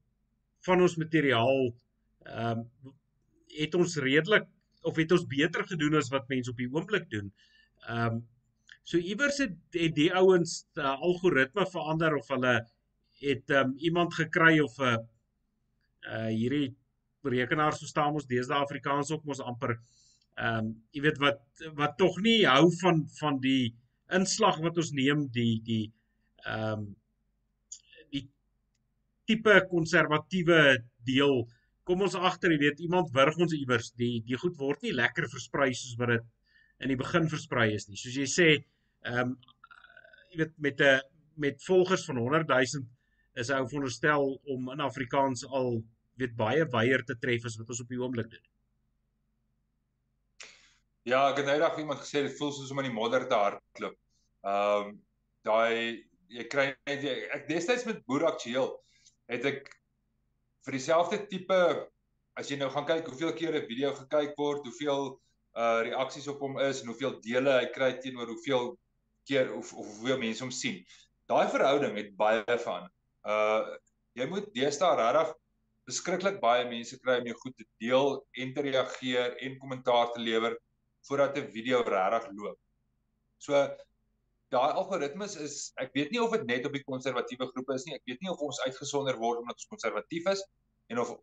van 0.67 0.81
ons 0.85 0.97
materiaal 1.01 1.67
ehm 1.67 2.63
um, 2.63 2.95
het 3.57 3.75
ons 3.75 3.97
redelik 4.03 4.47
of 4.85 4.97
het 4.97 5.11
ons 5.11 5.29
beter 5.29 5.65
gedoen 5.69 5.97
as 5.97 6.09
wat 6.13 6.27
mense 6.29 6.51
op 6.51 6.57
die 6.57 6.71
oomblik 6.73 7.09
doen. 7.13 7.31
Ehm 7.85 8.17
um, 8.17 8.25
So 8.87 8.95
iewers 9.03 9.41
het, 9.43 9.55
het 9.75 9.95
die 9.97 10.07
ouens 10.15 10.61
uh, 10.79 10.93
algoritme 11.03 11.65
verander 11.67 12.13
of 12.15 12.29
hulle 12.31 12.53
het 13.19 13.51
um, 13.51 13.73
iemand 13.83 14.13
gekry 14.15 14.61
of 14.63 14.77
'n 14.79 14.93
uh, 14.93 14.99
uh 16.07 16.29
hierdie 16.31 16.69
rekenaar 17.33 17.75
so 17.75 17.89
staan 17.89 18.15
ons 18.17 18.27
deesdae 18.29 18.59
Afrikaans 18.63 19.11
op 19.15 19.27
ons 19.27 19.43
amper 19.43 19.77
ehm 20.37 20.57
um, 20.67 20.71
jy 20.93 21.01
weet 21.01 21.19
wat 21.23 21.67
wat 21.79 21.97
tog 21.97 22.17
nie 22.21 22.39
hou 22.45 22.69
van 22.81 23.03
van 23.19 23.39
die 23.41 23.73
inslag 24.13 24.59
wat 24.63 24.77
ons 24.77 24.93
neem 24.93 25.25
die 25.33 25.53
die 25.65 25.83
ehm 26.45 26.83
um, 26.83 26.87
die 28.13 28.23
tipe 29.27 29.55
konservatiewe 29.71 30.59
deel. 31.09 31.41
Kom 31.87 32.03
ons 32.05 32.15
agter 32.29 32.53
jy 32.53 32.59
weet 32.65 32.83
iemand 32.85 33.09
wurg 33.15 33.39
ons 33.47 33.55
iewers 33.57 33.91
die 33.99 34.21
die 34.27 34.39
goed 34.43 34.57
word 34.61 34.85
nie 34.85 34.95
lekker 34.95 35.29
versprei 35.31 35.71
soos 35.73 35.97
wat 35.99 36.13
dit 36.13 36.29
in 36.85 36.93
die 36.93 36.99
begin 36.99 37.25
versprei 37.31 37.71
is 37.73 37.89
nie. 37.89 37.97
Soos 37.97 38.21
jy 38.21 38.29
sê 38.37 38.49
ehm 38.53 39.23
um, 39.23 39.37
jy 40.31 40.43
weet 40.43 40.55
met 40.61 40.81
'n 40.81 41.01
met 41.37 41.63
volgers 41.63 42.05
van 42.05 42.17
100 42.17 42.47
000 42.49 42.85
is 43.41 43.49
hy 43.53 43.59
veronderstel 43.69 44.31
om 44.53 44.69
in 44.73 44.81
Afrikaans 44.81 45.45
al 45.45 45.77
weet 46.21 46.35
baie 46.37 46.65
weier 46.73 47.03
te 47.05 47.15
tref 47.21 47.45
as 47.45 47.57
wat 47.59 47.69
ons 47.73 47.81
op 47.83 47.91
die 47.91 47.99
oomblik 48.01 48.29
doen. 48.31 48.45
Ja, 51.07 51.29
ek 51.31 51.39
het 51.39 51.47
nou 51.47 51.55
eendag 51.55 51.77
iemand 51.79 52.01
gesê 52.03 52.25
dit 52.25 52.35
voel 52.39 52.51
soos 52.51 52.71
om 52.73 52.81
in 52.83 52.89
die 52.89 52.95
modder 52.95 53.27
te 53.29 53.37
hardloop. 53.39 53.99
Ehm 54.47 54.87
um, 54.87 54.95
daai 55.47 56.03
jy 56.27 56.43
kry 56.51 56.65
net 56.89 57.05
ek 57.07 57.45
destyds 57.47 57.85
met 57.87 58.01
boer 58.09 58.25
aktueel 58.27 58.73
het 59.31 59.45
ek 59.47 59.69
vir 60.67 60.75
dieselfde 60.75 61.21
tipe 61.31 61.59
as 62.37 62.51
jy 62.51 62.57
nou 62.59 62.67
gaan 62.73 62.85
kyk 62.89 63.07
hoeveel 63.07 63.31
keer 63.37 63.55
'n 63.55 63.69
video 63.69 63.93
gekyk 63.95 64.35
word, 64.37 64.67
hoeveel 64.67 65.15
uh 65.57 65.79
reaksies 65.87 66.27
op 66.27 66.43
hom 66.43 66.59
is 66.61 66.81
en 66.81 66.91
hoeveel 66.91 67.15
dele 67.23 67.55
hy 67.59 67.69
kry 67.73 67.91
teenoor 68.03 68.29
hoeveel 68.29 68.75
keer 69.25 69.53
of 69.55 69.73
of 69.73 69.87
hoeveel 69.97 70.19
mense 70.21 70.43
hom 70.43 70.51
sien. 70.51 70.83
Daai 71.31 71.47
verhouding 71.49 71.95
het 71.97 72.11
baie 72.19 72.59
van 72.65 72.89
uh 73.25 73.63
jy 74.19 74.27
moet 74.27 74.51
deesdae 74.53 74.95
regtig 74.99 75.33
beskiklik 75.87 76.39
baie 76.43 76.65
mense 76.67 76.99
kry 76.99 77.19
om 77.21 77.27
jou 77.29 77.35
goed 77.41 77.55
te 77.57 77.65
deel 77.83 78.15
en 78.43 78.53
te 78.53 78.63
reageer 78.65 79.37
en 79.45 79.59
kommentaar 79.61 80.11
te 80.13 80.23
lewer 80.23 80.57
voordat 81.07 81.37
'n 81.37 81.51
video 81.51 81.81
regtig 81.81 82.31
loop. 82.35 82.57
So 83.39 83.53
daai 84.51 84.71
algoritmes 84.79 85.35
is 85.35 85.73
ek 85.83 85.93
weet 85.93 86.11
nie 86.11 86.21
of 86.23 86.31
dit 86.31 86.45
net 86.47 86.65
op 86.65 86.73
die 86.73 86.83
konservatiewe 86.83 87.47
groepe 87.51 87.73
is 87.75 87.85
nie. 87.85 87.95
Ek 87.95 88.05
weet 88.05 88.21
nie 88.21 88.31
of 88.31 88.39
ons 88.39 88.59
uitgesonder 88.65 89.17
word 89.17 89.39
omdat 89.39 89.59
ons 89.59 89.71
konservatief 89.73 90.27
is 90.31 90.43
en 90.89 90.99
of 90.99 91.15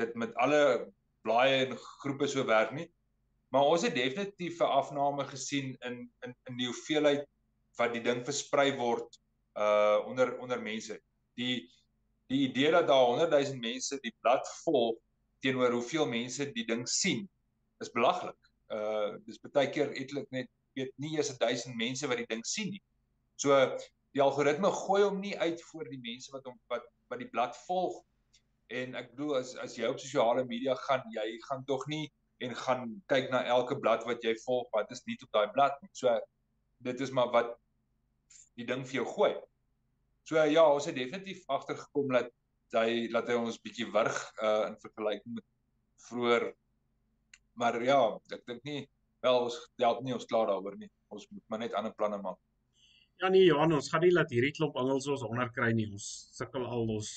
dit 0.00 0.14
met 0.14 0.34
alle 0.44 0.92
blaaie 1.24 1.66
en 1.66 1.76
groepe 1.76 2.28
so 2.28 2.44
werk 2.44 2.72
nie. 2.72 2.88
Maar 3.52 3.68
ons 3.68 3.82
het 3.82 3.94
definitief 3.94 4.60
'n 4.60 4.76
afname 4.80 5.24
gesien 5.24 5.76
in 5.88 6.10
in 6.26 6.34
in 6.50 6.56
die 6.56 6.66
hoeveelheid 6.66 7.28
wat 7.78 7.92
die 7.92 8.02
ding 8.02 8.24
versprei 8.24 8.76
word 8.76 9.20
uh 9.56 10.00
onder 10.06 10.38
onder 10.38 10.60
mense. 10.62 11.00
Die 11.36 11.68
die 12.30 12.48
idee 12.48 12.70
dat 12.70 12.86
daar 12.88 13.04
100 13.04 13.30
000 13.30 13.58
mense 13.60 13.98
die 14.02 14.14
blad 14.20 14.46
volg 14.62 14.98
teenoor 15.42 15.74
hoeveel 15.74 16.06
mense 16.06 16.46
die 16.52 16.66
ding 16.66 16.86
sien 16.88 17.26
is 17.82 17.90
belaglik. 17.90 18.38
Uh 18.72 19.18
dis 19.26 19.40
baie 19.42 19.70
keer 19.70 19.90
eintlik 19.92 20.30
net 20.30 20.48
weet 20.78 20.92
nie 21.02 21.16
eens 21.16 21.32
1000 21.38 21.76
mense 21.76 22.08
wat 22.08 22.22
die 22.22 22.30
ding 22.30 22.44
sien 22.46 22.70
nie. 22.72 22.82
So 23.36 23.58
die 24.12 24.22
algoritme 24.22 24.70
gooi 24.72 25.02
hom 25.02 25.20
nie 25.20 25.34
uit 25.38 25.60
voor 25.70 25.88
die 25.90 26.00
mense 26.00 26.32
wat 26.32 26.46
hom 26.48 26.58
wat 26.72 26.86
wat 27.12 27.20
die 27.20 27.28
blad 27.28 27.56
volg 27.66 27.98
en 28.72 28.96
ek 28.96 29.12
bedoel 29.12 29.38
as 29.42 29.54
as 29.60 29.76
jy 29.76 29.88
op 29.90 30.00
sosiale 30.00 30.44
media 30.48 30.76
gaan 30.86 31.04
jy 31.12 31.26
gaan 31.48 31.64
tog 31.68 31.84
nie 31.92 32.06
en 32.42 32.54
gaan 32.58 32.86
kyk 33.12 33.30
na 33.32 33.42
elke 33.56 33.76
blad 33.78 34.06
wat 34.08 34.24
jy 34.24 34.34
volg 34.44 34.70
wat 34.76 34.90
is 34.94 35.04
nie 35.06 35.18
op 35.22 35.32
daai 35.36 35.50
blad 35.54 35.76
nie. 35.82 35.90
So 35.92 36.14
dit 36.82 37.00
is 37.00 37.12
maar 37.14 37.30
wat 37.34 37.52
die 38.58 38.66
ding 38.68 38.84
vir 38.86 39.02
jou 39.02 39.08
gooi. 39.08 39.32
So 40.28 40.38
ja, 40.38 40.64
ons 40.70 40.86
het 40.86 40.96
definitief 40.96 41.42
agtergekom 41.50 42.12
dat 42.14 42.30
hy 42.78 43.08
laat 43.12 43.28
hy 43.28 43.36
ons 43.40 43.60
bietjie 43.62 43.88
wurg 43.92 44.18
uh 44.40 44.68
in 44.70 44.78
vergelyking 44.82 45.38
met 45.38 45.46
vroeër. 46.08 46.48
Maar 47.60 47.82
ja, 47.84 48.00
ek 48.32 48.46
dink 48.48 48.64
nie 48.68 48.80
wel 49.22 49.44
ons 49.46 49.58
help 49.82 50.00
nie 50.02 50.14
ons 50.16 50.26
klaar 50.30 50.48
daaroor 50.50 50.78
nie. 50.78 50.90
Ons 51.12 51.28
moet 51.30 51.44
maar 51.48 51.62
net 51.62 51.76
ander 51.78 51.94
planne 51.94 52.18
maak. 52.22 52.38
Ja 53.22 53.28
nee 53.30 53.44
Johan, 53.44 53.74
ons 53.76 53.90
gaan 53.92 54.02
nie 54.02 54.14
laat 54.14 54.32
hierdie 54.34 54.54
klomp 54.56 54.78
Engels 54.80 55.06
ons 55.12 55.24
onder 55.26 55.50
kry 55.54 55.70
nie. 55.76 55.86
Ons 55.92 56.08
sukkel 56.38 56.64
al 56.66 56.88
ons 56.96 57.10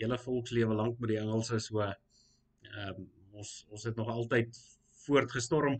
hele 0.00 0.18
volkslewe 0.20 0.76
lank 0.76 1.00
met 1.00 1.14
die 1.14 1.20
Engelse 1.20 1.60
so 1.60 1.82
ehm 1.84 2.94
um, 2.94 3.08
ons 3.40 3.50
ons 3.70 3.84
het 3.86 3.96
nog 3.96 4.08
altyd 4.12 4.56
voortgestorm. 5.04 5.76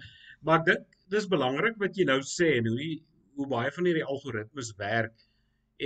Maar 0.47 0.61
ek 0.61 0.67
dink 0.69 0.99
dis 1.13 1.27
belangrik 1.29 1.79
wat 1.81 1.97
jy 1.99 2.07
nou 2.09 2.21
sê 2.25 2.55
en 2.59 2.69
hoe 2.71 2.79
die 2.79 2.95
hoe 3.39 3.49
baie 3.49 3.73
van 3.73 3.89
hierdie 3.89 4.07
algoritmes 4.13 4.75
werk. 4.81 5.17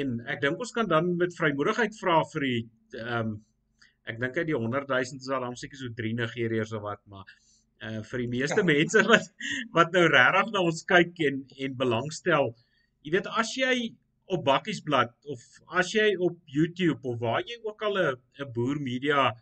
En 0.01 0.15
ek 0.31 0.41
dink 0.43 0.61
ons 0.61 0.75
kan 0.75 0.89
dan 0.91 1.13
met 1.21 1.35
vrymoedigheid 1.37 1.97
vra 2.01 2.21
vir 2.35 2.49
die 2.49 2.61
ehm 3.01 3.35
um, 3.35 3.35
ek 4.05 4.19
dink 4.21 4.37
uit 4.37 4.49
die 4.51 4.57
100 4.57 4.91
000 4.91 5.23
is 5.23 5.29
al 5.33 5.55
seker 5.57 5.79
so 5.81 5.93
3 5.97 6.11
Nigeriërs 6.19 6.75
of 6.77 6.83
wat, 6.85 7.01
maar 7.09 7.25
uh 7.85 8.01
vir 8.11 8.23
die 8.25 8.31
meeste 8.35 8.61
ja. 8.61 8.67
mense 8.69 9.03
wat 9.13 9.31
wat 9.77 9.95
nou 9.97 10.05
regtig 10.13 10.51
na 10.53 10.65
ons 10.71 10.83
kyk 10.91 11.23
en 11.29 11.41
en 11.67 11.79
belangstel. 11.83 12.53
Jy 13.05 13.15
weet 13.17 13.31
as 13.43 13.55
jy 13.61 13.75
op 14.35 14.45
Bakkiesblad 14.45 15.13
of 15.33 15.43
as 15.81 15.93
jy 15.97 16.15
op 16.29 16.37
YouTube 16.49 17.01
of 17.11 17.19
waar 17.21 17.43
jy 17.45 17.59
ook 17.63 17.83
al 17.89 17.99
'n 18.03 18.21
'n 18.45 18.53
boer 18.57 18.81
media 18.81 19.33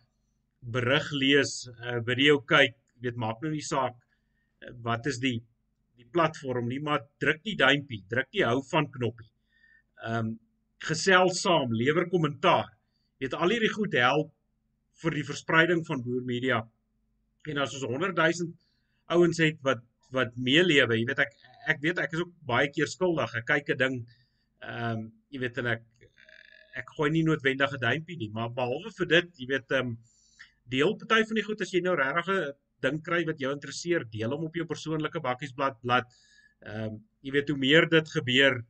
berig 0.63 1.11
lees, 1.13 1.69
'n 1.69 1.99
uh, 1.99 2.01
video 2.07 2.41
kyk, 2.55 2.77
weet 3.03 3.17
maak 3.17 3.43
nou 3.43 3.53
nie 3.53 3.67
saak 3.75 3.97
uh, 3.97 4.73
wat 4.83 5.07
is 5.07 5.19
die 5.19 5.39
die 5.99 6.09
platform 6.11 6.69
nie, 6.69 6.81
maar 6.81 7.03
druk 7.21 7.43
die 7.45 7.57
duimpie, 7.57 8.03
druk 8.09 8.31
die 8.33 8.45
hou 8.45 8.63
van 8.71 8.91
knoppie. 8.91 9.31
Ehm 10.03 10.27
um, 10.27 10.39
gesels 10.89 11.43
saam, 11.45 11.73
lewer 11.73 12.09
kommentaar. 12.11 12.71
Weet 13.23 13.35
al 13.39 13.55
hierdie 13.55 13.73
goed 13.73 13.95
help 13.95 14.33
vir 15.03 15.17
die 15.19 15.27
verspreiding 15.27 15.85
van 15.87 16.03
boer 16.03 16.25
media. 16.27 16.61
En 17.51 17.63
as 17.63 17.75
ons 17.79 17.87
100 17.91 18.19
000 18.19 18.53
ouens 19.17 19.43
het 19.43 19.59
wat 19.67 19.83
wat 20.13 20.35
meelewe, 20.37 20.99
jy 20.99 21.07
weet 21.09 21.23
ek 21.25 21.31
ek 21.73 21.79
weet 21.81 22.01
ek 22.03 22.13
is 22.13 22.21
ook 22.21 22.33
baie 22.49 22.69
keer 22.69 22.91
skuldig. 22.91 23.33
Ek 23.39 23.47
kyk 23.49 23.71
'n 23.73 23.79
ding 23.81 23.95
ehm 24.63 24.99
um, 24.99 25.07
jy 25.33 25.41
weet 25.41 25.59
en 25.63 25.71
ek 25.73 25.87
ek 26.81 26.91
gooi 26.97 27.11
nie 27.15 27.23
noodwendig 27.25 27.73
'n 27.73 27.81
duimpie 27.81 28.19
nie, 28.21 28.31
maar 28.35 28.51
behalwe 28.59 28.93
vir 28.99 29.09
dit, 29.15 29.31
jy 29.41 29.47
weet 29.55 29.73
ehm 29.73 29.95
um, 29.95 29.97
deel 30.75 30.95
party 30.97 31.25
van 31.29 31.39
die 31.41 31.47
goed 31.47 31.65
as 31.65 31.73
jy 31.73 31.81
nou 31.81 31.95
regtig 31.97 32.29
'n 32.35 32.53
ding 32.85 33.01
kry 33.09 33.25
wat 33.31 33.41
jou 33.41 33.53
interesseer, 33.53 34.05
deel 34.11 34.31
hom 34.37 34.45
op 34.45 34.55
jou 34.55 34.67
persoonlike 34.67 35.21
bakkiesblad 35.21 35.81
blad. 35.81 36.07
Ehm 36.61 36.85
um, 36.85 37.01
jy 37.23 37.33
weet 37.39 37.49
hoe 37.49 37.59
meer 37.59 37.89
dit 37.89 38.09
gebeur, 38.17 38.61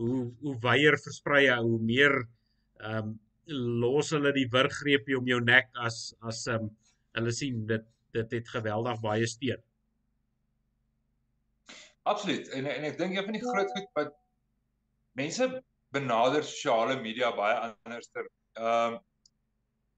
hoe 0.00 0.20
hoe 0.42 0.56
wyer 0.64 0.96
versprei 1.04 1.46
hy, 1.48 1.58
hoe 1.64 1.80
meer 1.92 2.16
ehm 2.80 3.10
um, 3.10 3.18
los 3.82 4.12
hulle 4.14 4.30
die 4.36 4.46
wurggreepie 4.52 5.16
om 5.18 5.26
jou 5.26 5.40
nek 5.42 5.70
as 5.86 5.98
as 6.32 6.44
ehm 6.48 6.68
um, 6.68 6.70
hulle 7.18 7.32
sien 7.34 7.64
dit 7.66 7.86
dit 8.14 8.32
het 8.38 8.48
geweldig 8.54 9.00
baie 9.02 9.26
steun. 9.26 9.62
Absoluut. 12.10 12.48
En 12.56 12.66
en 12.66 12.86
ek 12.88 12.98
dink 12.98 13.16
een 13.16 13.26
van 13.26 13.36
die 13.36 13.44
groot 13.44 13.72
goed 13.76 13.88
wat 13.98 14.16
mense 15.18 15.48
benader 15.94 16.44
sosiale 16.46 16.96
media 17.02 17.30
baie 17.36 17.56
anderster. 17.66 18.28
Ehm 18.58 18.98
um, 18.98 19.00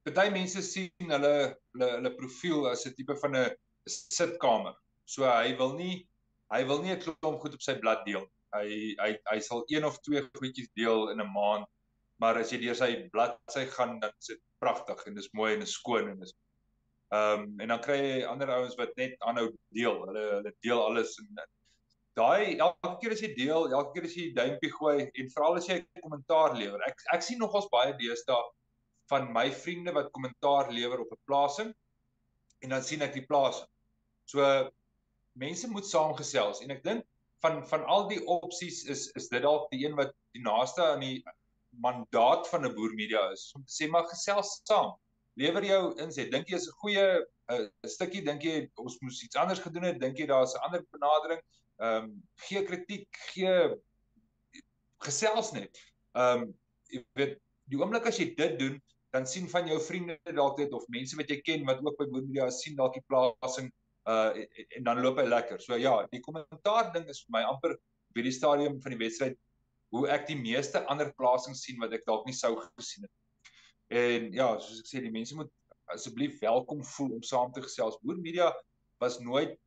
party 0.06 0.30
mense 0.34 0.62
sien 0.66 1.12
hulle 1.14 1.34
hulle 1.72 1.90
hulle 1.96 2.14
profiel 2.18 2.66
as 2.70 2.86
'n 2.86 2.94
tipe 2.98 3.16
van 3.24 3.36
'n 3.36 3.50
sitkamer. 3.96 4.74
So 5.04 5.28
hy 5.28 5.54
wil 5.60 5.76
nie 5.78 6.06
hy 6.54 6.64
wil 6.70 6.82
nie 6.82 6.94
'n 6.96 7.02
klomp 7.04 7.40
goed 7.40 7.54
op 7.54 7.62
sy 7.62 7.78
blad 7.84 8.04
deel. 8.08 8.26
Hy 8.52 8.94
hy 9.00 9.10
hy 9.30 9.38
sal 9.40 9.64
een 9.72 9.84
of 9.88 9.98
twee 10.06 10.22
goedjies 10.38 10.70
deel 10.78 11.10
in 11.12 11.20
'n 11.20 11.32
maand, 11.32 11.66
maar 12.20 12.38
as 12.40 12.52
jy 12.52 12.58
deur 12.62 12.78
sy 12.78 13.08
bladsy 13.14 13.66
gaan 13.76 13.98
dan 14.00 14.12
is 14.20 14.32
dit 14.34 14.42
pragtig 14.62 15.06
en 15.06 15.14
dis 15.14 15.32
mooi 15.32 15.54
en 15.54 15.62
is 15.62 15.76
skoon 15.78 16.10
en 16.10 16.22
is 16.22 16.34
ehm 17.12 17.42
um, 17.42 17.60
en 17.60 17.68
dan 17.68 17.80
kry 17.84 17.98
jy 18.00 18.20
ander 18.24 18.50
ouens 18.54 18.76
wat 18.78 18.94
net 18.96 19.16
aanhou 19.28 19.48
deel. 19.76 19.98
Hulle 20.08 20.24
hulle 20.36 20.52
deel 20.64 20.80
alles 20.80 21.18
en 21.20 21.42
daai 22.16 22.58
elke 22.58 22.92
keer 23.00 23.14
as 23.16 23.22
jy 23.24 23.32
deel, 23.36 23.68
elke 23.72 23.92
keer 23.96 24.06
as 24.08 24.16
jy 24.16 24.26
duimpie 24.36 24.72
gooi 24.72 24.96
en 25.04 25.32
veral 25.34 25.58
as 25.60 25.68
jy 25.68 25.78
'n 25.80 26.02
kommentaar 26.06 26.56
lewer. 26.56 26.80
Ek 26.88 27.04
ek 27.16 27.22
sien 27.26 27.38
nogals 27.38 27.68
baie 27.72 27.92
deesdae 28.00 28.42
van 29.12 29.28
my 29.32 29.50
vriende 29.64 29.92
wat 29.92 30.12
kommentaar 30.16 30.72
lewer 30.72 31.04
op 31.04 31.12
'n 31.12 31.22
plasing 31.28 31.74
en 32.62 32.68
dan 32.76 32.82
sien 32.82 33.02
ek 33.02 33.12
die 33.18 33.26
plasing. 33.26 33.68
So 34.24 34.70
mense 35.36 35.68
moet 35.68 35.88
saamgesels 35.88 36.62
en 36.62 36.70
ek 36.70 36.82
dink 36.84 37.04
van 37.42 37.62
van 37.68 37.84
al 37.84 38.08
die 38.08 38.20
opsies 38.26 38.82
is 38.94 39.08
is 39.18 39.28
dit 39.28 39.42
dalk 39.42 39.70
die 39.70 39.84
een 39.84 39.96
wat 39.98 40.12
die 40.36 40.42
naaste 40.42 40.84
aan 40.84 41.04
die 41.04 41.22
mandaat 41.84 42.48
van 42.48 42.66
'n 42.66 42.74
boer 42.74 42.94
media 42.94 43.22
is 43.32 43.50
om 43.56 43.64
te 43.64 43.74
sê 43.76 43.88
maar 43.90 44.08
gesels 44.08 44.60
saam. 44.64 44.92
Lewer 45.40 45.64
jou 45.64 45.82
insig. 46.04 46.30
Dink 46.30 46.48
jy 46.48 46.56
is 46.56 46.68
'n 46.68 46.78
goeie 46.82 47.06
'n 47.50 47.88
stukkie 47.88 48.24
dink 48.24 48.42
jy 48.42 48.70
ons 48.76 48.98
moes 49.00 49.22
iets 49.22 49.36
anders 49.36 49.60
gedoen 49.60 49.88
het? 49.90 50.00
Dink 50.00 50.18
jy 50.18 50.26
daar's 50.26 50.54
'n 50.54 50.64
ander 50.66 50.84
benadering? 50.90 51.40
Ehm 51.80 52.04
um, 52.04 52.22
gee 52.46 52.64
kritiek, 52.64 53.08
gee 53.32 53.76
gesels 55.02 55.52
net. 55.52 55.78
Ehm 56.14 56.42
um, 56.42 56.54
jy 56.92 57.04
weet 57.18 57.38
die 57.70 57.78
oomblik 57.78 58.06
as 58.06 58.18
jy 58.18 58.34
dit 58.36 58.58
doen, 58.58 58.82
dan 59.12 59.26
sien 59.26 59.48
van 59.48 59.66
jou 59.68 59.80
vriende 59.80 60.18
dalk 60.24 60.56
dit 60.56 60.72
of 60.72 60.84
mense 60.88 61.16
wat 61.16 61.30
jy 61.30 61.40
ken 61.40 61.64
wat 61.68 61.80
ook 61.84 61.98
by 61.98 62.06
Boer 62.12 62.26
Media 62.28 62.50
sien 62.50 62.76
dalk 62.76 62.94
die 62.94 63.04
plasing 63.08 63.72
uh 64.10 64.30
en, 64.34 64.66
en 64.78 64.84
dan 64.84 65.00
loop 65.00 65.18
hy 65.18 65.26
lekker. 65.28 65.60
So 65.62 65.78
ja, 65.78 65.94
die 66.10 66.20
kommentaar 66.20 66.92
ding 66.94 67.08
is 67.08 67.22
vir 67.26 67.38
my 67.38 67.42
amper 67.48 67.76
by 68.14 68.24
die 68.26 68.34
stadium 68.34 68.80
van 68.82 68.94
die 68.94 69.00
wedstryd 69.00 69.38
hoe 69.92 70.06
ek 70.08 70.26
die 70.28 70.38
meeste 70.40 70.80
ander 70.90 71.12
plasings 71.18 71.62
sien 71.66 71.80
wat 71.80 71.92
ek 71.92 72.06
dalk 72.08 72.26
nie 72.26 72.36
sou 72.36 72.54
gesien 72.60 73.04
het. 73.04 73.12
En 73.92 74.30
ja, 74.32 74.48
soos 74.58 74.80
ek 74.80 74.88
sê, 74.88 75.02
die 75.04 75.12
mense 75.12 75.36
moet 75.36 75.50
asseblief 75.92 76.38
welkom 76.40 76.80
voel 76.94 77.18
om 77.18 77.26
saam 77.26 77.52
te 77.52 77.62
gesels. 77.64 77.98
Boer 78.00 78.20
Media 78.22 78.48
was 79.02 79.18
nooit 79.20 79.58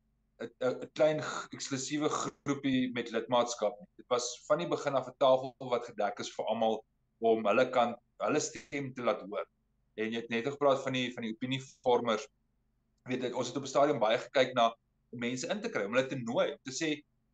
'n 0.42 0.88
klein 0.98 1.22
eksklusiewe 1.56 2.08
groepie 2.12 2.92
met 2.92 3.12
lidmaatskap 3.14 3.78
nie. 3.80 3.88
Dit 3.96 4.08
was 4.12 4.26
van 4.48 4.58
die 4.58 4.68
begin 4.68 4.98
af 4.98 5.08
'n 5.08 5.16
tafel 5.18 5.54
wat 5.70 5.86
gedek 5.86 6.20
is 6.20 6.32
vir 6.34 6.50
almal 6.52 6.82
om 7.20 7.46
hulle 7.46 7.70
kan 7.70 7.94
hulle 8.24 8.40
stem 8.40 8.92
te 8.94 9.02
laat 9.06 9.22
hoor. 9.22 9.46
En 9.96 10.12
jy 10.12 10.20
het 10.20 10.28
net 10.28 10.48
gepraat 10.48 10.82
van 10.82 10.92
die 10.92 11.12
van 11.14 11.24
die 11.24 11.32
opinievormers. 11.32 12.26
Weet 13.06 13.28
ek 13.28 13.36
ons 13.38 13.48
het 13.48 13.56
op 13.56 13.66
'n 13.66 13.72
stadium 13.74 14.00
baie 14.02 14.18
gekyk 14.18 14.54
na 14.54 14.70
mense 15.10 15.48
in 15.48 15.60
te 15.62 15.70
kry, 15.70 15.84
om 15.86 15.94
hulle 15.94 16.08
te 16.10 16.18
nooi 16.18 16.52
om 16.52 16.62
te 16.66 16.74
sê 16.74 16.88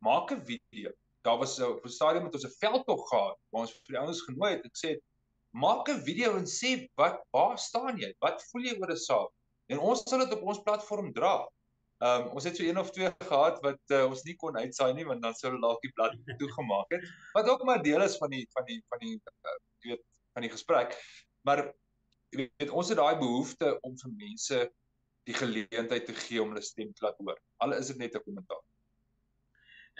maak 0.05 0.31
'n 0.31 0.43
video. 0.45 0.91
Daar 1.25 1.37
was 1.37 1.55
so 1.55 1.71
op 1.77 1.85
'n 1.85 1.89
stadium 1.89 2.23
met 2.23 2.35
ons 2.35 2.45
'n 2.45 2.57
veldtog 2.59 3.07
gehad 3.09 3.37
waar 3.51 3.61
ons 3.61 3.73
vir 3.73 3.95
die 3.95 3.99
ouens 3.99 4.21
genooi 4.21 4.51
het. 4.51 4.65
Ek 4.65 4.77
sê 4.77 4.91
maak 5.53 5.89
'n 5.89 6.03
video 6.03 6.37
en 6.37 6.45
sê 6.45 6.87
wat 6.95 7.21
waar 7.31 7.57
staan 7.57 7.97
jy? 7.97 8.13
Wat 8.19 8.43
voel 8.51 8.63
jy 8.69 8.77
oor 8.79 8.91
'n 8.91 8.97
saak? 8.97 9.31
En 9.71 9.79
ons 9.79 10.03
sal 10.09 10.19
dit 10.19 10.33
op 10.33 10.43
ons 10.43 10.61
platform 10.61 11.13
dra. 11.13 11.47
Ehm 12.03 12.21
um, 12.21 12.31
ons 12.35 12.43
het 12.43 12.57
so 12.57 12.63
een 12.63 12.77
of 12.77 12.91
twee 12.91 13.11
gehad 13.19 13.61
wat 13.63 13.79
uh, 13.89 14.05
ons 14.05 14.23
nie 14.23 14.35
kon 14.35 14.57
uitsaai 14.57 14.93
nie 14.93 15.05
want 15.05 15.21
dan 15.21 15.33
sou 15.33 15.53
dalk 15.59 15.81
die 15.81 15.93
blad 15.95 16.15
toegemaak 16.41 16.89
het. 16.91 17.05
Wat 17.33 17.49
ook 17.49 17.63
maar 17.63 17.83
deel 17.83 18.01
is 18.01 18.17
van 18.17 18.29
die 18.29 18.45
van 18.53 18.65
die 18.65 18.81
van 18.89 18.99
die 18.99 19.15
uh, 19.15 19.57
weet 19.87 20.03
van 20.33 20.41
die 20.41 20.51
gesprek. 20.51 20.97
Maar 21.47 21.73
jy 22.33 22.49
weet 22.57 22.69
ons 22.69 22.89
het 22.89 22.97
daai 22.97 23.15
behoefte 23.17 23.77
om 23.87 23.95
vir 23.97 24.11
mense 24.17 24.59
die 25.27 25.35
geleentheid 25.37 26.05
te 26.05 26.15
gee 26.17 26.41
om 26.41 26.53
hulle 26.53 26.63
stem 26.65 26.93
te 26.93 27.05
laat 27.05 27.19
hoor. 27.19 27.39
Al 27.63 27.75
is 27.77 27.91
dit 27.91 27.97
net 28.01 28.15
'n 28.15 28.23
kommentaar. 28.25 28.63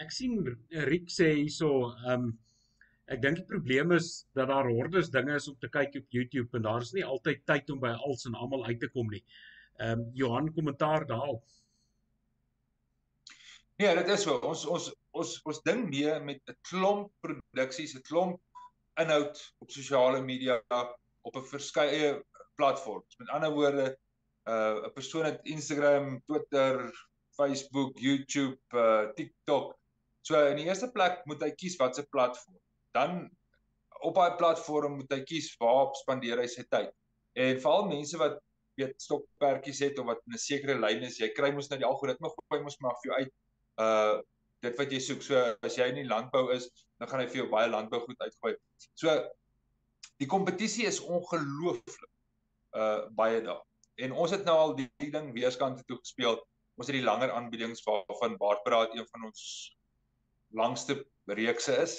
Ek 0.02 0.10
sien 0.10 0.40
Riek 0.90 1.08
sê 1.08 1.34
hierso 1.34 1.70
ehm 1.92 2.12
um, 2.12 2.38
ek 3.06 3.20
dink 3.22 3.36
die 3.36 3.48
probleem 3.48 3.92
is 3.92 4.26
dat 4.34 4.48
daar 4.48 4.68
hordes 4.68 5.10
dinge 5.12 5.34
is 5.36 5.48
om 5.48 5.56
te 5.60 5.68
kyk 5.68 5.96
op 6.00 6.16
YouTube 6.16 6.56
en 6.56 6.62
daar 6.62 6.80
is 6.80 6.92
nie 6.92 7.04
altyd 7.04 7.44
tyd 7.46 7.70
om 7.70 7.80
by 7.80 7.92
alles 7.92 8.24
en 8.24 8.34
almal 8.34 8.64
uit 8.64 8.80
te 8.80 8.88
kom 8.88 9.10
nie. 9.10 9.24
Ehm 9.78 10.00
um, 10.00 10.10
Johan 10.14 10.52
kommentaar 10.54 11.06
daarop. 11.06 11.44
Nee, 13.76 13.94
dit 13.94 14.08
is 14.08 14.22
so. 14.22 14.38
Ons 14.38 14.66
ons 14.66 14.92
ons 15.18 15.30
ons 15.50 15.62
ding 15.66 15.88
mee 15.90 16.20
met 16.20 16.40
'n 16.50 16.56
klomp 16.70 17.12
produksies, 17.20 17.94
'n 17.94 18.06
klomp 18.08 18.40
inhoud 19.02 19.40
op 19.58 19.70
sosiale 19.70 20.22
media 20.22 20.60
op 21.22 21.36
'n 21.36 21.48
verskeie 21.50 22.22
platforms. 22.56 23.16
Met 23.18 23.28
ander 23.28 23.50
woorde, 23.50 23.98
uh 24.44 24.84
'n 24.84 24.92
persoon 24.92 25.24
het 25.24 25.40
Instagram, 25.44 26.20
Twitter, 26.26 26.90
Facebook, 27.36 27.98
YouTube, 27.98 28.58
uh 28.72 29.12
TikTok. 29.14 29.74
So 30.24 30.40
in 30.50 30.56
die 30.56 30.68
eerste 30.68 30.90
plek 30.92 31.24
moet 31.24 31.42
hy 31.42 31.50
kies 31.52 31.76
watse 31.76 32.04
platform. 32.10 32.58
Dan 32.96 33.30
op 34.04 34.14
daai 34.14 34.36
platform 34.36 34.98
moet 35.00 35.12
hy 35.12 35.22
kies 35.24 35.52
waar 35.60 35.94
spandeer 35.96 36.40
hy 36.40 36.46
sy 36.50 36.64
tyd. 36.68 36.92
En 37.34 37.60
veral 37.60 37.88
mense 37.88 38.18
wat 38.20 38.38
weet 38.78 39.02
stokpertjies 39.02 39.80
het 39.84 39.98
of 39.98 40.06
wat 40.10 40.22
'n 40.28 40.38
sekere 40.38 40.78
lyn 40.78 41.02
is, 41.02 41.18
jy 41.20 41.28
kry 41.34 41.50
mos 41.52 41.70
nou 41.70 41.78
die 41.78 41.88
algoritme 41.88 42.30
gooi 42.34 42.60
mos 42.62 42.78
maar 42.80 42.96
vir 43.02 43.10
jou 43.10 43.18
uit 43.20 43.32
uh 43.84 44.22
dit 44.64 44.78
wat 44.80 44.92
jy 44.92 45.00
soek. 45.00 45.22
So 45.22 45.36
as 45.62 45.76
jy 45.76 45.90
in 45.92 46.00
die 46.00 46.08
landbou 46.08 46.48
is, 46.54 46.70
dan 46.98 47.08
gaan 47.08 47.20
hy 47.20 47.26
vir 47.28 47.42
jou 47.42 47.48
baie 47.50 47.68
landbou 47.68 48.00
goed 48.00 48.20
uitgooi. 48.20 48.54
So 48.96 49.12
die 50.22 50.28
kompetisie 50.30 50.86
is 50.88 51.00
ongelooflik 51.00 52.10
uh 52.72 53.06
baie 53.12 53.42
daar. 53.44 53.62
En 54.02 54.12
ons 54.12 54.30
het 54.30 54.44
nou 54.44 54.56
al 54.58 54.74
die, 54.78 54.88
die 55.02 55.10
ding 55.14 55.32
weerskant 55.34 55.82
toe 55.86 55.98
gespeel. 56.00 56.38
Ons 56.78 56.90
het 56.90 56.96
die 56.96 57.06
langer 57.06 57.30
aanbiedings 57.30 57.84
waarvan 57.86 58.38
Baardpraat 58.40 58.96
een 58.96 59.06
van 59.12 59.28
ons 59.30 59.42
langste 60.54 60.98
reekse 61.26 61.76
is 61.82 61.94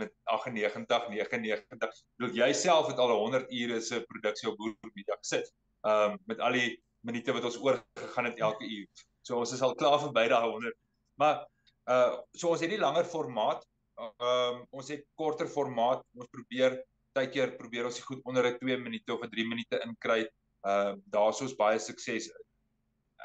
met 0.00 0.12
98 0.32 1.08
99. 1.12 1.96
Bedoel 2.18 2.36
jy 2.42 2.52
self 2.56 2.88
het 2.90 2.98
al 3.02 3.12
100 3.14 3.52
ure 3.52 3.80
se 3.84 4.02
produksie 4.08 4.48
op 4.50 4.58
Boermedia 4.58 5.18
gesit. 5.20 5.50
Um 5.86 6.18
met 6.30 6.40
al 6.40 6.58
die 6.58 6.70
minute 7.06 7.32
wat 7.36 7.46
ons 7.48 7.58
oorgegaan 7.60 8.30
het 8.30 8.40
elke 8.40 8.66
uur. 8.66 8.88
So 9.26 9.38
ons 9.40 9.52
is 9.56 9.62
al 9.62 9.76
klaar 9.78 10.00
verby 10.02 10.26
daai 10.32 10.48
100 10.48 10.76
Maar 11.20 11.44
uh 11.90 12.16
so 12.32 12.52
ons 12.54 12.62
het 12.64 12.72
nie 12.72 12.80
langer 12.80 13.04
formaat. 13.04 13.66
Ehm 14.00 14.24
uh, 14.32 14.60
ons 14.70 14.88
het 14.92 15.04
korter 15.20 15.48
formaat. 15.48 16.04
Ons 16.16 16.30
probeer 16.32 16.80
tydkeer 17.16 17.56
probeer 17.58 17.88
ons 17.90 18.00
goed 18.08 18.20
onder 18.24 18.46
'n 18.50 18.58
2 18.58 18.78
minute 18.86 19.12
of 19.12 19.24
'n 19.24 19.30
3 19.30 19.48
minute 19.48 19.80
inkry. 19.86 20.22
Ehm 20.60 20.92
uh, 20.92 20.96
daar's 21.14 21.40
ons 21.40 21.56
baie 21.56 21.78
sukses. 21.78 22.28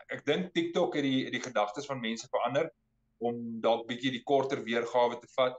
Ek 0.08 0.26
dink 0.26 0.54
TikTok 0.54 0.96
het 0.96 1.04
die 1.04 1.32
die 1.32 1.42
gedagtes 1.44 1.88
van 1.90 2.00
mense 2.00 2.28
verander 2.32 2.70
om 3.20 3.60
dalk 3.62 3.88
bietjie 3.90 4.12
die 4.12 4.24
korter 4.24 4.64
weergawe 4.64 5.20
te 5.20 5.28
vat. 5.36 5.58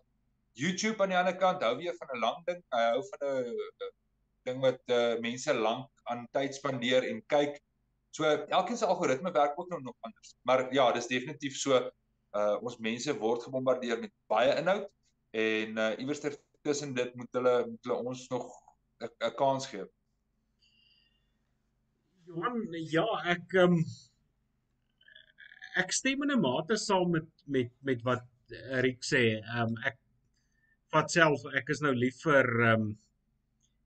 YouTube 0.56 1.02
aan 1.02 1.12
die 1.12 1.18
ander 1.18 1.36
kant 1.36 1.62
hou 1.62 1.76
weer 1.76 1.96
van 1.98 2.08
'n 2.14 2.20
lang 2.20 2.40
ding. 2.46 2.62
Hy 2.72 2.84
hou 2.94 3.02
van 3.10 3.28
'n 3.28 3.92
ding 4.48 4.60
wat 4.62 4.82
uh, 4.88 5.18
mense 5.20 5.54
lank 5.54 5.90
aan 6.04 6.26
tyd 6.32 6.54
spandeer 6.54 7.04
en 7.04 7.22
kyk. 7.26 7.60
So 8.16 8.24
elkeen 8.24 8.76
se 8.76 8.86
algoritme 8.86 9.32
werk 9.32 9.58
ook 9.58 9.68
nou 9.68 9.82
nog 9.82 9.96
anders. 10.00 10.34
Maar 10.42 10.72
ja, 10.72 10.92
dis 10.92 11.06
definitief 11.06 11.56
so 11.56 11.90
uh 12.36 12.56
ons 12.60 12.76
mense 12.78 13.12
word 13.18 13.42
gebombardeer 13.42 14.00
met 14.00 14.12
baie 14.28 14.56
inhoud 14.60 14.88
en 15.32 15.78
uh 15.78 15.92
iewers 15.98 16.20
tussen 16.62 16.94
dit 16.94 17.14
moet 17.14 17.38
hulle 17.38 17.54
moet 17.66 17.84
hulle 17.84 17.98
ons 18.12 18.28
nog 18.28 18.48
'n 19.04 19.34
kans 19.36 19.66
gee. 19.66 19.84
Johan, 22.26 22.62
ja, 22.90 23.06
ek 23.32 23.54
um 23.62 23.76
ek 25.80 25.92
stem 25.94 26.24
in 26.24 26.32
'n 26.34 26.40
mate 26.42 26.78
saam 26.84 27.12
met 27.14 27.28
met 27.46 27.70
met 27.88 28.02
wat 28.08 28.24
Rick 28.86 29.06
sê. 29.06 29.22
Um 29.60 29.76
ek 29.90 29.98
vat 30.94 31.10
self 31.10 31.44
ek 31.60 31.70
is 31.74 31.82
nou 31.84 31.92
lief 31.94 32.18
vir 32.24 32.48
um 32.72 32.86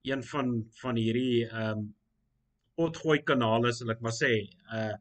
een 0.08 0.22
van 0.32 0.54
van 0.80 0.96
hierdie 0.96 1.44
um 1.64 1.84
potgooi 2.80 3.18
kanale 3.30 3.72
sal 3.76 3.92
ek 3.96 4.00
maar 4.00 4.16
sê. 4.22 4.32
Uh 4.80 4.96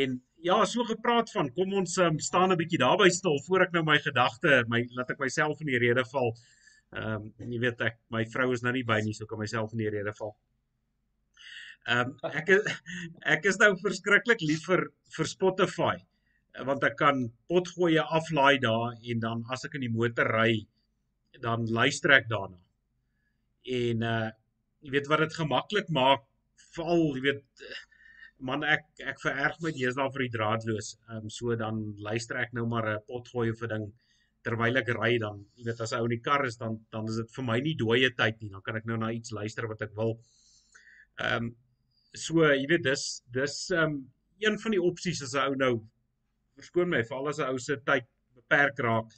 en 0.00 0.18
ja, 0.50 0.64
so 0.64 0.84
gepraat 0.84 1.30
van 1.34 1.50
kom 1.56 1.72
ons 1.80 1.96
um, 2.04 2.18
staan 2.20 2.52
'n 2.52 2.60
bietjie 2.60 2.78
daarby 2.78 3.08
stil 3.10 3.38
voor 3.46 3.62
ek 3.66 3.72
nou 3.72 3.82
my 3.84 3.98
gedagte, 3.98 4.64
my 4.68 4.84
laat 4.94 5.10
ek 5.10 5.18
myself 5.18 5.60
in 5.60 5.72
die 5.72 5.80
rede 5.86 6.04
val. 6.12 6.36
Ehm 6.92 7.14
um, 7.14 7.50
jy 7.54 7.58
weet 7.66 7.80
ek 7.80 7.98
my 8.10 8.24
vrou 8.34 8.52
is 8.52 8.62
nou 8.62 8.72
nie 8.72 8.84
by 8.84 9.00
nie, 9.00 9.14
so 9.14 9.26
kan 9.26 9.38
myself 9.38 9.72
in 9.72 9.82
die 9.82 9.90
rede 9.96 10.14
val. 10.20 10.36
Ehm 11.88 12.12
um, 12.12 12.32
ek 12.36 12.50
is 12.52 12.66
ek 13.34 13.46
is 13.48 13.58
nou 13.62 13.72
verskriklik 13.80 14.42
lief 14.44 14.66
vir 14.68 14.88
vir 15.16 15.28
Spotify 15.30 15.96
want 16.68 16.82
ek 16.86 16.96
kan 16.98 17.20
potgoeie 17.50 18.02
aflaai 18.18 18.58
daar 18.62 18.96
en 19.12 19.20
dan 19.22 19.44
as 19.54 19.64
ek 19.68 19.76
in 19.78 19.86
die 19.86 19.94
motor 19.94 20.28
ry 20.34 20.66
dan 21.44 21.66
luister 21.70 22.12
ek 22.16 22.26
daarna. 22.32 22.58
En 23.80 24.04
uh 24.14 24.28
jy 24.86 24.92
weet 24.94 25.08
wat 25.10 25.22
dit 25.24 25.34
gemaklik 25.34 25.88
maak 25.90 26.20
veral 26.74 27.06
jy 27.16 27.22
weet 27.24 27.62
man 28.50 28.62
ek 28.62 28.84
ek 29.12 29.22
vererg 29.22 29.56
my 29.64 29.72
deesdae 29.74 30.12
vir 30.14 30.24
die 30.26 30.34
draadloos. 30.36 30.90
Ehm 31.08 31.24
um, 31.24 31.30
so 31.38 31.56
dan 31.62 31.80
luister 32.08 32.38
ek 32.42 32.52
nou 32.58 32.66
maar 32.74 32.90
'n 32.90 33.06
potgoeie 33.08 33.54
vir 33.62 33.72
ding 33.74 33.86
terwyl 34.46 34.82
ek 34.82 34.92
ry 34.98 35.12
dan 35.24 35.40
jy 35.56 35.64
weet 35.70 35.80
as 35.86 35.92
hy 35.92 36.02
ou 36.02 36.10
in 36.10 36.16
die 36.16 36.26
kar 36.28 36.44
is 36.50 36.60
dan 36.60 36.78
dan 36.92 37.08
is 37.08 37.22
dit 37.22 37.32
vir 37.38 37.48
my 37.52 37.58
nie 37.60 37.74
dooie 37.84 38.10
tyd 38.20 38.42
nie. 38.42 38.50
Dan 38.50 38.62
kan 38.66 38.76
ek 38.76 38.86
nou 38.86 38.98
na 39.00 39.10
iets 39.12 39.32
luister 39.32 39.66
wat 39.72 39.82
ek 39.88 39.96
wil. 40.02 40.18
Ehm 41.18 41.48
um, 41.48 41.56
so 42.14 42.44
jy 42.44 42.66
weet 42.66 42.84
dis 42.84 43.22
dis 43.34 43.70
um, 43.70 44.00
een 44.40 44.58
van 44.58 44.74
die 44.74 44.82
opsies 44.82 45.22
as 45.22 45.34
'n 45.34 45.50
ou 45.50 45.54
nou 45.56 45.72
verskoon 46.56 46.88
my 46.88 47.02
veral 47.04 47.28
as 47.28 47.38
'n 47.38 47.50
ou 47.50 47.58
se 47.58 47.76
tyd 47.76 48.06
beperk 48.34 48.78
raak 48.78 49.12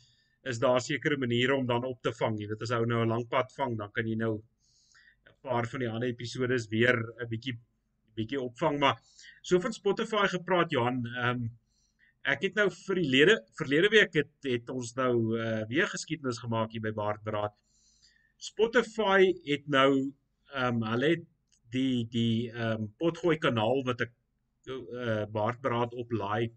is 0.50 0.58
daar 0.58 0.80
sekere 0.80 1.16
maniere 1.16 1.54
om 1.54 1.66
dan 1.66 1.84
op 1.84 2.02
te 2.02 2.12
vang. 2.12 2.38
Jy 2.40 2.48
weet 2.48 2.62
as 2.62 2.70
ou 2.70 2.86
nou 2.86 3.02
'n 3.04 3.08
lang 3.08 3.28
pad 3.28 3.52
vang, 3.52 3.76
dan 3.78 3.90
kan 3.92 4.06
jy 4.06 4.16
nou 4.16 4.34
'n 4.36 5.34
paar 5.42 5.66
van 5.66 5.80
die 5.80 5.88
ander 5.88 6.08
episodes 6.08 6.68
weer 6.68 6.96
'n 6.96 7.28
bietjie 7.28 7.58
bietjie 8.16 8.40
opvang, 8.40 8.78
maar 8.78 8.98
so 9.42 9.60
van 9.60 9.72
Spotify 9.72 10.26
gepraat 10.26 10.70
Johan, 10.70 11.06
um, 11.24 11.50
ek 12.24 12.42
het 12.42 12.54
nou 12.54 12.68
vir 12.70 12.96
die 13.00 13.08
lede 13.08 13.36
verlede 13.58 13.88
week 13.88 14.14
het 14.14 14.32
het 14.44 14.68
ons 14.68 14.94
nou 14.96 15.38
uh, 15.38 15.62
weer 15.68 15.88
geskiedenis 15.88 16.38
gemaak 16.38 16.72
hier 16.72 16.82
by 16.82 16.92
Baardbraad. 16.92 17.54
Spotify 18.36 19.32
het 19.46 19.68
nou 19.68 20.12
ehm 20.54 20.82
um, 20.82 20.82
hulle 20.90 21.08
het 21.14 21.26
die 21.74 22.06
die 22.10 22.50
ehm 22.50 22.86
um, 22.86 22.88
potgooi 22.98 23.38
kanaal 23.38 23.84
wat 23.88 24.04
ek 24.06 24.12
uh, 24.68 25.24
Baardbraad 25.34 25.94
op 25.94 26.12
laai 26.12 26.50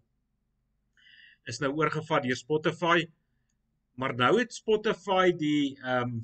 is 1.50 1.60
nou 1.60 1.72
oorgevat 1.76 2.24
deur 2.24 2.38
Spotify. 2.38 3.04
Maar 4.00 4.14
nou 4.18 4.38
het 4.38 4.54
Spotify 4.54 5.32
die 5.38 5.74
ehm 5.82 6.14
um, 6.14 6.22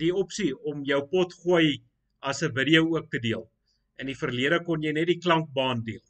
die 0.00 0.12
opsie 0.16 0.54
om 0.70 0.86
jou 0.88 1.02
pot 1.08 1.34
gooi 1.42 1.82
as 2.20 2.42
'n 2.42 2.54
video 2.56 2.86
ook 2.96 3.10
te 3.10 3.18
deel. 3.18 3.44
In 4.00 4.06
die 4.06 4.16
verlede 4.16 4.62
kon 4.64 4.82
jy 4.82 4.92
net 4.92 5.06
die 5.06 5.20
klankbaan 5.20 5.82
deel. 5.84 6.04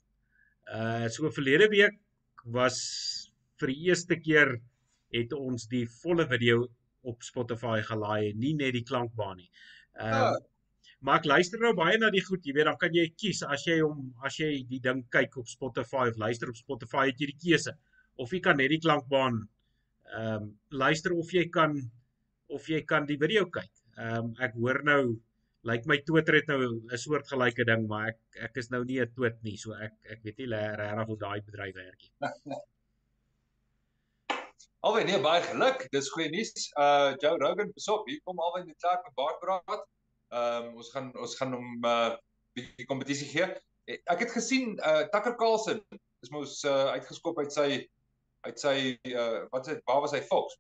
Uh 0.71 1.09
so 1.09 1.31
verlede 1.31 1.69
week 1.69 1.99
was 2.45 2.79
vir 3.59 3.69
die 3.69 3.83
eerste 3.89 4.17
keer 4.21 4.61
het 5.13 5.33
ons 5.33 5.67
die 5.67 5.87
volle 6.03 6.27
video 6.29 6.69
op 7.03 7.23
Spotify 7.23 7.81
gelaai 7.83 8.33
nie 8.35 8.55
net 8.55 8.73
die 8.73 8.87
klankbaan 8.87 9.37
nie. 9.37 9.51
Ehm 9.99 10.35
uh, 10.35 10.37
Maar 11.03 11.19
ek 11.19 11.27
luister 11.27 11.59
nou 11.63 11.73
baie 11.75 11.97
na 11.99 12.13
die 12.15 12.23
goed, 12.23 12.45
jy 12.47 12.55
weet, 12.55 12.69
dan 12.71 12.79
kan 12.79 12.95
jy 12.95 13.09
kies 13.19 13.43
as 13.43 13.65
jy 13.67 13.81
hom 13.81 14.13
as 14.27 14.37
jy 14.39 14.51
die 14.71 14.79
ding 14.83 15.03
kyk 15.15 15.35
op 15.41 15.51
Spotify 15.51 16.07
of 16.13 16.21
luister 16.23 16.53
op 16.53 16.59
Spotify, 16.59 17.09
het 17.11 17.19
jy 17.23 17.33
die 17.33 17.41
keuse 17.43 17.75
of 18.23 18.31
jy 18.35 18.41
kan 18.45 18.61
net 18.61 18.71
die 18.71 18.83
klankbaan 18.83 19.43
ehm 20.13 20.37
um, 20.37 20.49
luister 20.85 21.15
of 21.17 21.31
jy 21.35 21.47
kan 21.51 21.75
of 22.53 22.67
jy 22.69 22.83
kan 22.87 23.07
die 23.09 23.19
video 23.19 23.47
kyk. 23.51 23.71
Ehm 23.99 24.19
um, 24.19 24.35
ek 24.47 24.55
hoor 24.61 24.83
nou 24.87 25.03
lyk 25.71 25.87
my 25.91 25.99
Twitter 26.07 26.39
het 26.39 26.51
nou 26.51 26.61
'n 26.67 26.99
soort 26.99 27.27
gelyke 27.31 27.65
ding, 27.67 27.87
maar 27.89 28.13
ek 28.13 28.45
ek 28.51 28.61
is 28.63 28.71
nou 28.71 28.85
nie 28.85 29.01
'n 29.01 29.15
twit 29.17 29.43
nie, 29.43 29.57
so 29.57 29.75
ek 29.75 29.95
ek 30.05 30.23
weet 30.23 30.39
nie 30.39 30.51
regtig 30.53 31.07
hoe 31.07 31.19
daai 31.25 31.41
bedryf 31.41 31.75
werk 31.75 32.01
nie. 32.03 32.13
Alwen 34.83 35.07
nee 35.07 35.19
baie 35.23 35.43
geluk. 35.43 35.85
Dis 35.95 36.11
goeie 36.11 36.31
nuus. 36.31 36.71
Uh 36.85 37.15
Joe 37.23 37.37
Rogan 37.39 37.71
besop. 37.75 38.09
Hier 38.11 38.21
kom 38.27 38.41
alwen 38.43 38.67
die 38.67 38.75
klaar 38.83 38.99
met 39.05 39.15
baie 39.15 39.37
praat. 39.43 39.85
Ehm 40.33 40.69
um, 40.69 40.77
ons 40.81 40.91
gaan 40.95 41.11
ons 41.21 41.37
gaan 41.37 41.53
hom 41.53 41.69
'n 41.77 41.87
uh, 41.89 42.17
bietjie 42.57 42.89
kompetisie 42.89 43.29
gee. 43.29 43.49
Ek 43.93 44.23
het 44.25 44.31
gesien 44.33 44.79
uh 44.81 45.05
Tucker 45.13 45.35
Carlson 45.37 45.81
is 46.25 46.31
mos 46.33 46.63
uh, 46.65 46.93
uitgeskop 46.97 47.39
uit 47.43 47.53
sy 47.53 47.69
uit 48.47 48.63
sy 48.65 48.77
uh 49.13 49.43
wat 49.53 49.69
sê 49.69 49.77
waar 49.91 50.01
was 50.05 50.15
hy 50.17 50.23
Fox? 50.31 50.57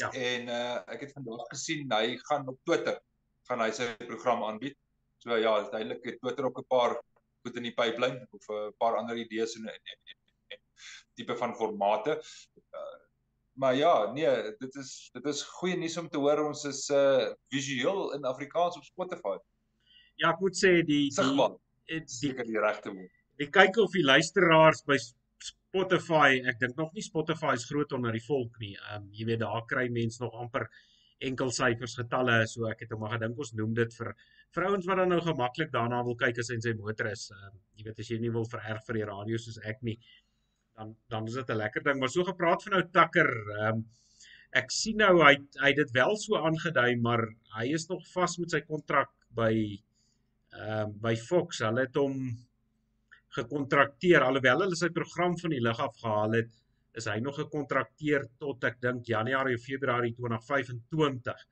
Ja. 0.00 0.10
En 0.10 0.50
uh 0.50 0.78
ek 0.94 1.06
het 1.06 1.14
vandag 1.18 1.46
gesien 1.52 1.92
hy 1.94 2.16
gaan 2.28 2.48
op 2.50 2.58
Twitter 2.66 2.98
gaan 3.48 3.62
hy 3.62 3.70
sy 3.70 3.92
program 4.08 4.42
aanbied. 4.44 4.74
So 5.22 5.38
ja, 5.38 5.54
duidelik 5.70 6.02
het 6.10 6.20
Twitter 6.20 6.50
ook 6.50 6.58
'n 6.64 6.70
paar 6.74 6.98
goed 7.44 7.56
in 7.56 7.68
die 7.70 7.76
pipeline 7.78 8.26
of 8.30 8.50
'n 8.50 8.74
paar 8.82 8.98
ander 8.98 9.16
idees 9.16 9.54
en, 9.56 9.68
en, 9.70 9.82
en, 9.92 10.18
en 10.56 10.60
tipe 11.14 11.36
van 11.36 11.54
formate. 11.54 12.18
Maar 13.56 13.74
ja, 13.74 14.12
nee, 14.12 14.32
dit 14.60 14.74
is 14.76 15.10
dit 15.16 15.26
is 15.32 15.42
goeie 15.58 15.76
nuus 15.80 15.96
om 15.96 16.08
te 16.12 16.20
hoor 16.20 16.42
ons 16.44 16.64
is 16.68 16.82
uh 16.92 17.28
visueel 17.52 18.10
in 18.18 18.26
Afrikaans 18.28 18.76
op 18.76 18.84
Spotify. 18.84 19.36
Ja, 20.20 20.32
ek 20.34 20.42
moet 20.44 20.58
sê 20.60 20.72
die 20.84 21.06
die 21.08 22.02
seker 22.10 22.44
die 22.44 22.60
regte 22.60 22.92
woord. 22.92 23.12
Ek 23.40 23.52
kyk 23.52 23.78
of 23.80 23.92
die 23.96 24.04
luisteraars 24.04 24.82
by 24.88 24.96
Spotify, 25.44 26.40
ek 26.48 26.60
dink 26.60 26.76
nog 26.80 26.92
nie 26.96 27.04
Spotify 27.04 27.54
is 27.56 27.66
groot 27.68 27.92
onder 27.96 28.12
die 28.16 28.24
volk 28.24 28.60
nie. 28.60 28.74
Ehm 28.76 29.06
um, 29.06 29.08
jy 29.16 29.26
weet 29.30 29.42
daar 29.44 29.64
kry 29.68 29.88
mense 29.92 30.22
nog 30.22 30.36
amper 30.36 30.68
enkel 31.24 31.52
syfers 31.52 31.96
getalle, 31.96 32.42
so 32.48 32.68
ek 32.68 32.84
het 32.84 32.92
hom 32.92 33.00
maar 33.04 33.14
gedink 33.16 33.38
ons 33.40 33.54
noem 33.56 33.72
dit 33.76 33.92
vir 33.98 34.12
vrouens 34.56 34.88
wat 34.88 35.00
dan 35.00 35.12
nou 35.12 35.20
gemaklik 35.24 35.72
daarna 35.72 36.02
wil 36.04 36.16
kyk 36.20 36.40
as 36.40 36.52
hy 36.52 36.58
in 36.58 36.64
sy 36.64 36.74
motor 36.80 37.08
is. 37.12 37.28
Ehm 37.32 37.48
um, 37.50 37.60
jy 37.76 37.88
weet 37.88 38.04
as 38.04 38.12
jy 38.12 38.20
nie 38.20 38.32
wil 38.36 38.48
vererg 38.52 38.84
vir 38.88 39.00
die 39.00 39.08
radio 39.12 39.40
soos 39.40 39.60
ek 39.72 39.80
nie, 39.88 39.96
dan 40.76 40.96
dan 41.12 41.26
is 41.26 41.38
dit 41.40 41.50
'n 41.50 41.60
lekker 41.62 41.82
ding, 41.82 42.00
maar 42.00 42.12
so 42.12 42.24
gepraat 42.24 42.62
van 42.62 42.72
nou 42.72 42.82
Takker, 42.92 43.30
ehm 43.58 43.76
um, 43.76 43.86
ek 44.56 44.70
sien 44.70 44.96
nou 44.96 45.20
hy 45.22 45.34
hy 45.60 45.72
dit 45.76 45.90
wel 45.92 46.16
so 46.16 46.36
aangedui, 46.36 46.96
maar 47.00 47.26
hy 47.58 47.66
is 47.78 47.88
nog 47.88 48.04
vas 48.12 48.38
met 48.38 48.50
sy 48.50 48.60
kontrak 48.60 49.10
by 49.28 49.52
ehm 50.52 50.84
um, 50.88 50.98
by 51.00 51.16
Fox. 51.16 51.58
Hulle 51.64 51.86
het 51.88 51.96
hom 51.96 52.20
gekontrakteer 53.36 54.24
alhoewel 54.24 54.64
hulle 54.64 54.78
sy 54.78 54.88
program 54.94 55.36
van 55.40 55.52
die 55.52 55.64
lug 55.64 55.80
af 55.80 55.96
gehaal 56.00 56.38
het 56.38 56.52
is 56.96 57.08
hy 57.10 57.18
nog 57.20 57.36
gekontrakteer 57.36 58.24
tot 58.40 58.64
ek 58.64 58.80
dink 58.80 59.08
Januarie 59.10 59.58
of 59.58 59.64
Februarie 59.64 60.14
2025 60.16 61.44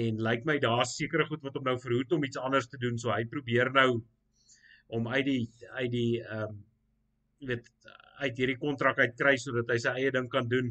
en 0.00 0.22
lyk 0.24 0.46
my 0.48 0.56
daar's 0.62 0.94
sekere 0.96 1.26
goed 1.28 1.42
wat 1.44 1.58
hom 1.58 1.66
nou 1.68 1.76
verhoed 1.82 2.14
om 2.16 2.24
iets 2.24 2.40
anders 2.40 2.70
te 2.72 2.80
doen 2.80 2.96
so 2.98 3.12
hy 3.12 3.24
probeer 3.28 3.72
nou 3.74 4.00
om 4.96 5.08
uit 5.12 5.26
die 5.28 5.42
uit 5.76 5.92
die 5.92 6.12
ehm 6.22 6.48
um, 6.48 6.58
weet 7.48 7.68
uit 8.24 8.36
hierdie 8.42 8.58
kontrak 8.58 8.98
uit 8.98 9.16
kry 9.18 9.36
sodat 9.36 9.72
hy 9.72 9.78
sy 9.78 9.94
eie 9.98 10.12
ding 10.16 10.28
kan 10.28 10.48
doen 10.48 10.70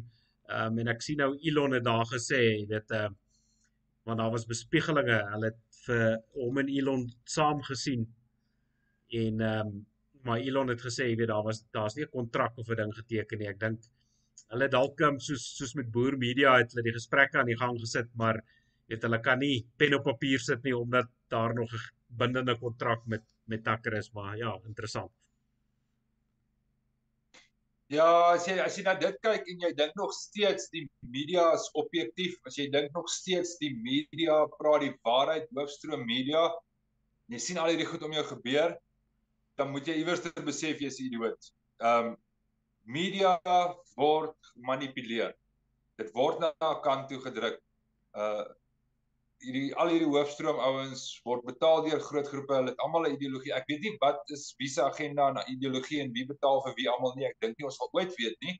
ehm 0.50 0.72
um, 0.72 0.78
en 0.82 0.88
ek 0.94 1.02
sien 1.06 1.20
nou 1.22 1.32
Elon 1.50 1.76
het 1.78 1.84
daar 1.84 2.06
gesê 2.14 2.40
weet 2.70 2.96
ehm 3.00 3.12
uh, 3.12 3.18
want 4.08 4.18
daar 4.18 4.32
was 4.32 4.48
bespiegelinge 4.48 5.18
hulle 5.34 5.52
het 5.52 5.60
vir 5.86 6.18
hom 6.40 6.58
en 6.62 6.72
Elon 6.78 7.06
saam 7.36 7.62
gesien 7.70 8.08
en 9.22 9.40
ehm 9.40 9.66
um, 9.68 9.86
maar 10.22 10.38
Elon 10.38 10.68
het 10.68 10.82
gesê, 10.84 11.08
jy 11.10 11.16
weet 11.20 11.30
daar 11.32 11.44
was 11.46 11.62
daar's 11.74 11.96
nie 11.96 12.04
'n 12.04 12.14
kontrak 12.16 12.58
of 12.58 12.68
'n 12.70 12.76
ding 12.76 12.94
geteken 12.94 13.38
nie. 13.38 13.48
Ek 13.48 13.60
dink 13.60 13.80
hulle 14.52 14.68
dalk 14.68 15.00
um, 15.00 15.18
soos 15.18 15.44
soos 15.58 15.74
met 15.74 15.90
Boer 15.90 16.16
Media 16.18 16.56
het 16.58 16.72
hulle 16.72 16.84
die 16.88 16.98
gesprekke 16.98 17.38
aan 17.38 17.46
die 17.52 17.60
gang 17.62 17.78
gesit, 17.80 18.08
maar 18.14 18.42
weet 18.88 19.02
hulle 19.02 19.20
kan 19.20 19.38
nie 19.38 19.66
pen 19.78 19.94
op 19.94 20.04
papier 20.04 20.38
sit 20.38 20.62
nie 20.64 20.76
omdat 20.76 21.08
daar 21.28 21.54
nog 21.54 21.72
'n 21.72 22.16
bindende 22.18 22.56
kontrak 22.58 23.06
met 23.06 23.24
met 23.46 23.64
Tucker 23.64 23.94
is, 23.94 24.12
maar 24.12 24.36
ja, 24.36 24.58
interessant. 24.66 25.10
Ja, 27.90 28.06
as 28.36 28.44
jy 28.46 28.54
as 28.62 28.76
jy 28.78 28.84
na 28.86 28.92
dit 28.94 29.16
kyk 29.26 29.48
en 29.50 29.64
jy 29.64 29.68
dink 29.74 29.96
nog 29.98 30.12
steeds 30.14 30.68
die 30.70 30.84
media 31.10 31.48
is 31.56 31.64
objektief, 31.80 32.36
as 32.46 32.54
jy 32.60 32.68
dink 32.70 32.94
nog 32.94 33.08
steeds 33.10 33.56
die 33.58 33.72
media 33.82 34.36
praat 34.60 34.84
die 34.84 34.92
waarheid, 35.06 35.48
hoofstroom 35.58 36.04
media, 36.06 36.44
jy 37.34 37.40
sien 37.42 37.58
al 37.58 37.72
hierdie 37.72 37.88
goed 37.90 38.04
om 38.06 38.14
jou 38.14 38.22
gebeur, 38.28 38.76
dan 39.58 39.72
moet 39.74 39.90
jy 39.90 39.98
iewers 40.04 40.22
besef 40.46 40.78
jy's 40.78 41.00
'n 41.00 41.08
idioot. 41.10 41.50
Ehm 41.82 42.12
um, 42.12 42.16
media 42.86 43.34
word 43.98 44.38
gemanipuleer. 44.54 45.34
Dit 45.98 46.14
word 46.14 46.38
na 46.40 46.54
'n 46.62 46.80
kant 46.86 47.10
toe 47.10 47.18
gedruk. 47.26 47.58
Uh 48.14 48.46
hierdie 49.44 49.70
al 49.80 49.92
hierdie 49.92 50.08
hoofstroom 50.10 50.58
ouens 50.60 51.04
word 51.24 51.44
betaal 51.48 51.84
deur 51.86 52.00
groot 52.08 52.28
groepe. 52.28 52.54
Hulle 52.58 52.72
het 52.74 52.82
almal 52.84 53.08
'n 53.08 53.16
ideologie. 53.16 53.52
Ek 53.56 53.68
weet 53.68 53.82
nie 53.86 53.96
wat 54.00 54.32
is 54.36 54.54
wie 54.58 54.68
se 54.68 54.82
agenda 54.82 55.30
na 55.32 55.44
ideologie 55.48 56.00
en 56.04 56.12
wie 56.12 56.26
betaal 56.26 56.62
vir 56.66 56.74
wie 56.76 56.88
almal 56.88 57.14
nie. 57.16 57.26
Ek 57.26 57.36
dink 57.40 57.58
nie 57.58 57.66
ons 57.66 57.76
sal 57.76 57.90
ooit 57.92 58.14
weet 58.18 58.36
nie. 58.46 58.56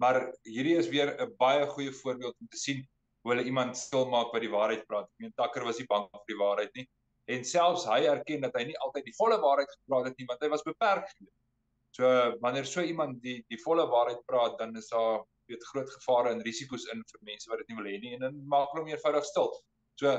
Maar 0.00 0.32
hierdie 0.44 0.76
is 0.78 0.88
weer 0.88 1.16
'n 1.20 1.36
baie 1.38 1.66
goeie 1.66 1.92
voorbeeld 1.92 2.36
om 2.40 2.48
te 2.48 2.56
sien 2.56 2.86
hoe 3.22 3.34
hulle 3.34 3.44
iemand 3.44 3.76
stil 3.76 4.06
maak 4.08 4.32
wat 4.32 4.42
die 4.42 4.54
waarheid 4.56 4.86
praat. 4.86 5.04
Ek 5.04 5.18
meen 5.24 5.32
Takker 5.36 5.64
was 5.64 5.78
nie 5.78 5.86
bang 5.88 6.08
vir 6.12 6.34
die 6.34 6.42
waarheid 6.44 6.74
nie 6.74 6.88
en 7.34 7.44
selfs 7.44 7.84
hy 7.86 8.04
erken 8.10 8.40
dat 8.46 8.56
hy 8.58 8.64
nie 8.70 8.78
altyd 8.84 9.06
die 9.06 9.16
volle 9.18 9.38
waarheid 9.42 9.70
gepraat 9.70 10.10
het 10.10 10.18
nie 10.18 10.26
want 10.30 10.42
hy 10.42 10.50
was 10.52 10.66
beperk. 10.66 11.10
So 11.96 12.06
wanneer 12.44 12.66
so 12.66 12.82
iemand 12.82 13.20
die 13.22 13.40
die 13.50 13.60
volle 13.64 13.86
waarheid 13.90 14.22
praat 14.26 14.58
dan 14.58 14.76
is 14.76 14.88
daar 14.92 15.22
weet 15.50 15.66
groot 15.72 15.90
gevare 15.90 16.30
en 16.34 16.42
risiko's 16.46 16.86
in 16.94 17.02
vir 17.12 17.26
mense 17.32 17.50
wat 17.50 17.62
dit 17.62 17.70
nie 17.70 17.78
wil 17.80 17.90
hê 17.90 17.98
nie 18.02 18.14
en 18.16 18.26
dan 18.26 18.40
maak 18.54 18.70
hulle 18.72 18.84
hom 18.84 18.92
eenvoudig 18.92 19.26
stil. 19.26 19.50
So 20.00 20.12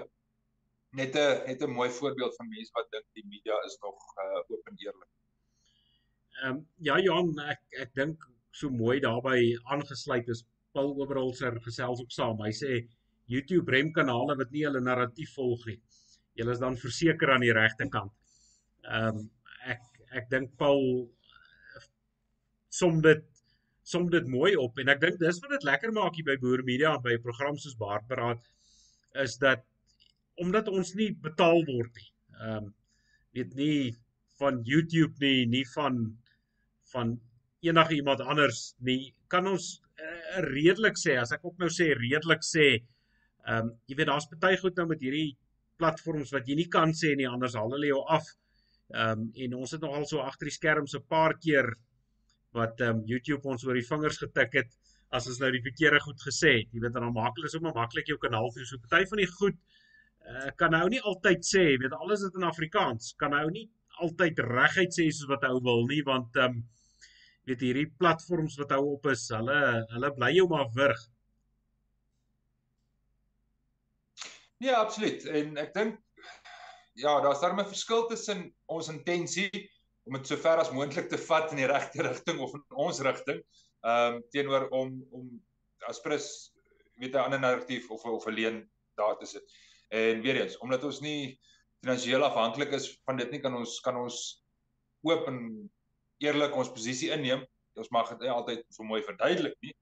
net 1.00 1.16
'n 1.16 1.48
net 1.50 1.64
'n 1.66 1.78
mooi 1.80 1.90
voorbeeld 2.00 2.36
van 2.36 2.50
mense 2.50 2.74
wat 2.78 2.92
dink 2.96 3.08
die 3.18 3.26
media 3.34 3.58
is 3.68 3.78
nog 3.86 3.98
uh, 4.24 4.42
oop 4.52 4.68
en 4.72 4.78
eerlik. 4.86 5.12
Ehm 6.42 6.50
um, 6.50 6.60
ja 6.88 7.00
Johan 7.00 7.32
ek 7.54 7.62
ek 7.86 7.94
dink 8.02 8.28
so 8.60 8.70
mooi 8.70 9.00
daarbey 9.00 9.42
aangesluit 9.74 10.28
is 10.36 10.44
Paul 10.74 10.94
Oberholzer 11.02 11.58
gesels 11.68 12.02
ook 12.04 12.14
saam. 12.18 12.44
Hy 12.48 12.52
sê 12.64 12.72
YouTube 13.34 13.72
rem 13.72 13.92
kanale 13.98 14.38
wat 14.42 14.52
nie 14.52 14.66
hulle 14.68 14.84
narratief 14.84 15.34
volg 15.40 15.66
nie 15.72 15.80
julle 16.40 16.54
is 16.56 16.62
dan 16.64 16.78
verseker 16.84 17.34
aan 17.34 17.46
die 17.48 17.56
regte 17.62 17.90
kant. 17.98 18.14
Ehm 18.86 19.18
um, 19.18 19.26
ek 19.74 19.82
ek 20.20 20.30
dink 20.36 20.56
Paul 20.62 20.86
som 22.82 23.02
dit 23.02 23.26
som 23.92 24.08
dit 24.14 24.28
mooi 24.38 24.54
op 24.68 24.78
en 24.80 24.94
ek 24.94 25.02
dink 25.02 25.20
dis 25.20 25.42
wat 25.44 25.58
dit 25.58 25.68
lekker 25.72 25.92
maak 25.98 26.16
hier 26.16 26.30
by 26.30 26.38
Boer 26.46 26.64
Media 26.70 26.96
en 26.96 27.04
by 27.04 27.18
'n 27.18 27.26
program 27.28 27.58
soos 27.58 27.78
Baardberaad 27.84 28.50
is 29.26 29.38
dat 29.38 29.66
omdat 30.44 30.70
ons 30.72 30.94
nie 31.00 31.12
betaal 31.28 31.64
word 31.68 31.92
nie. 32.00 32.10
Ehm 32.40 32.58
um, 32.58 32.72
weet 33.32 33.54
nie 33.56 33.94
van 34.42 34.58
YouTube 34.68 35.22
nie, 35.24 35.46
nie 35.48 35.66
van 35.76 36.00
van 36.92 37.14
enige 37.64 37.96
iemand 37.96 38.20
anders 38.22 38.74
nie. 38.84 39.14
Kan 39.32 39.48
ons 39.48 39.68
uh, 40.02 40.42
redelik 40.50 41.00
sê 41.00 41.16
as 41.22 41.32
ek 41.36 41.46
ook 41.48 41.62
nou 41.62 41.70
sê 41.72 41.92
redelik 41.98 42.44
sê 42.48 42.68
ehm 42.74 43.70
um, 43.70 43.72
jy 43.88 43.98
weet 44.00 44.12
daar's 44.12 44.28
baie 44.42 44.60
goed 44.62 44.78
nou 44.78 44.90
met 44.92 45.06
hierdie 45.06 45.38
platforms 45.82 46.34
wat 46.36 46.50
jy 46.50 46.58
nie 46.60 46.70
kan 46.74 46.94
sê 46.98 47.16
nie 47.18 47.30
anders 47.30 47.56
haal 47.58 47.72
hulle 47.76 47.94
jou 47.94 48.04
af. 48.18 48.28
Ehm 48.92 49.26
um, 49.26 49.32
en 49.46 49.58
ons 49.62 49.78
het 49.78 49.86
nogal 49.86 50.08
so 50.10 50.26
agter 50.26 50.50
die 50.50 50.58
skerms 50.58 50.96
'n 50.98 51.08
paar 51.16 51.38
keer 51.46 51.72
wat 52.58 52.82
ehm 52.82 53.02
um, 53.02 53.04
YouTube 53.08 53.48
ons 53.48 53.66
oor 53.68 53.78
die 53.80 53.88
vingers 53.88 54.20
getik 54.24 54.58
het 54.60 54.78
as 55.12 55.28
ons 55.28 55.40
nou 55.44 55.52
die 55.52 55.64
verkeerde 55.64 56.00
goed 56.04 56.20
gesê 56.24 56.52
het. 56.62 56.74
Jy 56.74 56.82
weet 56.84 56.96
dan 56.96 57.14
maak 57.14 57.36
hulle 57.38 57.52
sommer 57.52 57.74
maklik 57.76 58.08
jou 58.12 58.18
kanaal 58.18 58.52
toe. 58.56 58.66
So 58.66 58.80
party 58.84 59.08
van 59.12 59.24
die 59.24 59.32
goed 59.32 59.58
uh, 60.28 60.50
kan 60.58 60.72
nou 60.72 60.88
nie 60.90 61.02
altyd 61.02 61.46
sê, 61.46 61.64
weet 61.82 61.94
alles 61.98 62.26
is 62.28 62.36
in 62.38 62.48
Afrikaans. 62.48 63.14
Kan 63.20 63.34
nou 63.36 63.48
nie 63.52 63.70
altyd 64.02 64.40
reguit 64.40 64.94
sê 64.96 65.08
soos 65.10 65.30
wat 65.30 65.44
hy 65.48 65.56
wil 65.66 65.88
nie 65.90 66.04
want 66.08 66.38
ehm 66.40 66.62
um, 66.62 66.62
weet 67.50 67.64
hierdie 67.66 67.90
platforms 67.98 68.54
wat 68.62 68.72
hou 68.76 68.84
op 68.94 69.08
is, 69.10 69.24
hulle 69.34 69.58
hulle 69.96 70.12
bly 70.14 70.30
jou 70.36 70.46
maar 70.50 70.70
wurg. 70.76 71.00
Ja, 74.62 74.78
absoluut. 74.78 75.26
En 75.26 75.58
ek 75.58 75.74
dink 75.74 75.98
ja, 77.02 77.16
daar's 77.22 77.42
daar 77.42 77.56
'n 77.58 77.66
verskil 77.66 78.06
tussen 78.08 78.54
ons 78.66 78.92
intensie 78.94 79.50
om 80.06 80.14
dit 80.14 80.28
so 80.28 80.38
ver 80.38 80.62
as 80.62 80.72
moontlik 80.72 81.10
te 81.10 81.18
vat 81.18 81.52
in 81.52 81.58
die 81.58 81.70
regte 81.70 82.04
rigting 82.04 82.40
of 82.40 82.54
in 82.54 82.64
ons 82.70 83.02
rigting, 83.02 83.42
ehm 83.82 84.16
um, 84.16 84.24
teenoor 84.30 84.68
om 84.70 85.02
om 85.12 85.28
as 85.90 86.02
prins 86.02 86.54
weet 87.02 87.16
'n 87.16 87.26
ander 87.26 87.40
narratief 87.40 87.90
of 87.90 88.06
of 88.06 88.28
'n 88.28 88.36
leen 88.38 88.70
daar 88.96 89.18
te 89.18 89.26
sit. 89.26 89.44
En 89.92 90.22
weer 90.24 90.42
eens, 90.42 90.58
omdat 90.64 90.84
ons 90.88 91.02
nie 91.04 91.36
finansiëel 91.82 92.24
afhanklik 92.24 92.76
is 92.78 92.88
van 93.08 93.20
dit 93.20 93.32
nie 93.34 93.42
kan 93.44 93.56
ons 93.58 93.80
kan 93.84 93.98
ons 94.00 94.18
oop 95.08 95.28
en 95.28 95.40
eerlik 96.24 96.56
ons 96.56 96.72
posisie 96.72 97.10
inneem. 97.14 97.44
Ons 97.80 97.92
mag 97.96 98.10
dit 98.14 98.30
altyd 98.30 98.62
so 98.70 98.86
mooi 98.88 99.02
verduidelik 99.04 99.56
nie, 99.66 99.74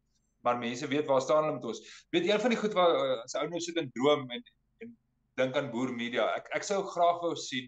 maar 0.45 0.59
mense 0.61 0.87
weet 0.87 1.09
waar 1.09 1.21
staan 1.25 1.43
hulle 1.43 1.57
met 1.57 1.67
ons. 1.71 1.81
Weet 2.13 2.29
een 2.29 2.41
van 2.41 2.53
die 2.53 2.59
goed 2.61 2.77
waar 2.77 2.95
eh, 2.95 3.17
as 3.25 3.35
ou 3.39 3.47
nou 3.51 3.61
sit 3.63 3.77
en 3.81 3.91
droom 3.97 4.25
en 4.29 4.45
en 4.85 4.95
dink 5.41 5.57
aan 5.57 5.71
Boer 5.73 5.91
Media. 5.95 6.29
Ek 6.39 6.49
ek 6.59 6.67
sou 6.67 6.79
graag 6.93 7.21
wou 7.25 7.35
sien 7.37 7.67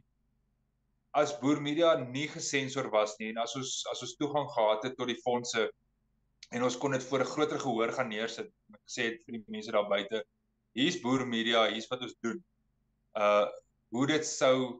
as 1.17 1.33
Boer 1.41 1.59
Media 1.61 1.95
nie 1.99 2.27
gesensor 2.31 2.87
was 2.93 3.17
nie 3.19 3.31
en 3.33 3.41
as 3.43 3.55
ons 3.59 3.81
as 3.91 4.03
ons 4.05 4.17
toegang 4.19 4.47
gehad 4.55 4.87
het 4.87 4.95
tot 4.99 5.11
die 5.11 5.19
fondse 5.25 5.67
en 6.51 6.67
ons 6.67 6.77
kon 6.79 6.95
dit 6.95 7.03
voor 7.09 7.23
'n 7.25 7.33
groter 7.33 7.59
gehoor 7.59 7.91
gaan 7.97 8.09
neersit. 8.09 8.47
Ek 8.73 8.87
sê 8.87 9.09
dit 9.11 9.25
vir 9.25 9.37
die 9.37 9.43
mense 9.47 9.71
daar 9.71 9.89
buite. 9.89 10.23
Hier's 10.77 11.01
Boer 11.01 11.25
Media, 11.27 11.65
hier's 11.71 11.89
wat 11.91 12.05
ons 12.07 12.15
doen. 12.23 12.39
Uh 13.17 13.47
hoe 13.91 14.05
dit 14.07 14.23
sou 14.23 14.79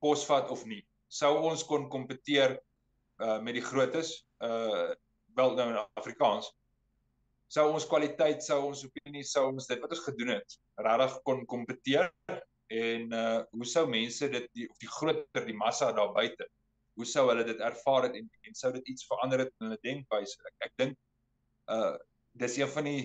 posvat 0.00 0.48
of 0.50 0.62
nie. 0.64 0.80
Sou 1.12 1.34
ons 1.44 1.64
kon 1.68 1.90
kompeteer 1.92 2.56
uh 3.20 3.38
met 3.44 3.58
die 3.58 3.64
grootes 3.64 4.14
uh 4.40 4.94
wel 5.36 5.56
nou 5.56 5.68
in 5.72 5.80
Afrikaans. 6.00 6.48
Sou 7.52 7.66
ons 7.72 7.84
kwaliteit, 7.88 8.40
sou 8.44 8.62
ons 8.70 8.84
opinie, 8.88 9.24
sou 9.28 9.50
ons 9.50 9.68
dit 9.68 9.80
wat 9.80 9.92
ons 9.92 10.06
gedoen 10.06 10.32
het, 10.38 10.56
regtig 10.80 11.18
kon 11.28 11.44
kompeteer 11.48 12.08
en 12.72 13.12
uh 13.12 13.40
hoe 13.52 13.68
sou 13.68 13.84
mense 13.90 14.28
dit 14.32 14.48
die, 14.56 14.68
of 14.70 14.78
die 14.80 14.90
groter 14.90 15.46
die 15.48 15.56
massa 15.56 15.90
daar 15.92 16.12
buite 16.16 16.48
hoe 16.96 17.08
sou 17.08 17.26
hulle 17.28 17.44
dit 17.48 17.60
ervaar 17.64 18.08
het 18.08 18.16
en 18.20 18.28
en 18.48 18.56
sou 18.56 18.72
dit 18.76 18.88
iets 18.92 19.06
verander 19.08 19.44
het 19.44 19.52
in 19.52 19.68
hulle 19.68 19.80
denkwyse 19.84 20.48
ek 20.48 20.68
ek 20.68 20.72
dink 20.80 20.96
uh 21.76 21.96
dis 22.42 22.56
een 22.58 22.72
van 22.72 22.88
die 22.88 23.02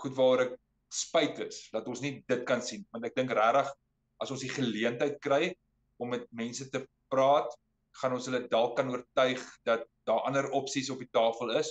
goed 0.00 0.16
waaroor 0.18 0.44
ek 0.44 0.54
spyt 0.94 1.40
is 1.44 1.64
dat 1.74 1.88
ons 1.90 2.02
nie 2.04 2.16
dit 2.30 2.44
kan 2.48 2.62
sien 2.62 2.84
want 2.94 3.06
ek 3.08 3.16
dink 3.18 3.34
regtig 3.34 3.70
as 4.22 4.30
ons 4.34 4.44
die 4.44 4.52
geleentheid 4.52 5.18
kry 5.24 5.52
om 6.02 6.12
met 6.14 6.26
mense 6.34 6.66
te 6.70 6.82
praat, 7.12 7.50
gaan 8.00 8.14
ons 8.16 8.26
hulle 8.28 8.42
dalk 8.50 8.76
kan 8.78 8.90
oortuig 8.90 9.42
dat 9.68 9.84
daar 10.08 10.24
ander 10.28 10.48
opsies 10.58 10.90
op 10.90 11.02
die 11.02 11.10
tafel 11.14 11.54
is 11.58 11.70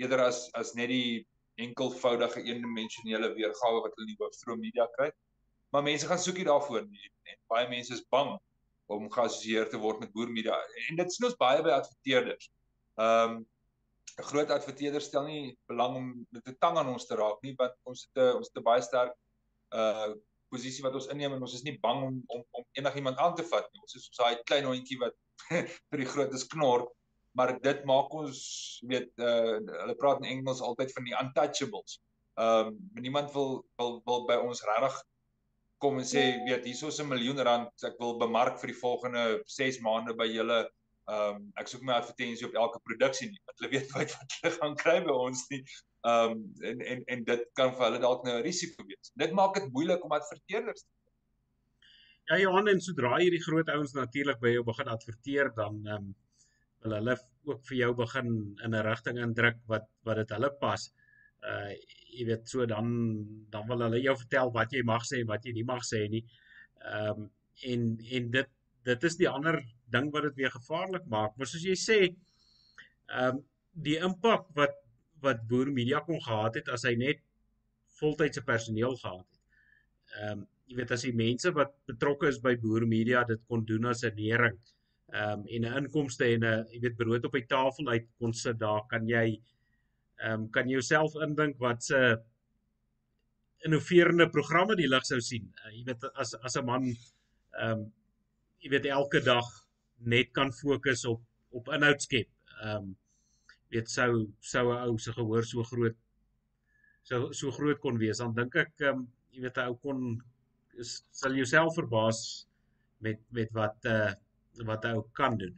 eerder 0.00 0.24
as 0.26 0.46
as 0.58 0.74
net 0.78 0.90
die 0.90 1.24
enkelvoudige 1.62 2.42
eendimensionele 2.42 3.30
weergawe 3.36 3.82
wat 3.84 3.94
hulle 3.94 4.08
in 4.08 4.14
die 4.14 4.20
hoofstroom 4.22 4.62
media 4.62 4.86
kry. 4.96 5.10
Maar 5.74 5.86
mense 5.86 6.08
gaan 6.10 6.22
soekie 6.22 6.46
daarvoor 6.46 6.86
nie 6.86 7.10
en 7.30 7.38
baie 7.50 7.68
mense 7.70 7.94
is 7.94 8.04
bang 8.14 8.34
om 8.92 9.10
geassosieer 9.10 9.70
te 9.70 9.80
word 9.80 10.02
met 10.02 10.12
boer 10.14 10.30
media 10.30 10.56
en 10.88 10.98
dit 11.00 11.14
sien 11.14 11.28
ons 11.30 11.38
baie 11.40 11.62
by 11.62 11.74
adverteerders. 11.78 12.50
Ehm 13.00 13.38
um, 13.38 13.42
groot 14.30 14.50
adverteerder 14.50 15.02
stel 15.02 15.26
nie 15.26 15.56
belang 15.66 15.96
om 15.96 16.26
met 16.30 16.48
'n 16.48 16.56
tang 16.60 16.78
aan 16.78 16.92
ons 16.92 17.06
te 17.06 17.16
raak 17.16 17.42
nie 17.42 17.54
want 17.58 17.74
ons 17.84 18.06
het 18.06 18.22
'n 18.22 18.36
ons 18.38 18.48
het 18.48 18.58
'n 18.58 18.68
baie 18.70 18.82
sterk 18.82 19.14
uh 19.74 20.14
posisie 20.54 20.84
wat 20.84 20.94
ons 20.94 21.08
inneem 21.10 21.32
en 21.34 21.42
ons 21.42 21.54
is 21.54 21.64
nie 21.66 21.78
bang 21.82 22.02
om 22.08 22.16
om 22.26 22.42
om 22.58 22.64
enigiemand 22.78 23.18
aan 23.18 23.34
te 23.34 23.44
vat 23.52 23.66
nie. 23.72 23.80
Ons 23.80 23.94
is 23.94 24.08
so 24.10 24.22
'n 24.22 24.26
daai 24.26 24.44
klein 24.50 24.68
hondjie 24.70 24.98
wat 24.98 25.16
vir 25.90 25.98
die 26.02 26.10
grootes 26.12 26.46
knor, 26.52 26.86
maar 27.34 27.58
dit 27.60 27.84
maak 27.84 28.14
ons 28.14 28.38
weet 28.92 29.10
uh 29.18 29.58
hulle 29.80 29.96
praat 30.02 30.22
in 30.22 30.30
Engels 30.34 30.60
altyd 30.60 30.92
van 30.92 31.04
die 31.04 31.16
untouchables. 31.22 31.98
Ehm 32.38 32.68
um, 32.68 32.78
niemand 33.06 33.32
wil 33.32 33.64
wil 33.78 34.00
wil 34.06 34.26
by 34.30 34.38
ons 34.46 34.62
regtig 34.70 35.02
kom 35.82 35.98
en 35.98 36.06
sê 36.08 36.22
weet 36.48 36.64
hierso 36.68 36.88
is 36.88 37.00
'n 37.00 37.08
miljoen 37.08 37.42
rand 37.48 37.84
ek 37.90 37.98
wil 37.98 38.18
bemark 38.18 38.60
vir 38.60 38.72
die 38.72 38.80
volgende 38.80 39.24
6 39.58 39.80
maande 39.86 40.14
by 40.20 40.26
julle 40.30 40.60
ehm 41.04 41.36
um, 41.36 41.50
ek 41.60 41.68
soek 41.68 41.82
my 41.82 41.98
advertensie 42.00 42.46
op 42.48 42.54
elke 42.54 42.80
produksie 42.88 43.28
nie 43.30 43.42
hulle 43.50 43.70
weet 43.74 43.90
wat 43.96 44.14
wat 44.18 44.38
hulle 44.38 44.54
gaan 44.60 44.76
kry 44.84 45.00
by 45.08 45.18
ons 45.26 45.48
nie 45.50 45.64
Ehm 46.04 46.30
um, 46.30 46.40
en 46.68 46.80
en 46.80 47.04
en 47.04 47.22
dit 47.24 47.44
kan 47.58 47.70
vir 47.76 47.84
hulle 47.86 48.00
dalk 48.00 48.26
nou 48.26 48.32
'n 48.38 48.44
risiko 48.44 48.84
wees. 48.88 49.12
Dit 49.22 49.32
maak 49.32 49.54
dit 49.56 49.70
moeilik 49.72 50.04
om 50.04 50.12
adverteerders 50.12 50.82
te 50.82 50.92
Ja 52.28 52.36
Johan 52.40 52.68
en 52.72 52.80
sodra 52.80 53.16
hierdie 53.20 53.42
groot 53.44 53.68
ouens 53.68 53.92
natuurlik 53.96 54.38
by 54.40 54.52
jou 54.54 54.64
begin 54.64 54.90
adverteer 54.92 55.50
dan 55.56 55.80
ehm 55.86 55.96
um, 55.96 56.14
wil 56.84 56.96
hulle 56.98 57.16
ook 57.50 57.64
vir 57.68 57.76
jou 57.78 57.90
begin 58.02 58.28
in 58.64 58.74
'n 58.74 58.84
rigting 58.86 59.18
indruk 59.26 59.58
wat 59.72 59.88
wat 60.08 60.20
dit 60.20 60.36
hulle 60.36 60.50
pas. 60.60 60.84
Uh 61.52 61.72
jy 62.16 62.24
weet 62.30 62.48
so 62.48 62.66
dan 62.66 62.86
dan 63.56 63.66
wil 63.68 63.86
hulle 63.86 64.00
jou 64.02 64.16
vertel 64.16 64.52
wat 64.52 64.72
jy 64.76 64.82
mag 64.82 65.08
sê 65.08 65.20
en 65.20 65.32
wat 65.32 65.44
jy 65.44 65.52
nie 65.52 65.68
mag 65.72 65.82
sê 65.92 66.04
nie. 66.08 66.24
Ehm 66.84 67.24
um, 67.24 67.30
en 67.72 67.80
en 68.18 68.30
dit 68.30 68.50
dit 68.84 69.04
is 69.08 69.16
die 69.20 69.28
ander 69.28 69.60
ding 69.92 70.10
wat 70.12 70.28
dit 70.28 70.40
weer 70.42 70.52
gevaarlik 70.54 71.06
maak. 71.10 71.36
Maar 71.36 71.50
soos 71.50 71.66
jy 71.66 71.76
sê 71.78 72.00
ehm 72.04 73.36
um, 73.36 73.44
die 73.84 73.96
impak 73.98 74.46
wat 74.54 74.76
wat 75.24 75.40
Boer 75.50 75.70
Media 75.72 76.00
kon 76.06 76.20
gehad 76.22 76.60
het 76.60 76.68
as 76.70 76.84
hy 76.86 76.94
net 77.00 77.22
voltydse 77.98 78.44
personeel 78.46 78.96
gehad 79.00 79.24
het. 79.24 79.40
Ehm 80.20 80.38
um, 80.38 80.44
jy 80.68 80.78
weet 80.78 80.94
as 80.96 81.02
die 81.04 81.16
mense 81.16 81.50
wat 81.56 81.74
betrokke 81.90 82.30
is 82.32 82.38
by 82.44 82.54
Boer 82.60 82.86
Media 82.88 83.24
dit 83.28 83.40
kon 83.48 83.64
doen 83.68 83.90
as 83.90 84.04
'n 84.04 84.14
nering 84.16 84.60
ehm 85.12 85.40
um, 85.40 85.42
en 85.56 85.64
'n 85.64 85.76
inkomste 85.80 86.28
en 86.34 86.44
'n 86.44 86.66
jy 86.72 86.80
weet 86.84 86.96
brood 87.00 87.24
op 87.24 87.32
die 87.32 87.46
tafel 87.56 87.88
uit 87.88 88.06
kon 88.18 88.32
sit 88.32 88.58
daar 88.58 88.86
kan 88.92 89.08
jy 89.08 89.26
ehm 90.22 90.32
um, 90.32 90.50
kan 90.50 90.68
jouself 90.68 91.14
indink 91.26 91.58
wat 91.58 91.82
se 91.84 92.00
innoverende 93.64 94.28
programme 94.28 94.76
die 94.76 94.88
lig 94.88 95.04
sou 95.06 95.20
sien. 95.20 95.52
Uh, 95.64 95.72
jy 95.76 95.84
weet 95.84 96.04
as 96.14 96.34
as 96.34 96.56
'n 96.56 96.64
man 96.64 96.84
ehm 96.86 97.70
um, 97.70 97.92
jy 98.64 98.72
weet 98.72 98.86
elke 98.88 99.20
dag 99.20 99.48
net 100.08 100.32
kan 100.36 100.52
fokus 100.52 101.04
op 101.08 101.22
op 101.54 101.68
inhoud 101.76 102.02
skep. 102.02 102.30
Ehm 102.62 102.76
um, 102.76 102.86
weet 103.74 103.90
sou 103.90 104.24
sou 104.40 104.64
'n 104.72 104.88
ou 104.88 104.98
se 104.98 105.12
gehoor 105.12 105.44
so 105.44 105.62
groot 105.62 105.96
so 107.02 107.32
so 107.32 107.50
groot 107.50 107.78
kon 107.80 107.98
wees 107.98 108.18
dan 108.22 108.34
dink 108.34 108.56
ek 108.56 108.72
ehm 108.80 108.98
um, 108.98 109.02
jy 109.32 109.42
weet 109.44 109.58
'n 109.58 109.68
ou 109.68 109.76
kon 109.86 110.00
is, 110.80 111.02
sal 111.12 111.36
jouself 111.40 111.74
verbaas 111.74 112.20
met 113.04 113.20
met 113.30 113.52
wat 113.52 113.78
eh 113.84 114.12
uh, 114.62 114.66
wat 114.70 114.84
'n 114.84 114.96
ou 114.96 115.04
kan 115.12 115.36
doen. 115.38 115.54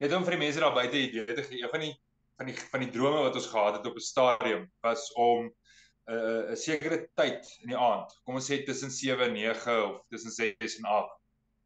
Net 0.00 0.12
om 0.12 0.24
vir 0.24 0.36
die 0.36 0.44
mense 0.44 0.60
daar 0.60 0.74
buite 0.74 0.98
idee 0.98 1.24
te 1.34 1.42
gee, 1.42 1.62
een 1.62 1.70
van 1.70 1.80
die 1.80 1.94
van 2.36 2.46
die 2.46 2.56
van 2.72 2.80
die 2.84 2.90
drome 2.96 3.22
wat 3.28 3.38
ons 3.38 3.52
gehad 3.54 3.76
het 3.78 3.86
op 3.86 3.96
'n 3.96 4.08
stadium 4.12 4.70
was 4.82 5.12
om 5.12 5.52
uh, 6.10 6.52
'n 6.52 6.56
sekere 6.56 6.98
tyd 7.18 7.48
in 7.62 7.72
die 7.72 7.78
aand, 7.78 8.12
kom 8.24 8.38
ons 8.40 8.50
sê 8.50 8.60
tussen 8.64 8.90
7 8.90 9.28
en 9.28 9.34
9 9.34 9.78
of 9.84 10.04
tussen 10.12 10.30
6 10.30 10.78
en 10.78 10.84
8, 10.84 11.16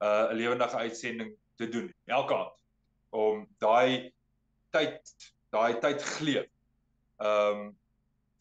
'n 0.01 0.07
uh, 0.07 0.30
'n 0.30 0.36
lewendige 0.36 0.76
uitsending 0.76 1.34
te 1.57 1.68
doen 1.68 1.93
elke 2.07 2.34
aand 2.34 2.57
om 3.11 3.45
daai 3.59 4.12
tyd 4.70 5.14
daai 5.51 5.80
tyd 5.82 6.03
gleef 6.16 6.49
ehm 7.20 7.61
um, 7.61 7.76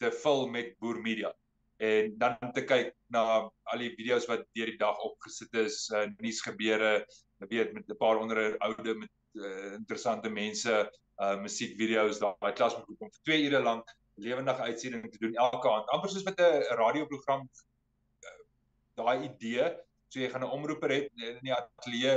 te 0.00 0.08
vul 0.22 0.46
met 0.48 0.78
boer 0.80 1.00
media 1.04 1.34
en 1.80 2.14
dan 2.18 2.36
te 2.52 2.62
kyk 2.64 2.94
na 3.12 3.22
al 3.72 3.82
die 3.82 3.92
video's 3.96 4.26
wat 4.28 4.44
deur 4.56 4.68
die 4.68 4.80
dag 4.80 4.98
opgesit 5.04 5.54
is, 5.56 5.86
uh, 5.96 6.06
nuusgebeure, 6.20 7.06
weet 7.48 7.72
met 7.72 7.88
'n 7.88 7.96
paar 7.96 8.20
onderhoude 8.20 8.94
met 8.94 9.12
uh, 9.34 9.72
interessante 9.76 10.28
mense, 10.28 10.74
uh 11.20 11.36
musiekvideo's, 11.40 12.20
daai 12.20 12.52
klas 12.52 12.76
moet 12.76 12.98
kom. 12.98 13.10
Vir 13.10 13.24
2 13.32 13.46
ure 13.48 13.62
lank 13.64 13.88
lewendige 14.26 14.62
uitsending 14.70 15.12
te 15.12 15.22
doen 15.22 15.34
elke 15.34 15.70
aand. 15.70 15.88
amper 15.94 16.10
soos 16.10 16.26
met 16.28 16.40
'n 16.40 16.76
radioprogram 16.82 17.46
uh, 17.46 18.40
daai 19.00 19.16
idee 19.28 19.68
So 20.10 20.18
jy 20.18 20.28
gaan 20.30 20.42
'n 20.42 20.54
omroeper 20.56 20.90
hê 20.90 21.00
in 21.22 21.44
die 21.46 21.54
ateljee 21.54 22.14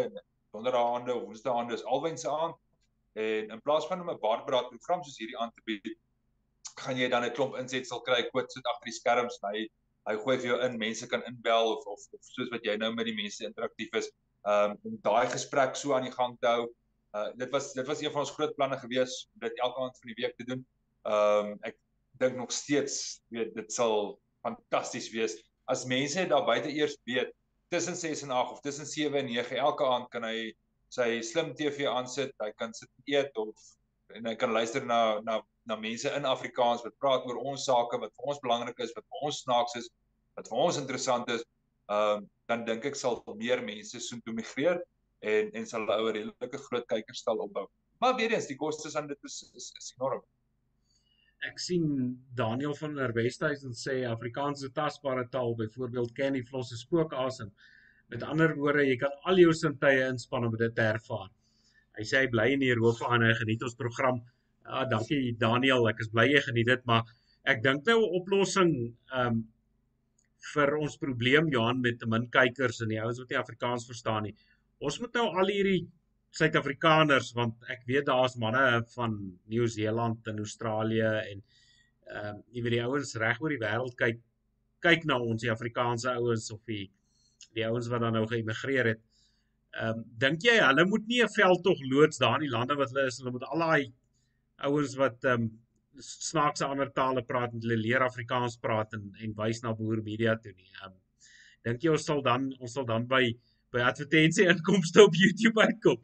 donderdaande 0.54 1.14
of 1.14 1.26
woensdaande 1.28 1.76
is 1.78 1.84
alwyn 1.96 2.18
se 2.18 2.30
aand 2.30 2.56
en 3.24 3.52
in 3.56 3.62
plaas 3.68 3.86
van 3.90 4.02
om 4.02 4.10
'n 4.10 4.24
baardbraad 4.24 4.72
program 4.72 5.04
soos 5.04 5.20
hierdie 5.22 5.38
aan 5.38 5.54
te 5.54 5.62
bied, 5.70 5.92
gaan 6.82 6.98
jy 6.98 7.10
dan 7.14 7.26
'n 7.26 7.36
klomp 7.38 7.58
insetsel 7.62 8.02
kry, 8.08 8.24
koot 8.32 8.52
sit 8.52 8.70
agter 8.72 8.90
die 8.90 8.98
skerms, 8.98 9.38
hy 9.46 9.68
hy 10.10 10.16
gooi 10.24 10.38
vir 10.40 10.48
jou 10.48 10.58
in, 10.66 10.80
mense 10.86 11.08
kan 11.08 11.22
inbel 11.30 11.70
of 11.76 11.86
of, 11.94 12.02
of 12.18 12.32
soos 12.38 12.50
wat 12.56 12.66
jy 12.66 12.76
nou 12.82 12.90
met 12.96 13.06
die 13.06 13.16
mense 13.22 13.46
interaktief 13.46 13.94
is, 14.02 14.10
um 14.56 14.74
om 14.90 14.98
daai 15.06 15.30
gesprek 15.36 15.78
so 15.78 15.94
aan 15.94 16.10
die 16.10 16.18
gang 16.18 16.34
te 16.42 16.48
hou. 16.56 16.66
Uh 17.14 17.30
dit 17.44 17.54
was 17.54 17.74
dit 17.78 17.88
was 17.88 18.02
een 18.02 18.12
van 18.12 18.26
ons 18.26 18.36
groot 18.40 18.56
planne 18.58 18.82
gewees 18.82 19.30
om 19.36 19.46
dit 19.46 19.62
elke 19.68 19.86
aand 19.86 20.02
van 20.02 20.14
die 20.14 20.20
week 20.24 20.36
te 20.42 20.50
doen. 20.50 20.66
Um 21.06 21.54
ek 21.62 21.78
dink 22.20 22.36
nog 22.38 22.52
steeds 22.52 23.22
weet 23.34 23.54
dit 23.56 23.74
sal 23.74 24.20
fantasties 24.46 25.10
wees 25.14 25.38
as 25.72 25.86
mense 25.86 26.28
daar 26.28 26.46
buite 26.46 26.70
eers 26.70 26.98
weet 27.10 27.32
tussen 27.74 27.96
6 27.96 28.22
en 28.22 28.32
8 28.32 28.52
of 28.52 28.62
tussen 28.62 28.86
7 28.86 29.20
en 29.20 29.26
9 29.26 29.58
elke 29.58 29.86
aand 29.86 30.10
kan 30.14 30.28
hy 30.28 30.52
sy 30.94 31.22
slim 31.26 31.54
TV 31.58 31.88
aansit, 31.90 32.34
hy 32.42 32.52
kan 32.60 32.74
sit 32.78 32.92
eet 33.10 33.34
of 33.42 33.58
en 34.14 34.28
hy 34.30 34.36
kan 34.38 34.54
luister 34.54 34.86
na 34.86 35.20
na 35.26 35.40
na 35.66 35.78
mense 35.80 36.10
in 36.12 36.28
Afrikaans 36.28 36.84
wat 36.84 36.98
praat 37.02 37.26
oor 37.26 37.40
ons 37.40 37.66
sake 37.66 37.98
wat 38.02 38.12
vir 38.20 38.30
ons 38.30 38.42
belangrik 38.44 38.82
is, 38.84 38.92
wat 38.98 39.06
vir 39.08 39.28
ons 39.30 39.40
snaaks 39.46 39.78
is, 39.80 39.88
wat 40.38 40.50
vir 40.52 40.60
ons 40.66 40.80
interessant 40.82 41.30
is. 41.34 41.46
Ehm 41.90 42.22
uh, 42.22 42.30
dan 42.52 42.66
dink 42.68 42.84
ek 42.86 42.98
sal 43.00 43.22
meer 43.40 43.62
mense 43.64 44.00
soontoe 44.04 44.34
migreer 44.36 44.82
en 45.32 45.50
en 45.58 45.66
sal 45.66 45.88
'n 45.88 45.96
ouer 45.96 46.18
redelike 46.20 46.60
groot 46.68 46.88
kykerstal 46.92 47.40
opbou. 47.48 47.66
Maar 48.04 48.18
weer 48.20 48.36
eens, 48.36 48.50
die 48.52 48.60
kostes 48.60 48.98
aan 49.00 49.08
dit 49.08 49.30
is 49.30 49.38
is, 49.56 49.72
is 49.80 49.94
enorm. 49.98 50.22
Ek 51.44 51.60
sien 51.60 51.86
Daniel 52.40 52.76
van 52.80 52.94
der 52.96 53.12
Westhuizen 53.16 53.74
sê 53.76 53.96
Afrikaans 54.08 54.64
is 54.64 54.70
'n 54.70 54.74
tasbare 54.74 55.26
taal, 55.30 55.56
byvoorbeeld 55.56 56.14
ken 56.16 56.34
die 56.34 56.46
vlosse 56.50 56.78
spookasem. 56.80 57.52
Met 58.10 58.24
ander 58.24 58.56
woorde, 58.56 58.86
jy 58.88 58.98
kan 58.98 59.12
al 59.26 59.42
jou 59.42 59.54
sintuie 59.54 60.06
inspann 60.08 60.46
om 60.46 60.56
dit 60.58 60.76
te 60.76 60.82
ervaar. 60.82 61.30
Hy 61.98 62.04
sê 62.04 62.22
hy 62.22 62.28
bly 62.28 62.48
in 62.54 62.64
Europa 62.64 63.10
en 63.16 63.26
hy 63.28 63.34
geniet 63.42 63.64
ons 63.64 63.76
program. 63.76 64.22
Ja, 64.66 64.86
dankie 64.86 65.36
Daniel, 65.38 65.88
ek 65.90 66.00
is 66.00 66.12
bly 66.14 66.30
jy 66.32 66.42
geniet 66.48 66.68
dit, 66.72 66.86
maar 66.86 67.04
ek 67.46 67.62
dink 67.64 67.86
nou 67.86 68.00
'n 68.00 68.22
oplossing 68.22 68.74
ehm 69.12 69.28
um, 69.28 69.44
vir 70.54 70.76
ons 70.78 70.98
probleem 71.00 71.50
Johan 71.52 71.82
met 71.82 72.04
min 72.08 72.30
kykers 72.32 72.82
en 72.84 72.90
die 72.90 73.00
ouens 73.02 73.20
wat 73.20 73.30
nie 73.30 73.40
Afrikaans 73.40 73.86
verstaan 73.88 74.24
nie. 74.28 74.36
Ons 74.80 75.00
moet 75.00 75.14
nou 75.14 75.28
al 75.40 75.48
hierdie 75.48 75.88
Suid-Afrikaners 76.34 77.32
want 77.38 77.68
ek 77.74 77.84
weet 77.90 78.08
daar's 78.10 78.36
manne 78.42 78.82
van 78.96 79.18
Nieu-Seeland 79.52 80.28
en 80.32 80.42
Australië 80.46 81.10
en 81.32 81.44
ehm 82.14 82.30
uh, 82.30 82.38
jy 82.52 82.62
weet 82.64 82.76
die 82.76 82.84
ouens 82.84 83.16
reg 83.22 83.42
oor 83.42 83.54
die 83.54 83.62
wêreld 83.62 83.94
kyk 84.00 84.20
kyk 84.84 85.06
na 85.08 85.18
ons 85.24 85.44
die 85.46 85.52
Afrikaanse 85.54 86.12
ouens 86.20 86.50
of 86.56 86.62
die 86.70 86.86
die 87.56 87.66
ouens 87.68 87.90
wat 87.92 88.02
dan 88.04 88.16
nou 88.18 88.26
geëmigreer 88.30 88.94
het. 88.94 89.04
Ehm 89.74 90.00
um, 90.00 90.06
dink 90.24 90.44
jy 90.48 90.58
hulle 90.60 90.86
moet 90.90 91.06
nie 91.12 91.22
'n 91.24 91.36
veldtog 91.36 91.80
loods 91.92 92.22
daar 92.24 92.40
in 92.40 92.48
die 92.48 92.56
lande 92.56 92.76
wat 92.82 92.92
hulle 92.94 93.08
is, 93.12 93.20
hulle 93.22 93.36
moet 93.36 93.48
al 93.50 93.66
daai 93.66 93.94
ouens 94.70 94.98
wat 95.04 95.30
ehm 95.30 95.48
um, 95.48 95.48
snaakse 96.02 96.66
ander 96.66 96.90
tale 97.00 97.22
praat 97.22 97.54
en 97.54 97.62
hulle 97.62 97.78
leer 97.78 98.02
Afrikaans 98.02 98.58
praat 98.58 98.94
en 98.98 99.10
en 99.22 99.34
wys 99.40 99.62
na 99.64 99.74
boer 99.74 100.02
media 100.04 100.36
toe 100.36 100.54
nie. 100.54 100.70
Ehm 100.82 100.92
um, 100.92 101.00
dink 101.64 101.84
jy 101.84 101.94
ons 101.96 102.06
sal 102.10 102.22
dan 102.22 102.52
ons 102.60 102.74
sal 102.74 102.86
dan 102.86 103.08
by 103.08 103.24
by 103.74 103.84
advertensie 103.88 104.48
inkomste 104.52 105.04
op 105.04 105.18
YouTube 105.18 105.62
uitkom? 105.62 106.00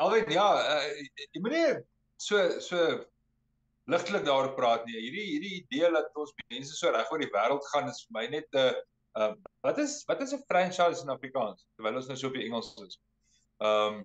Alweer 0.00 0.30
ja, 0.32 0.48
uh, 0.76 1.08
jy 1.28 1.42
moet 1.44 1.56
nie 1.56 1.64
so 2.20 2.60
so 2.64 2.84
ligtelik 3.90 4.24
daaroor 4.26 4.54
praat 4.56 4.86
nie. 4.86 4.96
Hierdie 4.96 5.26
hierdie 5.32 5.56
idee 5.58 5.90
dat 5.92 6.16
ons 6.20 6.32
mense 6.52 6.76
so 6.76 6.92
reg 6.94 7.10
oor 7.12 7.22
die 7.22 7.32
wêreld 7.34 7.66
gaan 7.72 7.90
is 7.90 8.00
vir 8.06 8.16
my 8.16 8.24
net 8.36 8.48
'n 8.54 8.62
uh, 8.62 8.78
uh, 9.18 9.34
wat 9.66 9.78
is 9.78 10.00
wat 10.08 10.22
is 10.24 10.32
'n 10.32 10.46
franchise 10.48 11.02
in 11.02 11.12
Afrikaans 11.16 11.66
terwyl 11.76 12.00
ons 12.00 12.08
nou 12.08 12.16
so 12.16 12.28
op 12.28 12.38
die 12.38 12.46
Engels 12.46 12.74
is. 12.86 12.98
Ehm 13.60 14.00
um, 14.00 14.02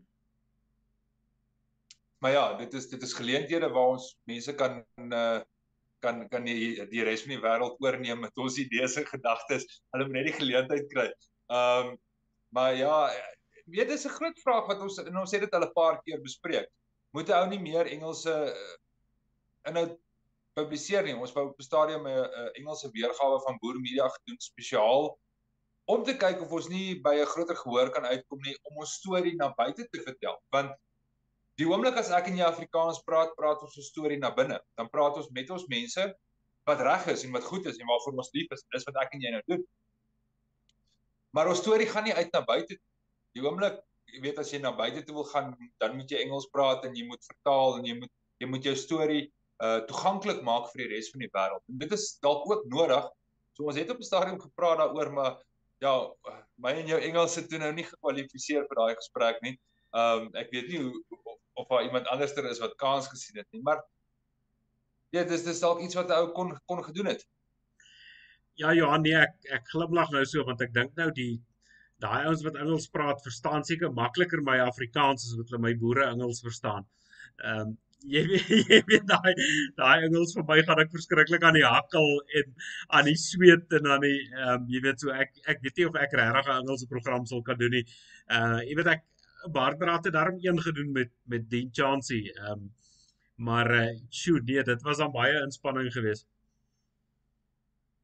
maar 2.24 2.32
ja, 2.32 2.46
dit 2.58 2.74
is 2.74 2.90
dit 2.90 3.02
is 3.04 3.14
geleenthede 3.14 3.70
waar 3.70 3.96
ons 3.96 4.18
mense 4.26 4.56
kan 4.56 4.84
uh, 4.98 5.42
kan 6.06 6.24
kan 6.32 6.48
die 6.48 6.86
die 6.92 7.04
res 7.08 7.26
van 7.26 7.36
die 7.36 7.44
wêreld 7.44 7.82
oorneem 7.84 8.24
met 8.26 8.44
ons 8.46 8.60
idees 8.62 8.98
en 9.02 9.08
gedagtes. 9.10 9.68
Hulle 9.96 10.08
moet 10.08 10.20
net 10.20 10.30
die 10.32 10.40
geleentheid 10.40 10.90
kry. 10.94 11.10
Ehm 11.50 11.92
um, 11.92 11.98
maar 12.56 12.76
ja, 12.78 12.96
weet 13.66 13.90
dis 13.92 14.06
'n 14.06 14.18
groot 14.18 14.40
vraag 14.46 14.68
wat 14.72 14.82
ons 14.82 14.98
en 15.02 15.18
ons 15.18 15.32
het 15.32 15.42
dit 15.42 15.54
al 15.54 15.66
'n 15.66 15.74
paar 15.74 16.02
keer 16.06 16.22
bespreek. 16.22 16.70
Moet 17.12 17.30
'n 17.30 17.40
ou 17.42 17.48
nie 17.50 17.60
meer 17.60 17.86
Engelse 17.86 18.36
uh, 18.54 18.76
inhoud 19.70 19.98
publiseer 20.56 21.04
nie. 21.04 21.16
Ons 21.16 21.34
wou 21.34 21.50
op 21.50 21.60
'n 21.60 21.70
stadium 21.70 22.08
'n 22.08 22.52
Engelse 22.60 22.90
weergawe 22.92 23.40
van 23.46 23.58
Boer 23.60 23.80
Media 23.80 24.08
gedoen 24.08 24.40
spesiaal 24.40 25.18
om 25.86 26.04
te 26.04 26.16
kyk 26.18 26.42
of 26.42 26.52
ons 26.52 26.68
nie 26.70 27.02
by 27.02 27.16
'n 27.20 27.32
groter 27.34 27.56
gehoor 27.56 27.90
kan 27.92 28.06
uitkom 28.06 28.40
nie 28.42 28.56
om 28.64 28.78
ons 28.78 28.94
storie 28.94 29.36
na 29.36 29.54
buite 29.54 29.88
te 29.90 30.02
vertel. 30.02 30.38
Want 30.50 30.72
Die 31.60 31.68
oomblik 31.68 31.96
as 32.00 32.12
ek 32.12 32.28
en 32.28 32.36
jy 32.40 32.44
Afrikaans 32.44 33.00
praat, 33.08 33.32
praat 33.40 33.62
ons 33.64 33.78
'n 33.78 33.86
storie 33.86 34.20
na 34.20 34.32
binne. 34.36 34.60
Dan 34.76 34.90
praat 34.92 35.16
ons 35.16 35.30
met 35.32 35.50
ons 35.50 35.68
mense 35.72 36.04
wat 36.68 36.82
reg 36.82 37.08
is 37.14 37.24
en 37.24 37.32
wat 37.32 37.44
goed 37.44 37.66
is 37.66 37.78
en 37.80 37.88
waarvoor 37.88 38.18
ons 38.24 38.32
lief 38.34 38.52
is. 38.52 38.66
Dis 38.74 38.88
wat 38.90 38.98
ek 39.04 39.14
en 39.14 39.22
jy 39.22 39.32
nou 39.32 39.42
doen. 39.48 39.64
Maar 41.32 41.48
ons 41.48 41.60
storie 41.60 41.88
gaan 41.88 42.04
nie 42.04 42.14
uit 42.14 42.32
na 42.34 42.42
buite. 42.42 42.76
Die 43.36 43.44
oomblik, 43.44 43.80
jy 44.12 44.22
weet 44.22 44.40
as 44.40 44.52
jy 44.52 44.60
na 44.60 44.72
buite 44.76 45.04
toe 45.06 45.16
wil 45.16 45.28
gaan, 45.32 45.56
dan 45.80 45.96
moet 45.96 46.12
jy 46.12 46.26
Engels 46.26 46.48
praat 46.52 46.84
en 46.86 46.96
jy 46.96 47.06
moet 47.08 47.24
vertaal 47.24 47.80
en 47.80 47.86
jy 47.86 47.96
moet 48.00 48.12
jy 48.44 48.48
moet 48.52 48.64
jou 48.68 48.76
storie 48.76 49.32
uh 49.64 49.80
toeganklik 49.88 50.42
maak 50.44 50.68
vir 50.74 50.84
die 50.84 50.90
res 50.92 51.08
van 51.14 51.24
die 51.24 51.32
wêreld. 51.32 51.64
En 51.72 51.78
dit 51.80 51.92
is 51.96 52.18
dalk 52.20 52.44
ook 52.52 52.66
nodig. 52.68 53.06
So 53.56 53.64
ons 53.72 53.80
het 53.80 53.90
op 53.90 54.00
'n 54.00 54.10
stadium 54.10 54.40
gepraat 54.42 54.78
daaroor, 54.84 55.12
maar 55.12 55.40
ja, 55.80 55.94
my 56.60 56.74
en 56.82 56.88
jou 56.88 57.00
Engels 57.00 57.36
het 57.36 57.48
toe 57.50 57.60
nou 57.60 57.72
nie 57.72 57.88
gekwalifiseer 57.88 58.68
vir 58.68 58.76
daai 58.76 58.96
gesprek 58.96 59.40
nie. 59.42 59.56
Um 59.96 60.36
ek 60.36 60.52
weet 60.52 60.68
nie 60.68 60.84
hoe 60.84 61.04
of 61.66 61.78
daar 61.78 61.86
iemand 61.86 62.08
anderster 62.14 62.46
is 62.50 62.60
wat 62.60 62.76
kans 62.82 63.08
gesien 63.08 63.38
het 63.42 63.48
nie, 63.52 63.62
maar 63.62 63.82
ja, 65.10 65.24
dis 65.24 65.44
dis 65.44 65.60
dalk 65.60 65.82
iets 65.82 65.96
wat 65.96 66.10
'n 66.10 66.20
ou 66.20 66.32
kon 66.32 66.54
kon 66.66 66.84
gedoen 66.84 67.06
het. 67.14 67.26
Ja 68.56 68.74
Johan, 68.74 69.02
nee, 69.02 69.16
ek 69.16 69.36
ek 69.52 69.68
glimlag 69.74 70.12
nou 70.12 70.26
so 70.26 70.44
want 70.44 70.62
ek 70.62 70.74
dink 70.74 70.96
nou 70.96 71.12
die 71.12 71.42
daai 72.04 72.26
ouens 72.26 72.44
wat 72.44 72.60
Engels 72.60 72.88
praat, 72.92 73.24
verstaan 73.24 73.64
seker 73.64 73.92
makliker 73.94 74.42
my 74.44 74.60
Afrikaans 74.60 75.26
as 75.28 75.38
wat 75.40 75.50
hulle 75.50 75.62
my 75.64 75.74
boere 75.80 76.06
Engels 76.12 76.42
verstaan. 76.46 76.88
Ehm 77.44 77.60
um, 77.62 77.78
jy 78.06 78.22
weet 78.30 78.50
jy 78.70 78.80
weet 78.86 79.06
daai 79.10 79.34
daai 79.80 80.06
Engels 80.08 80.36
vir 80.38 80.46
my 80.50 80.60
gaan 80.68 80.82
ek 80.84 80.92
verskriklik 80.94 81.44
aan 81.44 81.58
die 81.58 81.66
hakkel 81.66 82.06
en 82.40 82.52
aan 82.98 83.08
die 83.10 83.16
sweet 83.18 83.74
en 83.80 83.88
aan 83.96 84.06
die 84.06 84.20
ehm 84.20 84.54
um, 84.54 84.68
jy 84.76 84.82
weet 84.88 85.00
so 85.02 85.16
ek 85.24 85.34
ek 85.54 85.64
weet 85.66 85.82
nie 85.82 85.88
of 85.90 86.00
ek 86.06 86.14
regtig 86.20 86.52
'n 86.52 86.60
Engelse 86.62 86.88
program 86.92 87.26
sal 87.26 87.42
kan 87.50 87.58
doen 87.64 87.76
nie. 87.80 87.86
Uh 88.30 88.60
jy 88.70 88.76
weet 88.82 88.94
ek 88.98 89.04
Barbara 89.52 90.00
het 90.02 90.14
daarom 90.14 90.38
een 90.42 90.62
gedoen 90.62 90.92
met 90.92 91.12
met 91.24 91.50
Dean 91.50 91.70
Chancey. 91.72 92.32
Ehm 92.34 92.52
um, 92.52 92.74
maar 93.36 93.72
uh 93.72 94.00
shoot, 94.10 94.44
nee, 94.44 94.64
dit 94.64 94.82
was 94.82 94.98
dan 94.98 95.12
baie 95.12 95.42
inspanning 95.42 95.92
geweest. 95.94 96.28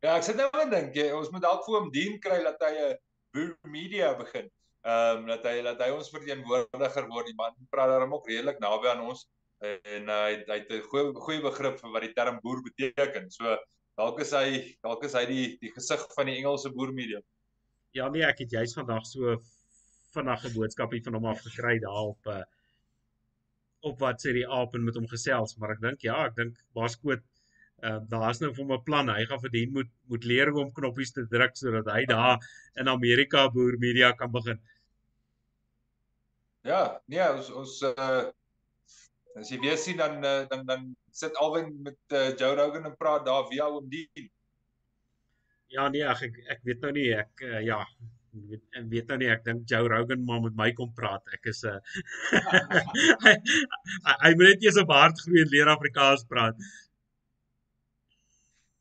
Ja, 0.02 0.16
ek 0.18 0.24
sit 0.24 0.36
nou 0.36 0.50
en 0.62 0.70
dink 0.70 0.96
jy 0.96 1.12
ons 1.14 1.30
moet 1.30 1.42
dalk 1.42 1.64
vir 1.66 1.78
hom 1.78 1.92
Dean 1.92 2.18
kry 2.20 2.42
dat 2.44 2.64
hy 2.66 2.72
'n 2.88 2.98
boer 3.34 3.58
media 3.64 4.16
begin. 4.18 4.50
Ehm 4.82 5.18
um, 5.18 5.28
dat 5.28 5.46
hy 5.46 5.62
dat 5.62 5.82
hy 5.82 5.92
ons 5.94 6.10
verteenwoordiger 6.10 7.08
word. 7.08 7.30
Die 7.30 7.38
man 7.38 7.54
praat 7.70 7.94
daarom 7.94 8.14
ook 8.14 8.28
redelik 8.28 8.60
naby 8.60 8.88
aan 8.90 9.06
ons 9.06 9.28
en 9.62 10.10
uh, 10.10 10.24
hy 10.26 10.38
hy 10.48 10.58
het 10.58 10.72
'n 10.74 10.82
goeie 10.90 11.14
goeie 11.14 11.42
begrip 11.42 11.78
vir 11.80 11.92
wat 11.94 12.06
die 12.06 12.14
term 12.18 12.40
boer 12.42 12.62
beteken. 12.66 13.30
So 13.30 13.58
dalk 13.98 14.20
is 14.22 14.32
hy 14.34 14.76
dalk 14.82 15.04
is 15.06 15.14
hy 15.14 15.26
die 15.30 15.46
die 15.62 15.72
gesig 15.76 16.02
van 16.16 16.26
die 16.26 16.38
Engelse 16.42 16.72
boer 16.74 16.94
media. 16.94 17.22
Ja 17.94 18.10
nee, 18.10 18.24
ek 18.26 18.40
het 18.40 18.52
juist 18.52 18.78
vandag 18.80 19.06
so 19.06 19.38
vinnig 20.16 20.46
'n 20.46 20.56
boodskap 20.56 20.92
hier 20.92 21.04
van 21.04 21.18
hom 21.20 21.30
af 21.32 21.44
gekry 21.46 21.80
daar 21.80 22.10
op 22.14 22.34
uh 22.34 22.44
op 23.82 24.00
wat 24.00 24.22
sê 24.22 24.34
die 24.34 24.46
aap 24.46 24.76
en 24.78 24.84
met 24.86 24.96
hom 24.96 25.08
gesels, 25.10 25.56
maar 25.58 25.72
ek 25.74 25.80
dink 25.82 26.04
ja, 26.06 26.26
ek 26.28 26.36
dink 26.38 26.58
Baskoot 26.78 27.24
uh 27.82 27.98
daar's 28.10 28.42
nou 28.42 28.52
vir 28.54 28.64
hom 28.64 28.74
'n 28.78 28.84
plan. 28.86 29.10
Hy 29.10 29.26
gaan 29.26 29.42
vir 29.42 29.54
dien 29.56 29.72
moet 29.74 29.90
moet 30.10 30.28
leer 30.32 30.52
hoe 30.52 30.62
om 30.66 30.74
knoppies 30.74 31.14
te 31.16 31.26
druk 31.26 31.58
sodat 31.58 31.90
hy 31.96 32.06
daar 32.06 32.38
in 32.78 32.88
Amerika 32.88 33.50
boer 33.50 33.78
media 33.80 34.12
kan 34.14 34.32
begin. 34.32 34.60
Ja, 36.64 37.02
nee, 37.08 37.26
ons 37.34 37.50
ons 37.50 37.82
uh 37.82 38.30
as 39.40 39.50
jy 39.50 39.60
weer 39.64 39.78
sien 39.80 39.98
dan 39.98 40.24
uh, 40.24 40.46
dan 40.52 40.66
dan 40.68 40.96
sit 41.12 41.36
Alwyn 41.36 41.72
met 41.84 41.98
uh, 42.14 42.36
Joe 42.38 42.56
Rogan 42.56 42.86
en 42.86 42.96
praat 42.98 43.26
daar 43.26 43.48
via 43.50 43.70
hom 43.72 43.90
dien. 43.90 44.30
Ja 45.72 45.88
nee, 45.90 46.04
ek 46.04 46.38
ek 46.52 46.66
weet 46.68 46.82
nou 46.84 46.92
nie 46.96 47.10
ek 47.16 47.44
uh, 47.48 47.62
ja, 47.66 47.80
weet 48.32 48.64
en 48.80 48.90
weet 48.90 49.08
nou 49.12 49.18
nie 49.22 49.30
ek 49.32 49.44
dink 49.46 49.66
Joe 49.70 49.88
Rogan 49.92 50.24
maar 50.26 50.42
met 50.46 50.56
my 50.60 50.70
kom 50.78 50.92
praat. 50.98 51.24
Ek 51.38 51.50
is 51.52 51.64
'n 51.68 51.76
uh, 54.08 54.18
hy 54.26 54.32
moet 54.36 54.48
net 54.48 54.64
eers 54.68 54.80
op 54.84 54.94
hart 54.96 55.24
groei 55.26 55.42
en 55.44 55.52
leer 55.56 55.74
Afrikaans 55.74 56.24
praat. 56.30 56.56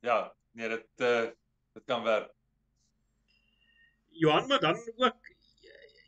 Ja, 0.06 0.20
nee, 0.56 0.68
dit 0.68 1.06
uh, 1.06 1.26
dit 1.74 1.84
kan 1.86 2.02
werk. 2.06 2.30
Johan, 4.20 4.46
maar 4.46 4.60
dan 4.60 4.76
ook 4.96 5.16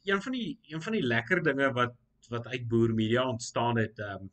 een 0.05 0.23
van 0.23 0.33
die 0.33 0.59
een 0.69 0.83
van 0.83 0.93
die 0.93 1.03
lekker 1.03 1.43
dinge 1.43 1.73
wat 1.73 1.95
wat 2.29 2.47
uit 2.47 2.69
boer 2.69 2.95
media 2.95 3.27
ontstaan 3.29 3.79
het 3.79 3.99
ehm 3.99 4.23
um, 4.23 4.31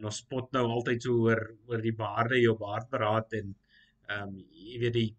en 0.00 0.06
ons 0.08 0.20
spot 0.22 0.52
nou 0.56 0.62
altyd 0.72 1.02
so 1.04 1.26
oor 1.26 1.40
oor 1.68 1.82
die 1.84 1.96
baarde 1.96 2.38
jou 2.40 2.54
baard 2.58 2.88
beraad 2.90 3.32
en 3.40 3.54
ehm 4.08 4.28
um, 4.28 4.36
jy 4.50 4.78
weet 4.84 4.96
die 4.96 5.10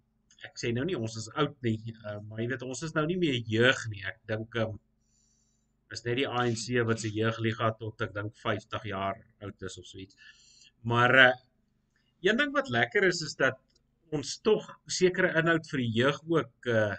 ek 0.47 0.57
sê 0.61 0.71
nou 0.73 0.85
nie 0.87 0.97
ons 0.97 1.17
is 1.19 1.27
oud 1.41 1.57
nie, 1.65 1.77
uh, 1.93 2.17
maar 2.27 2.41
jy 2.41 2.47
weet 2.53 2.65
ons 2.65 2.83
is 2.87 2.95
nou 2.97 3.05
nie 3.09 3.19
meer 3.21 3.37
jeug 3.55 3.83
nie. 3.91 4.03
Ek 4.09 4.19
dink 4.29 4.55
um, 4.63 4.79
is 5.91 6.05
net 6.05 6.17
die 6.21 6.27
ANC 6.27 6.65
wat 6.87 7.03
se 7.03 7.11
jeugliga 7.13 7.71
tot 7.79 8.01
ek 8.07 8.13
dink 8.15 8.35
50 8.41 8.87
jaar 8.89 9.19
oud 9.45 9.67
is 9.69 9.77
of 9.81 9.87
so 9.87 9.99
iets. 10.01 10.17
Maar 10.87 11.15
uh, 11.25 11.31
een 12.25 12.39
ding 12.39 12.53
wat 12.55 12.71
lekker 12.73 13.07
is 13.09 13.21
is 13.27 13.35
dat 13.39 13.59
ons 14.15 14.37
tog 14.45 14.65
sekere 14.91 15.31
inhoud 15.39 15.67
vir 15.71 15.83
die 15.83 15.91
jeug 16.01 16.19
ook 16.37 16.71
uh 16.73 16.93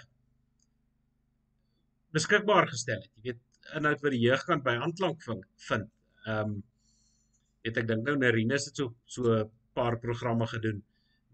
beskikbaar 2.13 2.67
gestel 2.69 3.01
het. 3.01 3.09
Jy 3.17 3.31
weet 3.31 3.77
inhoud 3.79 4.03
wat 4.05 4.13
die 4.13 4.21
jeug 4.21 4.43
kan 4.45 4.61
by 4.65 4.75
aanklank 4.85 5.23
vind. 5.25 5.89
Ehm 6.27 6.53
um, 6.53 6.55
weet 7.63 7.79
ek 7.79 7.87
dink 7.89 8.05
nou 8.05 8.17
Nerines 8.19 8.67
het 8.69 8.81
so 8.81 8.93
so 9.07 9.23
'n 9.33 9.51
paar 9.79 9.97
programme 10.03 10.47
gedoen 10.51 10.83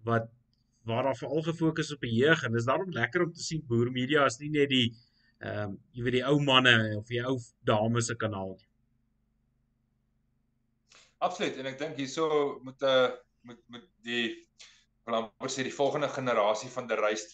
wat 0.05 0.29
waar 0.89 1.09
daar 1.09 1.19
veral 1.19 1.45
gefokus 1.47 1.93
op 1.95 2.03
die 2.05 2.15
jeug 2.17 2.43
en 2.45 2.57
dis 2.57 2.67
daarom 2.69 2.91
lekker 2.95 3.27
om 3.27 3.33
te 3.33 3.45
sien 3.45 3.65
Boer 3.69 3.91
Media 3.93 4.25
is 4.27 4.39
nie 4.43 4.51
net 4.55 4.73
die 4.73 4.89
ehm 5.39 5.71
um, 5.71 5.77
jy 5.95 6.03
weet 6.03 6.17
die 6.19 6.27
ou 6.27 6.41
manne 6.43 6.75
of 6.99 7.07
die 7.07 7.21
ou 7.23 7.37
dames 7.69 8.09
se 8.11 8.17
kanaal 8.19 8.57
nie. 8.57 8.67
Absoluut 11.23 11.61
en 11.61 11.69
ek 11.71 11.79
dink 11.79 12.01
hierso 12.03 12.27
moet 12.67 12.83
'n 12.83 12.91
uh, 12.91 13.05
eh, 13.05 13.17
moet 13.47 13.61
moet 13.75 13.87
die 14.03 14.27
wil 15.07 15.21
amper 15.21 15.53
sê 15.55 15.63
die 15.63 15.79
volgende 15.79 16.09
generasie 16.09 16.71
van 16.75 16.91
die 16.91 16.99
reis 16.99 17.27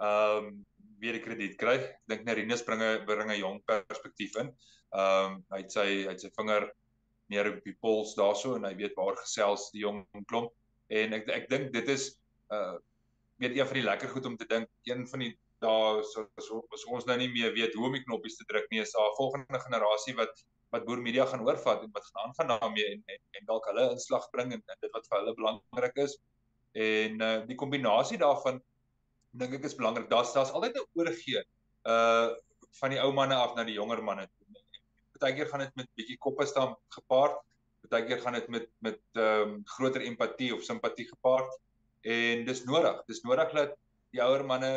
ehm 0.00 0.50
um, 0.50 0.66
weer 1.00 1.16
die 1.16 1.24
krediet 1.24 1.56
kry. 1.60 1.76
Ek 1.80 2.00
dink 2.12 2.24
Nerinus 2.24 2.64
bring 2.64 2.82
'n 2.82 3.04
bring 3.06 3.30
'n 3.30 3.40
jong 3.40 3.60
perspektief 3.64 4.36
in. 4.36 4.54
Ehm 4.96 5.36
um, 5.36 5.44
hy 5.52 5.62
het 5.64 5.72
sy 5.72 5.88
hy 6.06 6.12
het 6.14 6.20
sy 6.20 6.30
vinger 6.36 6.70
meer 7.30 7.52
op 7.52 7.64
die 7.64 7.76
pols 7.80 8.16
daarso 8.18 8.56
en 8.56 8.64
hy 8.64 8.74
weet 8.74 8.96
waar 8.96 9.16
gesels 9.20 9.70
die 9.74 9.84
jong 9.84 10.02
klomp 10.26 10.52
en 10.90 11.14
ek 11.14 11.28
ek 11.30 11.50
dink 11.52 11.72
dit 11.76 11.88
is 11.88 12.14
uh 12.50 12.78
weet 13.40 13.56
een 13.56 13.66
van 13.66 13.78
die 13.78 13.86
lekker 13.86 14.08
goed 14.08 14.26
om 14.28 14.36
te 14.36 14.46
dink 14.46 14.68
een 14.88 15.06
van 15.08 15.24
die 15.24 15.32
daar 15.60 16.00
so 16.04 16.26
as 16.76 16.84
ons 16.88 17.06
nou 17.08 17.16
nie 17.20 17.28
meer 17.32 17.52
weet 17.56 17.74
hoe 17.76 17.86
om 17.88 17.96
die 17.96 18.04
knoppies 18.04 18.38
te 18.38 18.46
druk 18.48 18.66
nie 18.72 18.80
is 18.80 18.92
daar 18.96 19.10
'n 19.10 19.16
volgende 19.16 19.60
generasie 19.66 20.14
wat 20.16 20.44
wat 20.72 20.84
boer 20.86 21.00
media 21.02 21.26
gaan 21.26 21.44
oorvat 21.46 21.82
en 21.82 21.90
wat 21.92 22.06
gaan 22.06 22.24
aangaan 22.24 22.52
daarmee 22.52 22.86
en 22.92 23.02
en, 23.06 23.20
en 23.38 23.46
dalk 23.46 23.66
hulle 23.70 23.90
inslag 23.90 24.28
bring 24.30 24.52
en, 24.52 24.62
en 24.66 24.80
dit 24.80 24.92
wat 24.96 25.08
vir 25.08 25.18
hulle 25.18 25.34
belangrik 25.34 25.96
is. 26.06 26.18
En 26.72 27.22
uh 27.28 27.38
die 27.46 27.58
kombinasie 27.62 28.18
daarvan 28.18 28.62
dink 29.30 29.54
ek 29.58 29.64
is 29.64 29.76
belangrik. 29.80 30.08
Daar's 30.10 30.32
daar's 30.32 30.52
altyd 30.52 30.76
'n 30.76 30.86
oorgee 31.00 31.44
uh 31.94 32.28
van 32.80 32.90
die 32.90 33.00
ou 33.00 33.12
manne 33.12 33.34
af 33.34 33.56
na 33.56 33.64
die 33.64 33.78
jonger 33.80 34.02
manne 34.02 34.28
Partykeer 35.18 35.48
gaan 35.48 35.60
dit 35.60 35.74
met 35.76 35.88
bietjie 35.94 36.18
koppe 36.18 36.46
staan 36.46 36.76
gepaard. 36.88 37.36
Partykeer 37.80 38.20
gaan 38.20 38.32
dit 38.32 38.48
met 38.48 38.68
met 38.78 39.00
ehm 39.12 39.48
um, 39.48 39.60
groter 39.64 40.00
empatie 40.00 40.54
of 40.54 40.62
simpatie 40.62 41.08
gepaard 41.08 41.58
en 42.02 42.44
dis 42.46 42.64
nodig. 42.64 43.02
Dis 43.08 43.22
nodig 43.24 43.52
dat 43.56 43.74
die 44.14 44.22
ouer 44.24 44.44
manne 44.46 44.72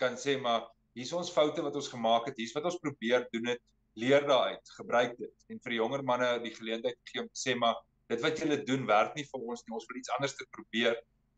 kan 0.00 0.16
sê 0.20 0.36
maar 0.40 0.66
hier's 0.96 1.12
ons 1.16 1.32
foute 1.32 1.62
wat 1.64 1.76
ons 1.76 1.90
gemaak 1.92 2.30
het, 2.30 2.38
hier's 2.40 2.54
wat 2.56 2.68
ons 2.68 2.78
probeer 2.80 3.26
doen 3.32 3.50
dit, 3.52 3.60
leer 3.96 4.24
daaruit, 4.28 4.72
gebruik 4.76 5.16
dit. 5.20 5.34
En 5.52 5.60
vir 5.64 5.74
die 5.74 5.80
jonger 5.80 6.04
manne 6.04 6.30
die 6.44 6.54
geleentheid 6.56 6.98
gee 7.10 7.22
om 7.22 7.28
te 7.28 7.40
sê 7.40 7.56
maar 7.56 7.76
dit 8.10 8.22
wat 8.22 8.40
julle 8.40 8.58
doen 8.64 8.86
werk 8.88 9.16
nie 9.16 9.26
vir 9.26 9.42
ons 9.42 9.64
nie, 9.66 9.74
ons 9.76 9.86
wil 9.90 10.00
iets 10.00 10.12
anders 10.16 10.36
te 10.38 10.46
probeer. 10.54 10.96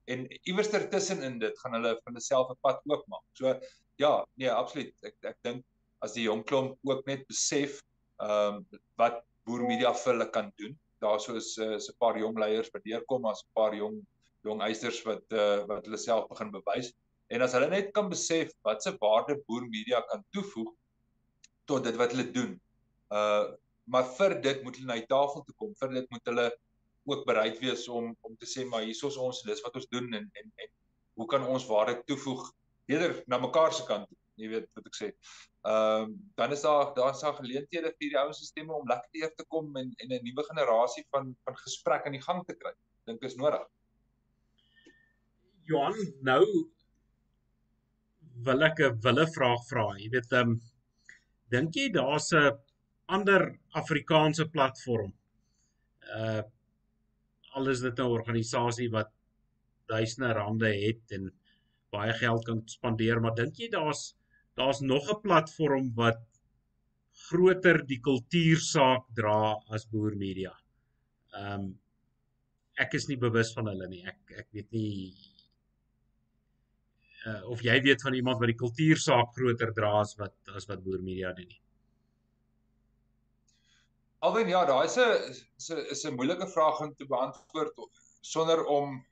En 0.08 0.24
iewers 0.48 0.70
tussenin 0.72 1.38
dit 1.42 1.62
gaan 1.62 1.76
hulle 1.78 1.94
van 2.00 2.12
hulle 2.12 2.24
self 2.24 2.50
'n 2.52 2.60
pad 2.64 2.80
oopmaak. 2.88 3.24
So 3.38 3.54
ja, 3.98 4.12
nee, 4.36 4.50
absoluut. 4.50 4.94
Ek 5.02 5.16
ek 5.32 5.38
dink 5.44 5.64
as 6.02 6.14
die 6.14 6.26
jong 6.26 6.44
klomp 6.46 6.78
ook 6.86 7.06
net 7.06 7.26
besef 7.28 7.80
ehm 8.22 8.62
um, 8.62 8.78
wat 8.98 9.22
boer 9.46 9.64
media 9.66 9.92
vir 9.94 10.12
hulle 10.12 10.28
kan 10.30 10.52
doen. 10.60 10.76
Daarso 11.02 11.36
is 11.38 11.56
uh, 11.58 11.76
is 11.76 11.88
'n 11.90 11.98
paar 11.98 12.18
jong 12.18 12.38
leiers 12.38 12.70
wat 12.74 12.84
deurkom 12.84 13.26
as 13.26 13.42
'n 13.42 13.54
paar 13.54 13.74
jong 13.74 14.00
jong 14.46 14.62
eisters 14.66 15.00
wat 15.06 15.24
uh, 15.32 15.64
wat 15.70 15.86
hulle 15.86 16.00
self 16.00 16.28
begin 16.32 16.52
bewys. 16.54 16.92
En 17.34 17.44
as 17.44 17.54
hulle 17.56 17.68
net 17.72 17.90
kan 17.96 18.08
besef 18.12 18.52
wat 18.66 18.82
se 18.82 18.94
waarde 19.00 19.38
boer 19.46 19.66
media 19.68 20.00
kan 20.10 20.24
toevoeg 20.36 20.70
tot 21.68 21.84
dit 21.84 21.96
wat 22.00 22.14
hulle 22.14 22.30
doen. 22.32 22.54
Uh 23.10 23.48
maar 23.88 24.04
vir 24.18 24.34
dit 24.44 24.58
moet 24.60 24.76
hulle 24.76 24.88
na 24.90 24.98
die 25.00 25.08
tafel 25.08 25.40
toe 25.44 25.54
kom. 25.56 25.70
Vir 25.80 25.94
dit 25.94 26.10
moet 26.12 26.26
hulle 26.28 26.48
ook 27.08 27.22
bereid 27.24 27.56
wees 27.62 27.86
om 27.88 28.10
om 28.28 28.34
te 28.36 28.48
sê 28.48 28.66
maar 28.68 28.84
hier 28.84 28.92
is 28.92 29.16
ons 29.16 29.42
dis 29.48 29.62
wat 29.64 29.76
ons 29.80 29.88
doen 29.94 30.08
en 30.18 30.26
en 30.42 30.50
en 30.64 30.72
hoe 31.20 31.26
kan 31.26 31.46
ons 31.46 31.66
waarde 31.70 31.94
toevoeg 32.10 32.42
eerder 32.92 33.22
na 33.26 33.38
mekaar 33.40 33.72
se 33.72 33.86
kant 33.88 34.12
jy 34.38 34.50
weet 34.52 34.68
wat 34.76 34.90
ek 34.90 34.98
sê. 34.98 35.08
Ehm 35.68 36.04
um, 36.04 36.12
dan 36.38 36.52
is 36.54 36.62
daar 36.66 36.92
daar's 36.96 37.22
daar 37.24 37.34
geleenthede 37.40 37.90
vir 37.96 38.12
die 38.12 38.20
ouens 38.20 38.44
stemme 38.50 38.76
om 38.76 38.86
lekker 38.88 39.34
te 39.40 39.46
kom 39.54 39.76
en 39.76 39.90
en 40.04 40.14
'n 40.18 40.22
nuwe 40.28 40.44
generasie 40.50 41.04
van 41.14 41.34
van 41.44 41.56
gesprek 41.64 42.06
aan 42.06 42.16
die 42.16 42.26
gang 42.28 42.44
te 42.46 42.54
kry. 42.54 42.74
Dink 43.06 43.22
is 43.22 43.36
nodig. 43.36 43.66
Johan, 45.68 45.96
nou 46.24 46.44
wil 48.46 48.64
ek 48.64 48.80
'n 48.86 49.00
wille 49.04 49.26
vraag 49.34 49.62
vra. 49.70 49.86
Jy 49.98 50.08
weet 50.14 50.32
ehm 50.32 50.52
um, 50.52 50.60
dink 51.54 51.76
jy 51.76 51.88
daar's 51.92 52.32
'n 52.32 52.56
ander 53.16 53.42
Afrikaanse 53.80 54.46
platform 54.54 55.12
uh 56.20 56.42
alles 57.58 57.80
dit 57.80 57.98
'n 57.98 58.14
organisasie 58.18 58.88
wat 58.90 59.10
duisende 59.88 60.32
rande 60.32 60.70
het 60.86 61.12
en 61.16 61.32
baie 61.90 62.12
geld 62.12 62.44
kan 62.44 62.62
spandeer, 62.68 63.20
maar 63.20 63.34
dink 63.34 63.56
jy 63.58 63.68
daar's 63.72 64.14
daar's 64.56 64.80
nog 64.80 65.10
'n 65.10 65.22
platform 65.22 65.92
wat 65.94 66.22
groter 67.28 67.84
die 67.86 68.00
kultuursaak 68.00 69.04
dra 69.14 69.56
as 69.74 69.86
Boer 69.86 70.16
Media. 70.16 70.54
Ehm 71.34 71.60
um, 71.60 71.78
ek 72.78 72.94
is 72.94 73.08
nie 73.08 73.18
bewus 73.18 73.52
van 73.52 73.66
hulle 73.66 73.88
nie. 73.88 74.04
Ek 74.06 74.38
ek 74.38 74.48
weet 74.52 74.70
nie 74.72 75.12
uh, 77.28 77.40
of 77.52 77.62
jy 77.64 77.76
weet 77.84 78.02
van 78.02 78.16
iemand 78.18 78.40
wat 78.42 78.52
die 78.52 78.60
kultuursaak 78.60 79.32
groter 79.36 79.72
dra 79.76 79.98
as 80.00 80.14
wat 80.20 80.54
as 80.56 80.68
wat 80.70 80.82
Boer 80.84 81.02
Media 81.04 81.32
doen 81.36 81.48
nie. 81.48 81.60
Alwen 84.26 84.50
ja, 84.50 84.64
daai 84.66 84.86
is 84.86 84.96
'n 85.70 85.84
is 85.94 86.04
'n 86.04 86.14
moeilike 86.14 86.48
vraag 86.48 86.80
om 86.80 86.94
te 86.94 87.06
beantwoord 87.06 87.74
sonder 88.20 88.64
om 88.64 89.04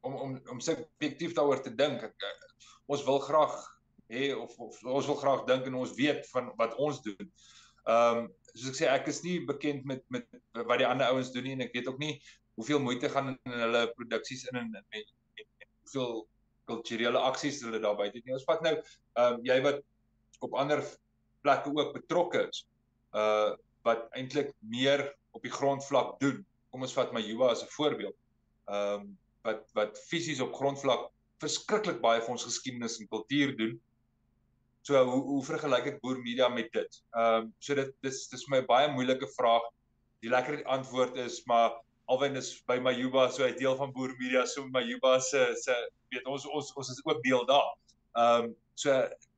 om 0.00 0.14
om 0.14 0.40
om 0.52 0.60
subjektief 0.60 1.34
daaroor 1.34 1.62
te 1.62 1.74
dink. 1.74 2.04
Ons 2.86 3.04
wil 3.04 3.18
graag 3.18 3.54
hê 4.12 4.32
of, 4.36 4.58
of 4.58 4.84
ons 4.84 5.06
wil 5.06 5.16
graag 5.16 5.44
dink 5.44 5.66
en 5.66 5.74
ons 5.74 5.94
weet 5.94 6.26
van 6.30 6.52
wat 6.56 6.76
ons 6.76 7.02
doen. 7.02 7.32
Ehm 7.84 8.18
um, 8.18 8.32
soos 8.54 8.70
ek 8.70 8.78
sê 8.78 8.86
ek 8.86 9.08
is 9.10 9.22
nie 9.22 9.38
bekend 9.44 9.84
met 9.84 10.04
met 10.08 10.26
wat 10.52 10.78
die 10.78 10.86
ander 10.86 11.10
ouens 11.10 11.32
doen 11.32 11.44
nie 11.44 11.54
en 11.56 11.66
ek 11.66 11.74
weet 11.74 11.88
ook 11.90 11.98
nie 11.98 12.14
hoeveel 12.54 12.80
moeite 12.80 13.08
gaan 13.10 13.32
in 13.34 13.58
hulle 13.64 13.82
produksies 13.98 14.44
in 14.52 14.60
en 14.60 14.70
met 14.70 15.10
hoeveel 15.82 16.28
kulturele 16.70 17.20
aksies 17.30 17.62
hulle 17.64 17.80
daar 17.82 17.96
buite 17.98 18.20
doen. 18.20 18.36
Ons 18.38 18.46
vat 18.48 18.62
nou 18.64 18.74
ehm 18.74 19.38
um, 19.38 19.42
jy 19.46 19.58
wat 19.64 19.82
op 20.44 20.56
ander 20.60 20.82
plekke 21.44 21.72
ook 21.72 21.94
betrokke 21.96 22.48
is. 22.48 22.64
Uh 23.12 23.54
wat 23.84 24.06
eintlik 24.16 24.54
meer 24.64 25.02
op 25.36 25.42
die 25.44 25.52
grondvlak 25.52 26.14
doen. 26.20 26.38
Kom 26.72 26.86
ons 26.86 26.94
vat 26.96 27.12
Majuba 27.12 27.50
as 27.52 27.62
'n 27.62 27.74
voorbeeld. 27.76 28.16
Ehm 28.68 29.00
um, 29.00 29.18
wat 29.44 29.66
wat 29.76 29.98
fisies 30.08 30.40
op 30.40 30.54
grondvlak 30.56 31.10
verskriklik 31.42 32.00
baie 32.00 32.22
vir 32.22 32.32
ons 32.36 32.46
geskiedenis 32.48 33.00
en 33.00 33.10
kultuur 33.10 33.56
doen. 33.56 33.74
So 34.84 35.00
hoe 35.04 35.22
hoe 35.28 35.44
vergelyk 35.44 35.86
ek 35.92 36.00
boer 36.00 36.20
media 36.20 36.48
met 36.48 36.72
dit? 36.72 37.00
Ehm 37.16 37.44
um, 37.44 37.54
so 37.58 37.74
dit 37.74 37.92
dis 38.02 38.28
dis 38.32 38.48
my 38.48 38.62
baie 38.68 38.88
moeilike 38.92 39.28
vraag. 39.36 39.68
Die 40.24 40.32
lekker 40.32 40.64
antwoord 40.64 41.16
is 41.16 41.42
maar 41.46 41.80
alwen 42.06 42.36
is 42.36 42.62
by 42.68 42.78
Majuba 42.78 43.28
so 43.32 43.44
'n 43.46 43.56
deel 43.56 43.76
van 43.76 43.92
boer 43.92 44.14
media 44.18 44.46
so 44.46 44.66
Majuba 44.68 45.20
se 45.20 45.54
se 45.56 45.74
weet 46.10 46.26
ons 46.26 46.46
ons 46.46 46.72
ons 46.76 46.90
is 46.90 47.04
ook 47.04 47.22
deel 47.22 47.44
daar. 47.46 47.70
Ehm 48.16 48.44
um, 48.44 48.56
so 48.74 48.90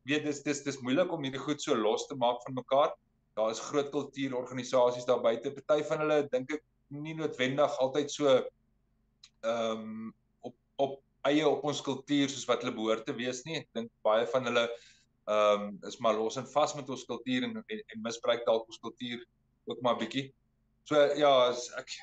weet 0.05 0.25
dis 0.25 0.43
dis 0.43 0.63
dis 0.63 0.81
moeilik 0.81 1.13
om 1.13 1.23
hierdie 1.23 1.43
goed 1.43 1.63
so 1.63 1.75
los 1.75 2.07
te 2.07 2.17
maak 2.17 2.43
van 2.43 2.55
mekaar. 2.55 2.95
Daar 3.37 3.51
is 3.51 3.61
groot 3.61 3.91
kultuurorganisasies 3.91 5.05
daar 5.05 5.21
buite. 5.21 5.53
Party 5.53 5.83
van 5.85 6.03
hulle 6.05 6.29
dink 6.33 6.53
ek 6.53 6.63
nie 6.89 7.15
noodwendig 7.15 7.79
altyd 7.79 8.11
so 8.11 8.35
ehm 8.35 9.87
um, 9.87 10.15
op 10.41 10.57
op 10.77 11.01
eie 11.27 11.47
op 11.49 11.65
ons 11.65 11.83
kultuur 11.83 12.29
soos 12.31 12.47
wat 12.51 12.63
hulle 12.63 12.75
behoort 12.75 13.07
te 13.07 13.15
wees 13.15 13.43
nie. 13.45 13.61
Ek 13.63 13.69
dink 13.75 13.91
baie 14.07 14.27
van 14.35 14.51
hulle 14.51 14.67
ehm 14.67 15.63
um, 15.63 15.71
is 15.87 15.99
maar 15.99 16.19
los 16.19 16.37
en 16.37 16.47
vas 16.47 16.75
met 16.75 16.91
ons 16.91 17.07
kultuur 17.13 17.49
en, 17.49 17.57
en 17.63 17.81
en 17.95 18.03
misbruik 18.03 18.45
dalk 18.47 18.69
ons 18.69 18.83
kultuur 18.83 19.25
ook 19.67 19.81
maar 19.83 19.99
bietjie. 20.03 20.29
So 20.87 21.01
ja, 21.19 21.33
ek 21.51 21.81
ek 21.83 21.97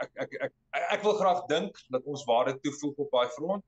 ek 0.00 0.10
ek 0.24 0.32
ek, 0.48 0.52
ek 0.96 1.02
wil 1.02 1.18
graag 1.20 1.44
dink 1.50 1.78
dat 1.94 2.04
ons 2.04 2.24
waarde 2.28 2.56
toevoeg 2.64 3.04
op 3.04 3.10
daai 3.12 3.28
front. 3.36 3.64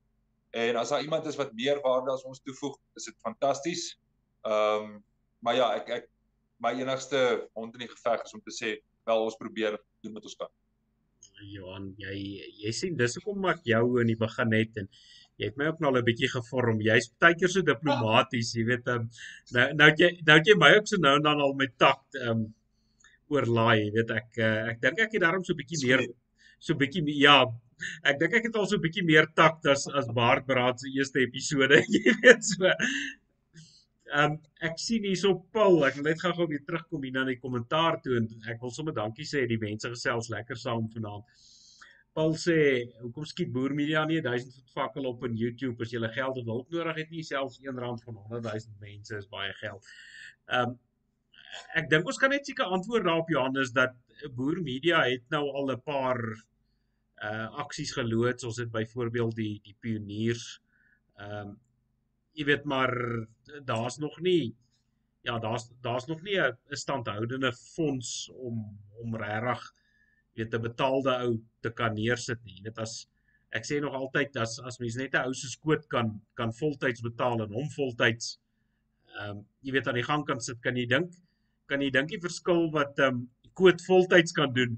En 0.55 0.75
as 0.79 0.89
daar 0.89 1.03
iemand 1.03 1.25
is 1.25 1.35
wat 1.35 1.53
meer 1.53 1.81
waarde 1.83 2.11
as 2.11 2.23
ons 2.23 2.41
toevoeg, 2.41 2.77
is 2.95 3.09
dit 3.11 3.17
fantasties. 3.27 3.87
Ehm 4.47 4.89
um, 4.89 5.03
maar 5.45 5.55
ja, 5.55 5.67
ek 5.77 5.89
ek 5.89 6.05
my 6.63 6.71
enigste 6.79 7.19
hond 7.53 7.75
in 7.75 7.85
die 7.85 7.91
geveg 7.91 8.23
is 8.25 8.33
om 8.33 8.41
te 8.41 8.53
sê 8.55 8.77
wel 9.05 9.25
ons 9.27 9.37
probeer 9.37 9.75
doen 10.01 10.15
wat 10.17 10.25
ons 10.29 10.37
kan. 10.39 10.51
Johan, 11.51 11.91
jy 11.99 12.15
jy 12.63 12.71
sien 12.73 12.95
dis 12.97 13.17
hoekom 13.19 13.45
ek 13.51 13.61
jou 13.67 13.83
in 14.01 14.09
die 14.13 14.19
begin 14.19 14.55
het 14.55 14.79
en 14.81 14.89
jy 15.41 15.49
het 15.49 15.57
my 15.59 15.67
ook 15.69 15.81
nou 15.83 15.91
'n 15.91 16.05
bietjie 16.07 16.31
gevorm. 16.31 16.81
Jy's 16.81 17.09
baie 17.19 17.35
keer 17.35 17.51
so 17.51 17.61
diplomaties, 17.61 18.53
jy 18.55 18.63
weet, 18.71 18.87
um, 18.87 19.09
nou 19.51 19.65
nou 19.73 19.89
jy 19.99 20.09
nou 20.27 20.39
jy 20.39 20.55
my 20.55 20.71
ook 20.77 20.87
so 20.87 20.97
nou 20.97 21.15
en 21.17 21.27
dan 21.27 21.41
al 21.41 21.53
met 21.53 21.77
takt 21.77 22.15
ehm 22.15 22.31
um, 22.31 22.53
oorlaai, 23.33 23.91
weet 23.95 24.11
ek 24.19 24.39
uh, 24.41 24.71
ek 24.71 24.81
dink 24.83 25.01
ek 25.05 25.17
het 25.17 25.23
daarom 25.25 25.43
so 25.43 25.53
'n 25.53 25.61
bietjie 25.61 25.81
meer 25.85 26.03
so 26.59 26.73
'n 26.73 26.81
bietjie 26.81 27.03
ja, 27.19 27.37
ek 28.11 28.19
dink 28.21 28.33
ek 28.39 28.49
het 28.49 28.55
al 28.55 28.67
so 28.69 28.77
'n 28.77 28.85
bietjie 28.85 29.05
meer 29.05 29.27
takt 29.35 29.65
as 29.73 29.87
as 30.01 30.11
Bart 30.19 30.45
Braat 30.47 30.79
se 30.79 30.91
eerste 30.93 31.21
episode, 31.25 31.81
jy 31.95 32.13
weet 32.21 32.43
so. 32.43 32.71
Ehm 34.13 34.31
um, 34.31 34.37
ek 34.61 34.77
sien 34.79 35.03
hierso 35.03 35.33
Paul, 35.51 35.81
ek 35.87 35.97
wil 35.97 36.05
net 36.05 36.21
gou-gou 36.21 36.47
weer 36.47 36.63
terugkom 36.67 37.03
hier 37.03 37.15
na 37.15 37.25
die 37.25 37.39
kommentaar 37.41 37.97
toe 38.03 38.19
en 38.19 38.29
ek 38.53 38.61
wil 38.61 38.71
sommer 38.71 38.93
dankie 38.93 39.25
sê 39.25 39.47
die 39.49 39.61
mense 39.61 39.89
gesels 39.89 40.29
lekker 40.33 40.59
saam 40.61 40.87
vanaand. 40.93 41.25
Paul 42.15 42.37
sê, 42.39 42.57
hoekom 43.01 43.25
skiet 43.27 43.49
Boer 43.51 43.73
Media 43.75 44.05
nie 44.07 44.21
1000 44.23 44.53
voet 44.55 44.75
fakkel 44.77 45.07
op 45.09 45.25
in 45.27 45.33
YouTube 45.35 45.83
as 45.83 45.91
jy 45.91 45.99
geld 46.15 46.37
of 46.39 46.45
hulp 46.47 46.69
nodig 46.71 47.01
het 47.01 47.09
nie, 47.11 47.23
selfs 47.27 47.59
R1 47.59 47.99
van 48.05 48.21
100 48.29 48.45
000 48.45 48.77
mense 48.85 49.17
is 49.17 49.27
baie 49.33 49.51
geld. 49.59 49.89
Ehm 50.47 50.69
um, 50.69 50.77
ek 51.75 51.89
dink 51.89 52.07
ons 52.07 52.17
kan 52.17 52.29
net 52.29 52.45
seker 52.45 52.65
antwoord 52.65 53.05
daarop 53.05 53.29
Johannes 53.29 53.71
dat 53.71 53.95
Boer 54.35 54.61
Media 54.63 55.03
het 55.03 55.23
nou 55.29 55.49
al 55.51 55.71
'n 55.71 55.81
paar 55.81 56.19
uh 57.23 57.47
aksies 57.63 57.93
geloods. 57.93 58.43
Ons 58.43 58.57
het 58.57 58.71
byvoorbeeld 58.71 59.35
die 59.35 59.59
die 59.63 59.75
pioniers 59.79 60.59
ehm 61.19 61.47
um, 61.47 61.59
jy 62.35 62.45
weet 62.45 62.65
maar 62.65 62.91
daar's 63.63 63.97
nog 63.97 64.19
nie 64.19 64.55
ja, 65.25 65.39
daar's 65.39 65.71
daar's 65.81 66.05
nog 66.05 66.21
nie 66.21 66.37
'n 66.39 66.57
standhoudende 66.69 67.53
fonds 67.53 68.31
om 68.33 68.79
om 69.01 69.15
regtig 69.15 69.73
weet 70.33 70.53
'n 70.53 70.61
betaalde 70.61 71.17
ou 71.17 71.43
te 71.59 71.69
kan 71.73 71.93
neersit 71.93 72.43
nie. 72.43 72.61
Dit 72.61 72.77
as 72.77 73.07
ek 73.49 73.65
sê 73.65 73.79
nog 73.81 73.93
altyd 73.93 74.37
as 74.37 74.59
as 74.59 74.79
mens 74.79 74.95
net 74.95 75.13
'n 75.13 75.25
ou 75.25 75.33
se 75.33 75.47
skoot 75.47 75.87
kan 75.87 76.21
kan 76.33 76.53
voltyds 76.53 77.01
betaal 77.01 77.41
en 77.41 77.53
hom 77.53 77.69
voltyds 77.69 78.39
ehm 79.19 79.29
um, 79.29 79.45
jy 79.61 79.71
weet 79.71 79.87
aan 79.87 80.01
die 80.01 80.09
gang 80.11 80.25
kan 80.25 80.41
sit, 80.41 80.61
kan 80.61 80.75
jy 80.75 80.85
dink 80.85 81.13
kan 81.69 81.81
jy 81.81 81.89
dink 81.93 82.09
die 82.09 82.21
verskil 82.21 82.69
wat 82.75 82.99
ehm 82.99 83.21
um, 83.21 83.23
koot 83.55 83.79
voltyds 83.87 84.35
kan 84.35 84.51
doen 84.53 84.77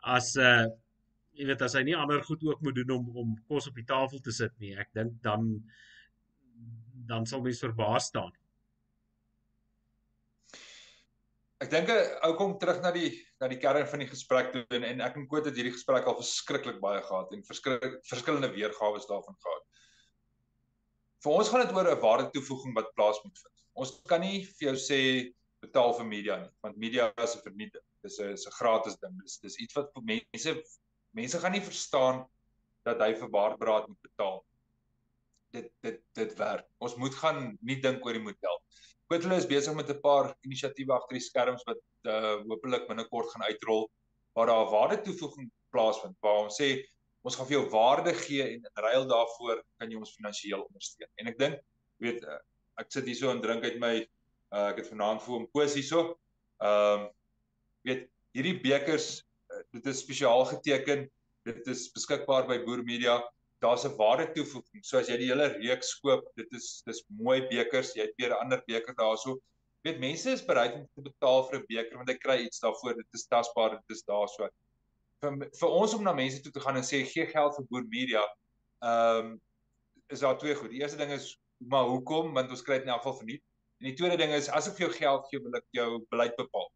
as 0.00 0.36
'n 0.36 0.40
uh, 0.40 0.66
jy 1.36 1.46
weet 1.50 1.62
as 1.66 1.76
hy 1.76 1.82
nie 1.84 1.96
ander 1.96 2.22
goed 2.24 2.42
ook 2.46 2.62
moet 2.64 2.78
doen 2.78 2.96
om 2.96 3.20
om 3.24 3.36
kos 3.50 3.68
op 3.68 3.76
die 3.76 3.86
tafel 3.88 4.22
te 4.24 4.32
sit 4.32 4.54
nie. 4.62 4.72
Ek 4.76 4.92
dink 4.96 5.20
dan 5.26 5.52
dan 7.06 7.26
sal 7.28 7.42
mens 7.44 7.62
verbaas 7.62 8.08
staan. 8.10 8.32
Ek 11.62 11.70
dink 11.72 11.88
ou 12.26 12.32
kom 12.36 12.56
terug 12.60 12.82
na 12.84 12.90
die 12.92 13.12
na 13.40 13.48
die 13.52 13.60
kern 13.60 13.86
van 13.88 14.02
die 14.02 14.10
gesprek 14.10 14.50
toe 14.52 14.64
en, 14.76 14.84
en 14.84 15.04
ek 15.04 15.16
en 15.20 15.28
Koot 15.28 15.46
het 15.48 15.56
hierdie 15.56 15.76
gesprek 15.76 16.08
al 16.08 16.18
verskriklik 16.18 16.80
baie 16.82 17.02
gehad 17.04 17.32
en 17.32 17.44
verskrik 17.46 18.00
verskillende 18.08 18.52
weergawe 18.52 19.00
daarvan 19.04 19.38
gehad. 19.44 19.64
Vir 21.24 21.32
ons 21.32 21.50
gaan 21.52 21.64
dit 21.64 21.76
oor 21.76 21.92
'n 21.92 22.02
waarde 22.02 22.30
toevoeging 22.34 22.76
wat 22.76 22.92
plaas 22.96 23.20
moet 23.24 23.44
vind. 23.44 23.64
Ons 23.76 23.96
kan 24.08 24.20
nie 24.20 24.44
vir 24.44 24.72
jou 24.72 24.76
sê 24.80 25.00
betaal 25.66 25.94
vir 25.98 26.08
media 26.08 26.38
nie, 26.40 26.50
want 26.64 26.80
media 26.80 27.12
is 27.24 27.36
'n 27.36 27.44
vernietig. 27.44 27.84
Dis 28.02 28.18
'n 28.20 28.32
'n 28.32 28.56
gratis 28.58 28.96
ding. 29.02 29.20
Dis 29.22 29.38
dis 29.42 29.58
iets 29.64 29.74
wat 29.74 29.92
mense 30.02 30.62
mense 31.12 31.38
gaan 31.38 31.52
nie 31.52 31.64
verstaan 31.64 32.26
dat 32.84 33.00
hy 33.00 33.14
vir 33.14 33.30
waarbraad 33.30 33.88
moet 33.88 34.02
betaal. 34.08 34.44
Dit 35.52 35.70
dit 35.82 36.00
dit 36.14 36.34
werk. 36.38 36.66
Ons 36.78 36.96
moet 36.96 37.14
gaan 37.14 37.58
nie 37.60 37.80
dink 37.80 38.04
oor 38.06 38.12
die 38.12 38.22
model. 38.22 38.60
Quitlo 39.10 39.36
is 39.36 39.46
besig 39.46 39.74
met 39.74 39.90
'n 39.90 40.00
paar 40.00 40.34
inisiatiewe 40.42 40.92
agter 40.92 41.18
die 41.18 41.28
skerms 41.28 41.62
wat 41.66 41.78
uh 42.04 42.42
hopelik 42.50 42.88
binnekort 42.88 43.30
gaan 43.30 43.46
uitrol 43.50 43.88
waar 44.34 44.46
daar 44.46 44.70
waarde 44.70 45.02
toevoeging 45.02 45.50
plaasvind 45.70 46.16
waar 46.20 46.44
ons 46.46 46.58
sê 46.60 46.82
ons 47.26 47.36
gaan 47.36 47.46
vir 47.46 47.56
jou 47.58 47.68
waarde 47.70 48.12
gee 48.14 48.42
en 48.42 48.66
in 48.68 48.82
ruil 48.86 49.06
daarvoor 49.10 49.62
kan 49.78 49.90
jy 49.90 49.98
ons 49.98 50.14
finansiëel 50.14 50.62
ondersteun. 50.62 51.10
En 51.18 51.26
ek 51.32 51.38
dink 51.38 51.62
weet 52.02 52.22
uh, 52.22 52.38
ek 52.82 52.92
sit 52.92 53.08
hier 53.08 53.18
so 53.18 53.30
en 53.30 53.40
drink 53.40 53.64
uit 53.64 53.78
my 53.82 53.94
uh 54.54 54.68
ek 54.70 54.82
het 54.82 54.90
vanaand 54.90 55.22
vir 55.22 55.34
hom 55.34 55.46
koos 55.52 55.74
hierso. 55.74 56.18
Ehm 56.62 57.06
um, 57.06 57.08
weet 57.86 58.08
hierdie 58.36 58.58
bekers 58.60 59.26
dit 59.72 59.86
is 59.86 60.02
spesiaal 60.02 60.44
geteken. 60.44 61.06
Dit 61.46 61.66
is 61.70 61.86
beskikbaar 61.94 62.46
by 62.48 62.58
Boer 62.64 62.82
Media. 62.84 63.18
Daar's 63.62 63.84
'n 63.86 63.96
waarde 63.96 64.32
toevoeging. 64.32 64.84
So 64.84 64.98
as 64.98 65.08
jy 65.08 65.16
die 65.16 65.30
hele 65.30 65.48
reeks 65.58 65.94
koop, 66.00 66.26
dit 66.36 66.52
is 66.52 66.82
dis 66.86 67.04
mooi 67.08 67.46
bekers. 67.48 67.94
Jy 67.94 68.02
het 68.02 68.16
weer 68.16 68.30
'n 68.30 68.42
ander 68.44 68.62
beker 68.66 68.94
daarso. 68.94 69.38
Weet 69.82 69.98
mense 70.00 70.30
is 70.30 70.44
bereid 70.44 70.74
om 70.74 70.86
te 70.94 71.02
betaal 71.10 71.48
vir 71.48 71.58
'n 71.60 71.66
beker 71.68 71.96
want 71.96 72.08
hy 72.08 72.16
kry 72.18 72.38
iets 72.44 72.60
daarvoor. 72.60 72.94
Dit 72.94 73.14
is 73.14 73.26
tasbaar, 73.26 73.70
dit 73.70 73.96
is 73.96 74.02
daarso. 74.02 74.48
Vir 75.22 75.50
vir 75.60 75.68
ons 75.68 75.94
om 75.94 76.02
na 76.02 76.12
mense 76.12 76.42
toe 76.42 76.52
te 76.52 76.60
gaan 76.60 76.76
en 76.76 76.82
sê 76.82 77.04
gee 77.04 77.26
geld 77.26 77.56
vir 77.56 77.66
Boer 77.70 77.86
Media. 77.88 78.24
Ehm 78.82 79.26
um, 79.26 79.40
is 80.08 80.20
daar 80.20 80.38
twee 80.38 80.54
goed. 80.54 80.70
Die 80.70 80.80
eerste 80.80 80.98
ding 80.98 81.10
is 81.10 81.38
maar 81.58 81.84
hoekom? 81.84 82.34
Want 82.34 82.50
ons 82.50 82.62
kry 82.62 82.74
dit 82.74 82.82
in 82.82 82.92
elk 82.92 83.02
geval 83.02 83.18
verniet. 83.18 83.42
En 83.80 83.90
die 83.90 83.96
tweede 83.96 84.16
ding 84.20 84.32
is 84.32 84.48
as 84.48 84.68
ek 84.70 84.78
vir 84.78 84.86
jou 84.86 84.92
geld 84.94 85.26
gee, 85.30 85.40
wil 85.44 85.58
ek 85.58 85.66
jou 85.76 85.88
beleid 86.12 86.36
bepaal. 86.38 86.70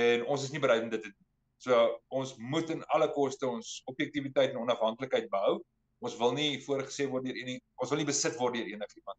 En 0.00 0.26
ons 0.34 0.44
is 0.44 0.52
nie 0.54 0.62
bereid 0.62 0.84
om 0.84 0.92
dit 0.92 1.02
te 1.02 1.10
doen. 1.10 1.24
So 1.64 1.78
ons 2.14 2.36
moet 2.38 2.70
in 2.70 2.84
alle 2.94 3.08
koste 3.14 3.48
ons 3.48 3.78
objektiviteit 3.90 4.52
en 4.52 4.60
onafhanklikheid 4.62 5.26
behou. 5.32 5.56
Ons 6.04 6.14
wil 6.20 6.36
nie 6.36 6.60
voorgesê 6.62 7.08
word 7.10 7.26
deur 7.26 7.40
enige 7.40 7.64
ons 7.82 7.90
wil 7.90 7.98
nie 7.98 8.06
besit 8.06 8.38
word 8.38 8.54
deur 8.54 8.70
enigiemand. 8.70 9.18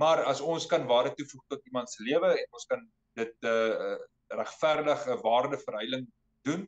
Maar 0.00 0.24
as 0.30 0.40
ons 0.40 0.64
kan 0.70 0.86
waarde 0.88 1.12
toevoeg 1.18 1.44
tot 1.52 1.68
iemand 1.68 1.92
se 1.92 2.04
lewe 2.06 2.32
en 2.32 2.56
ons 2.56 2.64
kan 2.70 2.86
dit 3.20 3.34
'n 3.44 3.52
uh, 3.52 3.98
regverdige 4.40 5.18
waardeverhouding 5.20 6.06
doen, 6.48 6.64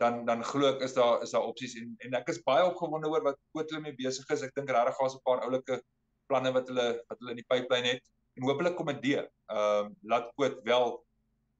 dan 0.00 0.24
dan 0.24 0.44
glo 0.44 0.72
ek 0.72 0.80
is 0.88 0.96
daar 0.96 1.20
is 1.22 1.36
daar 1.36 1.44
opsies 1.52 1.76
en 1.76 1.92
en 2.06 2.16
ek 2.20 2.32
is 2.32 2.40
baie 2.48 2.64
opgewonde 2.64 3.12
oor 3.12 3.28
wat 3.28 3.38
Kootlo 3.52 3.80
mee 3.80 3.98
besig 4.00 4.30
is. 4.30 4.42
Ek 4.42 4.56
dink 4.56 4.72
regtig 4.72 4.96
daar's 4.96 5.14
'n 5.14 5.26
paar 5.28 5.44
oulike 5.44 5.82
planne 6.26 6.52
wat 6.56 6.72
hulle 6.72 6.88
wat 7.08 7.18
hulle 7.20 7.36
in 7.36 7.42
die 7.44 7.50
pipeline 7.52 7.92
het 7.92 8.08
en 8.36 8.48
hopelik 8.48 8.76
kom 8.76 8.90
dit 8.92 9.02
deur. 9.10 9.26
Ehm 9.52 9.86
um, 9.86 9.94
laat 10.12 10.30
Koot 10.36 10.60
wel 10.64 10.92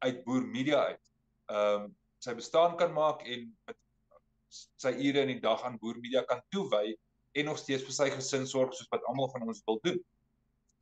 uit 0.06 0.24
boer 0.24 0.46
media 0.46 0.84
uit. 0.90 1.12
Ehm 1.52 1.86
um, 1.86 1.96
sy 2.22 2.34
bestaan 2.38 2.76
kan 2.78 2.92
maak 2.94 3.24
en 3.26 3.48
met 3.66 3.78
sy 4.52 4.92
ure 4.92 5.24
in 5.24 5.32
die 5.32 5.42
dag 5.42 5.62
aan 5.66 5.78
boer 5.82 5.98
media 5.98 6.22
kan 6.28 6.42
toewy 6.54 6.92
en 7.32 7.48
nog 7.48 7.58
steeds 7.58 7.84
vir 7.88 7.96
sy 7.96 8.08
gesin 8.12 8.46
sorg 8.46 8.74
soos 8.76 8.90
wat 8.92 9.04
almal 9.10 9.30
van 9.32 9.48
ons 9.48 9.62
wil 9.66 9.80
doen. 9.86 9.98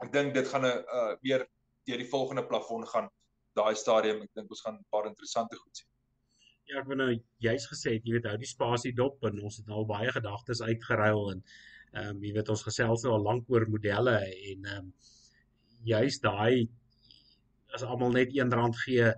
Ek 0.05 0.12
dink 0.12 0.34
dit 0.34 0.49
gaan 0.49 0.66
'n 0.66 0.84
uh, 0.99 1.14
weer 1.22 1.47
deur 1.88 2.03
die 2.03 2.12
volgende 2.12 2.45
plafon 2.47 2.86
gaan 2.93 3.09
daai 3.59 3.74
stadium. 3.74 4.22
Ek 4.22 4.34
dink 4.34 4.51
ons 4.51 4.62
gaan 4.66 4.78
'n 4.78 4.91
paar 4.91 5.07
interessante 5.07 5.57
goed 5.57 5.76
sien. 5.76 5.88
Ja, 6.70 6.80
ek 6.80 6.86
wou 6.86 6.97
nou 6.97 7.11
juist 7.43 7.66
gesê 7.72 7.97
het, 7.97 8.05
jy 8.07 8.12
weet, 8.14 8.26
hou 8.30 8.38
die 8.38 8.47
spasie 8.47 8.93
dop 8.95 9.24
en 9.26 9.41
ons 9.43 9.57
het 9.59 9.68
al 9.68 9.86
baie 9.86 10.11
gedagtes 10.12 10.62
uitgeruil 10.62 11.32
en 11.32 11.45
ehm 11.93 12.11
um, 12.11 12.20
jy 12.22 12.32
weet 12.36 12.49
ons 12.49 12.62
gesels 12.62 13.03
nou 13.03 13.14
al 13.16 13.24
lank 13.26 13.49
oor 13.51 13.66
modelle 13.68 14.18
en 14.51 14.64
ehm 14.64 14.84
um, 14.84 14.93
juist 15.84 16.22
daai 16.22 16.68
as 17.74 17.82
almal 17.86 18.12
net 18.12 18.32
R1 18.34 18.76
gee 18.84 19.10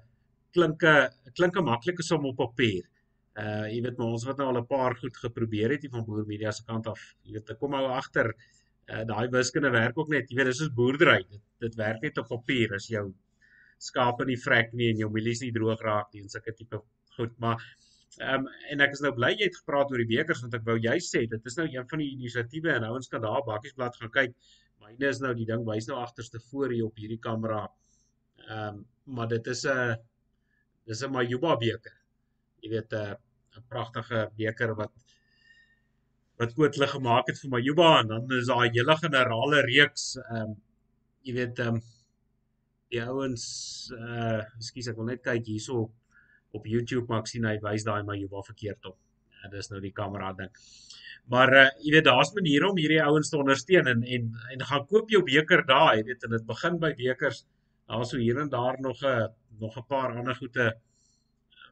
klink 0.55 0.83
'n 0.85 1.09
klink 1.37 1.57
'n 1.57 1.65
maklike 1.65 2.03
som 2.03 2.25
op 2.27 2.37
papier. 2.37 2.85
Uh 3.37 3.67
jy 3.73 3.81
weet 3.85 3.99
maar 3.99 4.13
ons 4.15 4.27
het 4.29 4.37
nou 4.37 4.49
al 4.49 4.61
'n 4.61 4.67
paar 4.67 4.95
goed 4.97 5.17
geprobeer 5.17 5.71
het 5.71 5.83
hier 5.83 5.91
van 5.91 6.05
boer 6.05 6.27
media 6.27 6.51
se 6.53 6.65
kant 6.65 6.87
af. 6.87 7.01
Jy 7.25 7.33
weet 7.33 7.51
ek 7.51 7.59
kom 7.59 7.71
nou 7.71 7.87
agter 7.87 8.35
uh 8.93 9.05
daai 9.05 9.29
wiskunde 9.31 9.71
werk 9.71 9.99
ook 9.99 10.09
net. 10.09 10.29
Jy 10.31 10.37
weet 10.37 10.47
dis 10.47 10.59
soos 10.59 10.75
boerdery. 10.81 11.25
Dit 11.31 11.41
dit 11.61 11.75
werk 11.75 12.03
net 12.03 12.19
op 12.19 12.29
papier 12.29 12.75
as 12.75 12.89
jou 12.89 13.15
skape 13.79 14.25
nie 14.25 14.37
vrek 14.37 14.73
nie 14.73 14.91
en 14.91 14.99
jou 15.05 15.11
mielies 15.11 15.41
nie 15.43 15.53
droog 15.53 15.81
raak 15.81 16.13
nie 16.13 16.23
en 16.23 16.29
sulke 16.29 16.53
tipe 16.53 16.83
goed. 17.17 17.39
Maar 17.39 17.59
ehm 18.21 18.45
um, 18.45 18.49
en 18.71 18.81
ek 18.85 18.93
is 18.93 19.01
nou 19.01 19.13
bly 19.17 19.31
jy 19.33 19.47
het 19.49 19.57
gepraat 19.57 19.91
oor 19.91 20.03
die 20.03 20.11
bekers 20.17 20.43
want 20.45 20.55
ek 20.55 20.67
wou 20.67 20.77
jy 20.77 20.99
sê 21.01 21.25
dit 21.35 21.47
is 21.51 21.57
nou 21.57 21.67
een 21.67 21.89
van 21.89 22.03
die 22.03 22.11
inisiatiewe 22.13 22.75
en 22.75 22.85
ouens 22.91 23.09
kan 23.09 23.23
daar 23.25 23.45
bakkiesblad 23.47 23.97
gaan 23.97 24.13
kyk. 24.19 24.35
Myne 24.83 25.09
is 25.09 25.21
nou 25.23 25.33
die 25.39 25.47
ding 25.49 25.65
wys 25.67 25.87
nou 25.89 25.99
agterste 26.03 26.41
voor 26.51 26.75
hier 26.75 26.89
op 26.91 26.99
hierdie 26.99 27.21
kamera. 27.29 27.67
Ehm 28.49 28.69
um, 28.69 28.87
maar 29.05 29.29
dit 29.29 29.47
is 29.47 29.65
'n 29.67 29.97
dis 30.87 31.03
'n 31.03 31.11
Majuba 31.11 31.57
beker. 31.57 31.97
Jy 32.63 32.71
weet 32.71 32.93
'n 32.93 33.17
'n 33.57 33.65
pragtige 33.69 34.31
beker 34.37 34.75
wat 34.75 34.93
wat 36.39 36.55
kootlig 36.55 36.91
gemaak 36.91 37.27
het 37.29 37.39
vir 37.39 37.51
Majuba 37.51 37.89
en 38.01 38.07
dan 38.09 38.33
is 38.39 38.47
daar 38.47 38.67
'n 38.67 38.75
hele 38.77 38.97
generale 38.97 39.61
reeks 39.63 40.17
ehm 40.17 40.37
um, 40.43 40.55
jy 41.23 41.35
weet 41.35 41.59
ehm 41.59 41.75
um, 41.75 41.83
die 42.93 43.03
ouens 43.03 43.45
uh 43.97 44.41
ekskuus 44.59 44.89
ek 44.93 44.97
wil 44.97 45.09
net 45.09 45.23
kyk 45.25 45.47
hierso 45.47 45.91
op, 46.53 46.67
YouTube 46.69 47.09
maar 47.09 47.23
ek 47.25 47.31
sien 47.31 47.47
hy 47.49 47.57
wys 47.65 47.85
daai 47.89 48.03
Majuba 48.05 48.43
verkeerd 48.45 48.85
op. 48.91 48.99
Ja, 49.41 49.49
dis 49.49 49.71
nou 49.73 49.81
die 49.81 49.95
kamera 49.97 50.33
ding. 50.37 50.53
Maar 51.31 51.53
uh 51.55 51.69
jy 51.85 51.93
weet 51.95 52.05
daar's 52.05 52.33
maniere 52.35 52.69
om 52.69 52.79
hierdie 52.79 53.03
ouens 53.03 53.31
te 53.31 53.39
ondersteun 53.39 53.87
en 53.87 54.03
en 54.03 54.33
en 54.55 54.65
gaan 54.71 54.87
koop 54.87 55.11
jou 55.11 55.23
beker 55.23 55.65
daar, 55.67 55.95
jy 55.97 56.05
weet 56.11 56.25
en 56.27 56.31
dit 56.37 56.47
begin 56.47 56.79
by 56.83 56.93
bekers. 56.99 57.45
Daar's 57.89 58.11
so 58.11 58.19
hier 58.19 58.41
en 58.41 58.49
daar 58.49 58.81
nog 58.81 59.03
'n 59.03 59.29
nog 59.61 59.77
'n 59.79 59.87
paar 59.89 60.17
ander 60.17 60.35
goede 60.35 60.73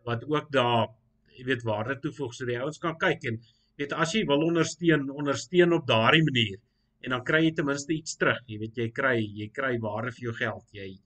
wat 0.04 0.24
ook 0.24 0.52
daar 0.52 0.88
jy 1.36 1.44
weet 1.44 1.62
waarde 1.62 1.98
toevoeg. 2.00 2.34
So 2.34 2.46
die 2.46 2.58
ouens 2.60 2.78
kan 2.78 2.96
kyk 2.98 3.24
en 3.24 3.40
weet 3.76 3.92
as 3.92 4.12
jy 4.12 4.24
wil 4.26 4.42
ondersteun 4.46 5.10
ondersteun 5.10 5.72
op 5.72 5.86
daardie 5.86 6.24
manier 6.24 6.58
en 7.00 7.10
dan 7.10 7.24
kry 7.24 7.44
jy 7.44 7.52
ten 7.52 7.66
minste 7.66 7.92
iets 7.92 8.16
terug. 8.16 8.40
Jy 8.46 8.58
weet 8.58 8.76
jy 8.76 8.90
kry 8.90 9.16
jy 9.18 9.48
kry 9.48 9.78
waarde 9.78 10.12
vir 10.12 10.24
jou 10.28 10.34
geld. 10.34 10.66
Jy 10.72 10.98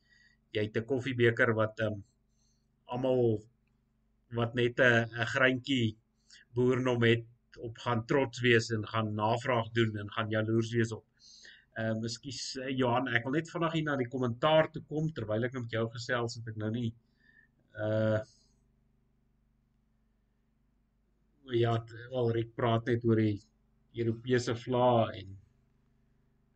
jy 0.55 0.63
het 0.63 0.77
'n 0.77 0.87
koffiebeker 0.87 1.55
wat 1.55 1.81
ehm 1.81 1.93
um, 1.93 2.05
almal 2.87 3.43
wat 4.39 4.55
net 4.55 4.81
'n 4.81 5.09
'n 5.11 5.27
greintjie 5.35 5.97
boernom 6.55 7.03
het 7.03 7.25
op 7.59 7.79
gaan 7.87 8.07
trots 8.07 8.41
wees 8.45 8.71
en 8.75 8.87
gaan 8.89 9.15
navraag 9.15 9.71
doen 9.79 9.97
en 9.99 10.11
gaan 10.11 10.31
jaloers 10.31 10.73
wees 10.75 10.93
op 10.93 11.05
Ehm 11.75 11.99
uh, 11.99 12.07
ekskuus 12.07 12.43
uh, 12.63 12.69
Johan, 12.71 13.09
ek 13.19 13.25
wil 13.27 13.33
net 13.35 13.49
vanaand 13.51 13.75
hier 13.75 13.87
na 13.89 13.97
die 13.99 14.07
kommentaar 14.11 14.69
toe 14.71 14.83
kom 14.87 15.09
terwyl 15.15 15.47
ek 15.47 15.57
nou 15.57 15.65
met 15.65 15.73
jou 15.75 15.89
gesels 15.97 16.37
het 16.39 16.51
ek 16.53 16.61
nou 16.63 16.71
nie 16.71 16.91
uh 17.87 18.21
ja, 21.55 21.73
wel 22.13 22.31
Rick 22.33 22.55
praat 22.57 22.87
net 22.89 23.03
oor 23.05 23.19
die 23.21 23.41
Europese 23.99 24.55
vla 24.57 25.11
en 25.19 25.35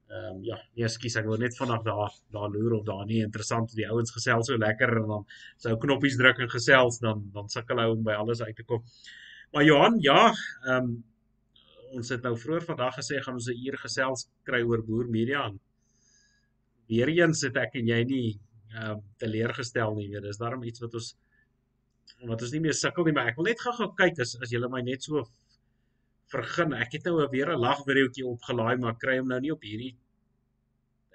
ehm 0.08 0.28
um, 0.36 0.38
ja, 0.46 0.60
nee, 0.78 0.88
skus 0.94 1.18
ek 1.20 1.26
wou 1.28 1.40
net 1.42 1.58
vanaand 1.58 1.84
daar 1.90 2.14
daar 2.36 2.54
loer 2.54 2.78
of 2.78 2.86
daar 2.86 3.02
nie 3.10 3.18
interessant 3.24 3.74
die 3.80 3.90
ouens 3.90 4.14
gesels 4.14 4.52
so 4.52 4.62
lekker 4.62 4.94
en 5.02 5.10
dan 5.16 5.26
sou 5.64 5.74
knoppies 5.82 6.16
druk 6.22 6.38
en 6.46 6.54
gesels 6.54 7.02
dan 7.02 7.26
dan 7.34 7.50
sukkel 7.56 7.82
hy 7.82 7.90
om 7.90 8.06
by 8.06 8.14
alles 8.22 8.40
uit 8.46 8.56
te 8.56 8.70
kom. 8.70 8.86
Maar 9.52 9.64
Johan, 9.64 10.00
ja, 10.04 10.32
ehm 10.64 10.88
um, 10.88 10.96
ons 11.96 12.10
het 12.12 12.20
nou 12.22 12.34
vroeër 12.36 12.66
vandag 12.68 12.98
gesê 12.98 13.20
gaan 13.24 13.38
ons 13.40 13.48
'n 13.48 13.56
uur 13.66 13.78
gesels 13.84 14.26
kry 14.44 14.60
oor 14.62 14.82
boer 14.84 15.06
media 15.08 15.44
aan. 15.46 15.56
Weereens 16.88 17.40
het 17.42 17.56
ek 17.56 17.78
en 17.80 17.86
jy 17.88 18.02
nie 18.04 18.28
ehm 18.74 18.90
um, 18.90 19.00
teleurgestel 19.16 19.94
nie, 19.94 20.08
weet, 20.12 20.22
dis 20.22 20.42
daarom 20.44 20.62
iets 20.62 20.80
wat 20.80 20.94
ons 20.94 21.16
wat 22.26 22.42
ons 22.42 22.52
nie 22.52 22.60
meer 22.60 22.76
sukkel 22.76 23.04
nie, 23.04 23.12
maar 23.12 23.28
ek 23.28 23.36
wil 23.36 23.48
net 23.48 23.60
gou-gou 23.60 23.94
kyk 23.94 24.20
as 24.20 24.36
as 24.42 24.52
julle 24.52 24.68
my 24.68 24.82
net 24.82 25.02
so 25.02 25.24
vergun. 26.32 26.74
Ek 26.74 26.92
het 26.92 27.04
nou 27.04 27.28
weer 27.30 27.52
'n 27.54 27.60
lagvideoetjie 27.60 28.26
opgelaai, 28.26 28.76
maar 28.76 29.00
kry 29.00 29.18
hom 29.18 29.28
nou 29.28 29.40
nie 29.40 29.52
op 29.52 29.62
hierdie 29.62 29.96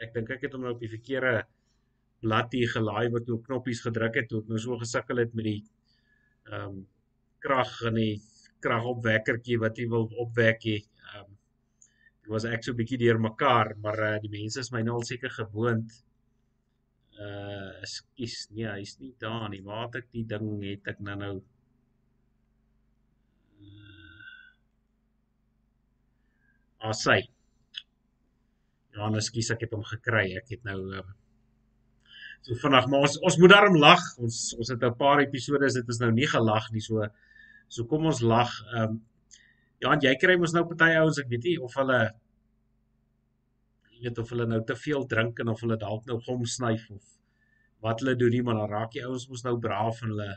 ek 0.04 0.14
dink 0.16 0.32
ek 0.36 0.48
het 0.48 0.56
hom 0.56 0.66
nou 0.66 0.74
op 0.76 0.82
die 0.84 0.92
verkeerde 0.92 1.44
bladdie 2.24 2.66
gelaai 2.72 3.12
wat 3.14 3.28
toe 3.28 3.40
knoppies 3.46 3.84
gedruk 3.86 4.20
het 4.20 4.30
toe 4.32 4.42
ek 4.44 4.52
nou 4.52 4.62
so 4.66 4.80
gesukkel 4.82 5.22
het 5.24 5.38
met 5.38 5.50
die 5.52 5.62
ehm 6.50 6.66
um, 6.66 6.82
krag 7.44 7.74
en 7.89 8.00
die 8.00 8.16
kragopwekkertjie 8.64 9.60
wat 9.62 9.80
jy 9.80 9.88
wil 9.91 10.08
opwek 10.26 10.66
hê. 10.70 10.78
Ehm 10.80 11.22
um, 11.26 11.32
dit 12.24 12.32
was 12.32 12.48
ek 12.48 12.64
so 12.64 12.78
bietjie 12.78 13.02
deurmekaar, 13.02 13.74
maar 13.84 14.00
uh, 14.00 14.18
die 14.24 14.32
mense 14.32 14.62
is 14.64 14.72
my 14.72 14.82
nou 14.82 15.00
al 15.00 15.08
seker 15.08 15.34
gewoond. 15.41 15.91
Uh 17.20 17.82
ekskuus, 17.84 18.38
nee, 18.56 18.70
hy's 18.70 18.96
nie 19.02 19.12
daar 19.22 19.50
nie. 19.52 19.62
Waar 19.66 19.89
het 19.89 20.00
ek 20.02 20.08
die 20.16 20.24
ding 20.30 20.48
het 20.64 20.88
ek 20.96 21.04
nou 21.04 21.18
nou 21.20 21.34
Ah, 26.84 26.91
sy. 26.91 27.22
Johannes, 28.91 29.30
skus 29.30 29.54
ek 29.54 29.62
het 29.64 29.76
hom 29.76 29.86
gekry. 29.88 30.26
Ek 30.36 30.50
het 30.52 30.66
nou 30.68 30.80
uh, 30.98 31.04
so 32.44 32.58
vinnig, 32.60 32.89
maar 32.91 33.06
ons 33.08 33.16
ons 33.24 33.38
moet 33.39 33.54
daarom 33.54 33.78
lag. 33.80 34.04
Ons 34.20 34.39
ons 34.58 34.72
het 34.74 34.84
'n 34.84 34.98
paar 35.00 35.22
episode 35.24 35.64
is 35.70 35.78
dit 35.80 35.94
is 35.96 36.02
nou 36.04 36.12
nie 36.12 36.28
gelag 36.28 36.68
nie. 36.74 36.84
So 36.84 37.08
so 37.74 37.90
kom 37.90 38.06
ons 38.12 38.22
lag. 38.22 38.54
Ehm 38.74 38.94
um, 38.94 39.02
Ja, 39.84 39.98
jy 40.00 40.14
kry 40.16 40.38
mos 40.40 40.54
nou 40.56 40.62
party 40.64 40.94
ouens, 40.96 41.18
ek 41.20 41.28
weet 41.28 41.44
nie 41.44 41.58
of 41.60 41.74
hulle 41.76 41.98
jy 43.92 44.06
weet 44.06 44.20
of 44.22 44.30
hulle 44.32 44.46
nou 44.48 44.62
te 44.68 44.78
veel 44.80 45.04
drink 45.12 45.42
en 45.44 45.52
of 45.52 45.60
hulle 45.64 45.76
dalk 45.82 46.06
nou 46.08 46.16
gom 46.24 46.46
snyf 46.48 46.86
of 46.94 47.10
wat 47.84 48.00
hulle 48.00 48.14
doen 48.16 48.32
nie, 48.32 48.40
maar 48.48 48.62
dan 48.62 48.72
raak 48.72 48.94
die 48.94 49.04
ouens 49.04 49.26
mos 49.28 49.44
nou 49.44 49.58
braaf 49.66 50.00
en 50.06 50.14
hulle 50.14 50.30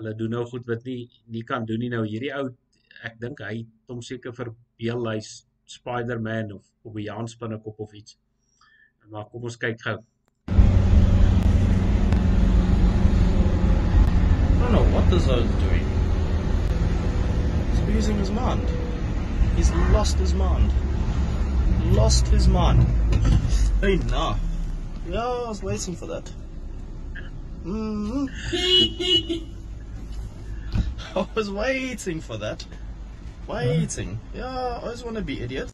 hulle 0.00 0.14
doen 0.22 0.32
nou 0.36 0.46
goed 0.48 0.64
wat 0.70 0.88
nie 0.88 1.02
nie 1.34 1.44
kan 1.50 1.68
doen 1.68 1.84
nie 1.84 1.92
nou 1.92 2.00
hierdie 2.06 2.32
ou 2.38 2.46
ek 3.04 3.20
dink 3.20 3.42
hy 3.44 3.52
het 3.58 3.92
hom 3.92 4.00
seker 4.08 4.32
verbeel 4.38 5.04
hy's 5.10 5.30
Spider-Man 5.68 6.56
of 6.56 6.64
of 6.88 6.96
'n 6.96 7.04
Jan 7.04 7.28
Spinnekop 7.28 7.84
of 7.84 7.92
iets. 7.92 8.16
Maar 9.10 9.28
kom 9.28 9.44
ons 9.44 9.56
kyk 9.56 9.80
gou. 9.82 9.98
I 9.98 10.56
don't 14.60 14.72
know 14.72 14.86
what 14.94 15.10
this 15.10 15.26
guy's 15.26 15.52
doing. 15.60 15.87
Losing 17.88 18.18
his 18.18 18.30
mind. 18.30 18.68
He's 19.56 19.70
lost 19.92 20.16
his 20.18 20.34
mind. 20.34 20.72
Lost 21.92 22.28
his 22.28 22.46
mind. 22.46 22.86
Nah. 23.82 24.36
Yeah, 25.08 25.24
I 25.24 25.48
was 25.48 25.62
waiting 25.62 25.96
for 25.96 26.06
that. 26.06 26.30
Mm 27.64 28.28
-hmm. 28.28 29.48
I 31.16 31.26
was 31.34 31.50
waiting 31.50 32.20
for 32.20 32.38
that. 32.38 32.66
Waiting. 33.46 34.18
Yeah, 34.34 34.54
I 34.54 34.82
always 34.82 35.02
want 35.02 35.16
to 35.16 35.22
be 35.22 35.40
idiot. 35.40 35.72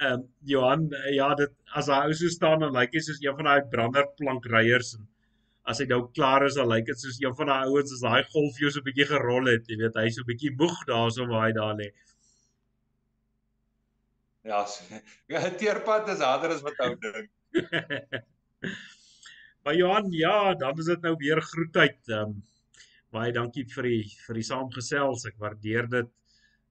Um, 0.00 0.28
Johan, 0.44 0.90
ja, 1.14 1.34
dit 1.34 1.52
as 1.74 1.86
hy 1.88 2.02
ou 2.08 2.14
so 2.14 2.28
staan 2.28 2.60
dan 2.60 2.74
lyk 2.76 2.92
hy 2.92 3.00
soos 3.00 3.22
een 3.22 3.36
van 3.38 3.48
daai 3.48 3.62
branderplankryers 3.72 4.94
en 4.98 5.06
as 5.66 5.80
hy 5.82 5.86
nou 5.90 6.00
klaar 6.14 6.46
is 6.46 6.56
dan 6.58 6.68
lyk 6.70 6.86
dit 6.86 7.00
soos 7.00 7.18
een 7.20 7.34
van 7.38 7.50
daai 7.50 7.70
ouens 7.70 7.94
as 7.96 8.02
daai 8.04 8.22
golf 8.34 8.58
jou 8.62 8.70
so 8.70 8.80
'n 8.80 8.88
bietjie 8.88 9.08
gerol 9.12 9.50
het, 9.50 9.70
jy 9.70 9.78
weet, 9.82 9.96
hy 9.98 10.08
so 10.14 10.22
'n 10.22 10.30
bietjie 10.30 10.52
moeg 10.60 10.76
daarso 10.90 11.26
waar 11.30 11.46
hy 11.46 11.54
daar 11.56 11.74
lê. 11.80 11.88
Ja, 14.46 14.62
ja, 15.32 15.40
teerpad 15.50 16.12
is 16.14 16.22
harder 16.22 16.54
as 16.54 16.62
wat 16.62 16.78
ou 16.84 16.92
dink. 17.02 17.32
maar 19.64 19.74
Johan, 19.74 20.12
ja, 20.14 20.54
dan 20.54 20.78
is 20.78 20.90
dit 20.92 21.02
nou 21.02 21.16
weer 21.22 21.42
groetheid. 21.42 21.98
Ehm 22.08 22.36
um, 22.36 22.44
baie 23.16 23.32
dankie 23.32 23.64
vir 23.72 23.88
die 23.88 24.04
vir 24.26 24.38
die 24.38 24.46
saamgesels. 24.46 25.26
Ek 25.30 25.40
waardeer 25.42 25.90
dit. 25.90 26.12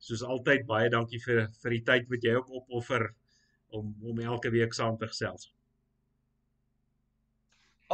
Soos 0.08 0.24
altyd 0.24 0.64
baie 0.70 0.92
dankie 0.94 1.20
vir 1.24 1.48
vir 1.64 1.76
die 1.76 1.84
tyd 1.90 2.08
wat 2.12 2.28
jy 2.28 2.36
ook 2.40 2.54
opoffer 2.62 3.10
om 3.76 3.92
om 4.12 4.24
elke 4.24 4.52
week 4.54 4.76
saam 4.78 5.00
te 5.02 5.10
gesels. 5.12 5.50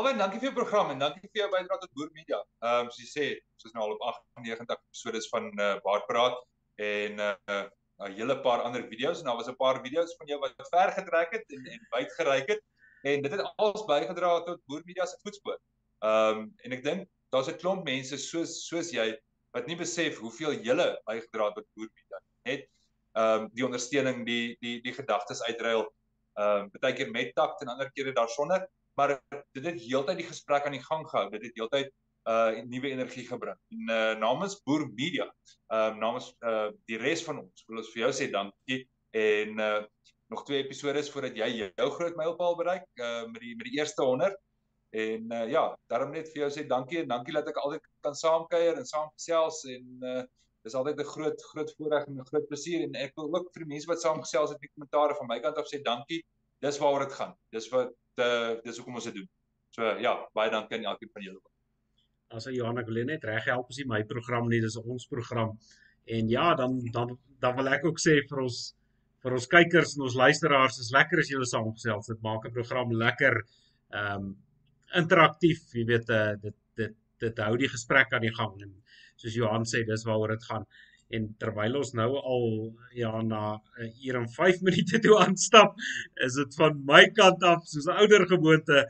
Alwen, 0.01 0.17
dankie 0.17 0.39
vir 0.41 0.47
jou 0.47 0.55
program 0.57 0.87
en 0.89 1.01
dankie 1.01 1.27
vir 1.27 1.43
jou 1.43 1.47
bydrae 1.51 1.77
tot 1.77 1.91
Boer 1.93 2.07
Media. 2.15 2.37
Ehm 2.65 2.87
um, 2.87 2.87
soos 2.89 3.01
jy 3.03 3.09
sê, 3.09 3.25
soos 3.61 3.73
nou 3.75 3.83
al 3.83 3.91
op 3.93 4.05
98 4.07 4.71
episodes 4.73 5.27
van 5.29 5.49
uh, 5.51 5.65
eh, 5.65 5.75
Baardpraat 5.83 6.39
en 6.85 7.21
'n 7.21 7.35
uh, 7.53 7.67
'n 8.07 8.15
hele 8.17 8.37
paar 8.47 8.63
ander 8.69 8.87
video's 8.93 9.21
en 9.21 9.29
daar 9.29 9.37
was 9.37 9.51
'n 9.51 9.59
paar 9.59 9.81
video's 9.83 10.15
van 10.17 10.31
jou 10.33 10.39
wat 10.41 10.71
ver 10.71 10.93
getrek 10.95 11.37
het 11.37 11.53
en 11.57 11.69
en 11.75 11.85
wyd 11.93 12.17
gereik 12.17 12.49
het 12.49 12.63
en 13.11 13.21
dit 13.27 13.31
het 13.35 13.53
alles 13.57 13.85
bygedra 13.93 14.31
tot 14.49 14.65
Boer 14.65 14.81
Media 14.89 15.05
se 15.05 15.21
voetspoor. 15.21 15.61
Ehm 15.99 16.41
um, 16.41 16.51
en 16.65 16.77
ek 16.79 16.83
dink 16.89 17.07
daar's 17.29 17.53
'n 17.53 17.61
klomp 17.61 17.85
mense 17.85 18.17
soos 18.17 18.57
soos 18.65 18.91
jy 18.97 19.07
wat 19.53 19.67
nie 19.67 19.77
besef 19.85 20.17
hoeveel 20.17 20.53
julle 20.65 20.89
bygedra 21.05 21.53
het 21.53 21.55
tot 21.61 21.67
boerbied 21.75 22.09
dan 22.09 22.25
net 22.49 22.69
ehm 23.13 23.41
um, 23.41 23.49
die 23.53 23.69
ondersteuning 23.69 24.25
die 24.25 24.57
die 24.65 24.81
die 24.81 24.97
gedagtes 24.97 25.45
uitruil 25.45 25.85
ehm 25.85 26.65
um, 26.65 26.69
baie 26.81 26.93
keer 26.97 27.11
met 27.11 27.35
takt 27.35 27.61
en 27.61 27.75
ander 27.77 27.91
kere 27.93 28.17
daarsonder 28.17 28.65
maar 28.99 29.15
dit 29.53 29.65
het 29.65 29.81
heeltyd 29.81 30.21
die 30.21 30.27
gesprek 30.27 30.65
aan 30.65 30.77
die 30.77 30.85
gang 30.85 31.07
gehou. 31.09 31.29
Dit 31.31 31.47
het 31.49 31.59
heeltyd 31.59 31.91
uh 32.29 32.61
nuwe 32.69 32.91
energie 32.91 33.25
gebring. 33.27 33.57
En 33.73 33.89
uh 33.89 34.19
namens 34.19 34.59
boer 34.63 34.85
media. 34.89 35.25
Ehm 35.73 35.93
um, 35.93 35.99
namens 35.99 36.33
uh 36.45 36.69
die 36.85 36.99
res 37.01 37.23
van 37.23 37.41
ons. 37.45 37.65
Wil 37.67 37.81
ons 37.83 37.91
vir 37.93 38.05
jou 38.05 38.11
sê 38.19 38.29
dankie. 38.31 38.83
En 39.11 39.59
uh 39.59 39.81
nog 40.31 40.45
twee 40.47 40.63
episode 40.63 41.03
voordat 41.11 41.35
jy 41.35 41.49
jou 41.75 41.89
groot 41.97 42.15
mylpaal 42.15 42.55
bereik 42.55 42.87
uh 42.95 43.25
met 43.31 43.41
die 43.41 43.55
met 43.55 43.67
die 43.67 43.79
eerste 43.79 44.03
100 44.03 44.39
En 44.91 45.31
uh, 45.31 45.49
ja, 45.49 45.63
daarom 45.87 46.11
net 46.11 46.27
vir 46.33 46.41
jou 46.41 46.47
sê 46.51 46.65
dankie 46.67 46.97
en 46.99 47.07
dankie 47.07 47.31
dat 47.31 47.47
ek 47.47 47.59
altyd 47.61 47.85
kan 48.03 48.15
saamkuier 48.17 48.75
en 48.75 48.87
saam 48.87 49.07
gesels 49.15 49.63
en 49.71 50.07
uh 50.13 50.23
dis 50.61 50.75
altyd 50.77 50.99
'n 51.01 51.09
groot 51.09 51.43
groot 51.51 51.71
voorreg 51.77 52.03
en 52.05 52.19
'n 52.19 52.25
groot 52.27 52.43
plesier 52.49 52.83
en 52.85 52.97
ek 52.99 53.15
wil 53.17 53.31
ook 53.33 53.47
vir 53.53 53.63
die 53.63 53.69
mense 53.69 53.87
wat 53.89 54.01
saam 54.01 54.19
gesels 54.21 54.51
het 54.51 54.59
in 54.59 54.67
die 54.67 54.73
kommentare 54.75 55.15
van 55.17 55.27
my 55.31 55.39
kant 55.39 55.57
af 55.57 55.69
sê 55.71 55.79
dankie. 55.81 56.19
Dis 56.61 56.77
waaroor 56.81 57.07
dit 57.07 57.15
gaan. 57.19 57.33
Dis 57.55 57.69
wat 57.73 57.95
uh 58.21 58.57
dis 58.65 58.77
hoekom 58.77 58.99
ons 58.99 59.07
dit 59.09 59.17
doen. 59.21 59.29
So 59.75 59.87
ja, 60.03 60.13
baie 60.37 60.51
dankie 60.51 60.77
aan 60.77 60.91
elkeen 60.91 61.13
van 61.13 61.25
julle. 61.25 61.41
As 62.31 62.45
jy 62.47 62.57
Johan, 62.57 62.79
ek 62.79 62.91
wil 62.91 63.01
net 63.07 63.25
reg 63.27 63.47
help 63.51 63.71
as 63.71 63.79
jy 63.79 63.87
my 63.87 64.03
program 64.07 64.47
nie, 64.51 64.61
dis 64.63 64.77
ons 64.79 65.07
program. 65.11 65.55
En 66.17 66.29
ja, 66.31 66.51
dan 66.59 66.77
dan 66.93 67.17
dan 67.43 67.57
wil 67.57 67.71
ek 67.71 67.87
ook 67.87 67.99
sê 67.99 68.19
vir 68.29 68.43
ons 68.45 68.61
vir 69.21 69.35
ons 69.37 69.49
kykers 69.49 69.95
en 69.95 70.05
ons 70.07 70.17
luisteraars, 70.17 70.79
is 70.81 70.93
lekker 70.95 71.21
as 71.21 71.29
julle 71.29 71.47
saam 71.49 71.69
gesels. 71.75 72.09
Dit 72.09 72.23
maak 72.25 72.45
'n 72.45 72.55
program 72.57 72.93
lekker. 73.05 73.41
Ehm 73.93 74.29
um, 74.29 74.31
interaktief, 75.01 75.67
jy 75.73 75.85
weet 75.87 76.09
uh, 76.09 76.33
dit 76.41 76.57
dit 76.75 76.95
dit 77.23 77.37
hou 77.45 77.57
die 77.57 77.69
gesprek 77.69 78.13
aan 78.13 78.25
die 78.25 78.33
gang 78.35 78.55
en 78.65 78.71
soos 79.21 79.35
Johan 79.37 79.65
sê, 79.69 79.83
dis 79.85 80.05
waaroor 80.07 80.33
dit 80.35 80.47
gaan. 80.49 80.65
En 81.17 81.27
terwyl 81.43 81.75
ons 81.81 81.91
nou 81.99 82.09
al 82.33 82.45
ja 82.95 83.11
na 83.21 83.59
'n 83.79 83.91
uur 84.07 84.19
en 84.21 84.29
5 84.37 84.61
minute 84.67 84.99
toe 85.03 85.17
aanstap, 85.19 85.75
is 86.27 86.37
dit 86.39 86.55
van 86.61 86.79
my 86.85 87.03
kant 87.19 87.43
af 87.43 87.67
soos 87.73 87.87
'n 87.87 87.99
ouer 88.05 88.27
gewoonte 88.33 88.85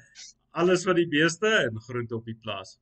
alles 0.52 0.84
van 0.84 0.96
die 0.96 1.08
beeste 1.08 1.48
en 1.48 1.80
groente 1.88 2.16
op 2.16 2.26
die 2.26 2.38
plaas. 2.44 2.78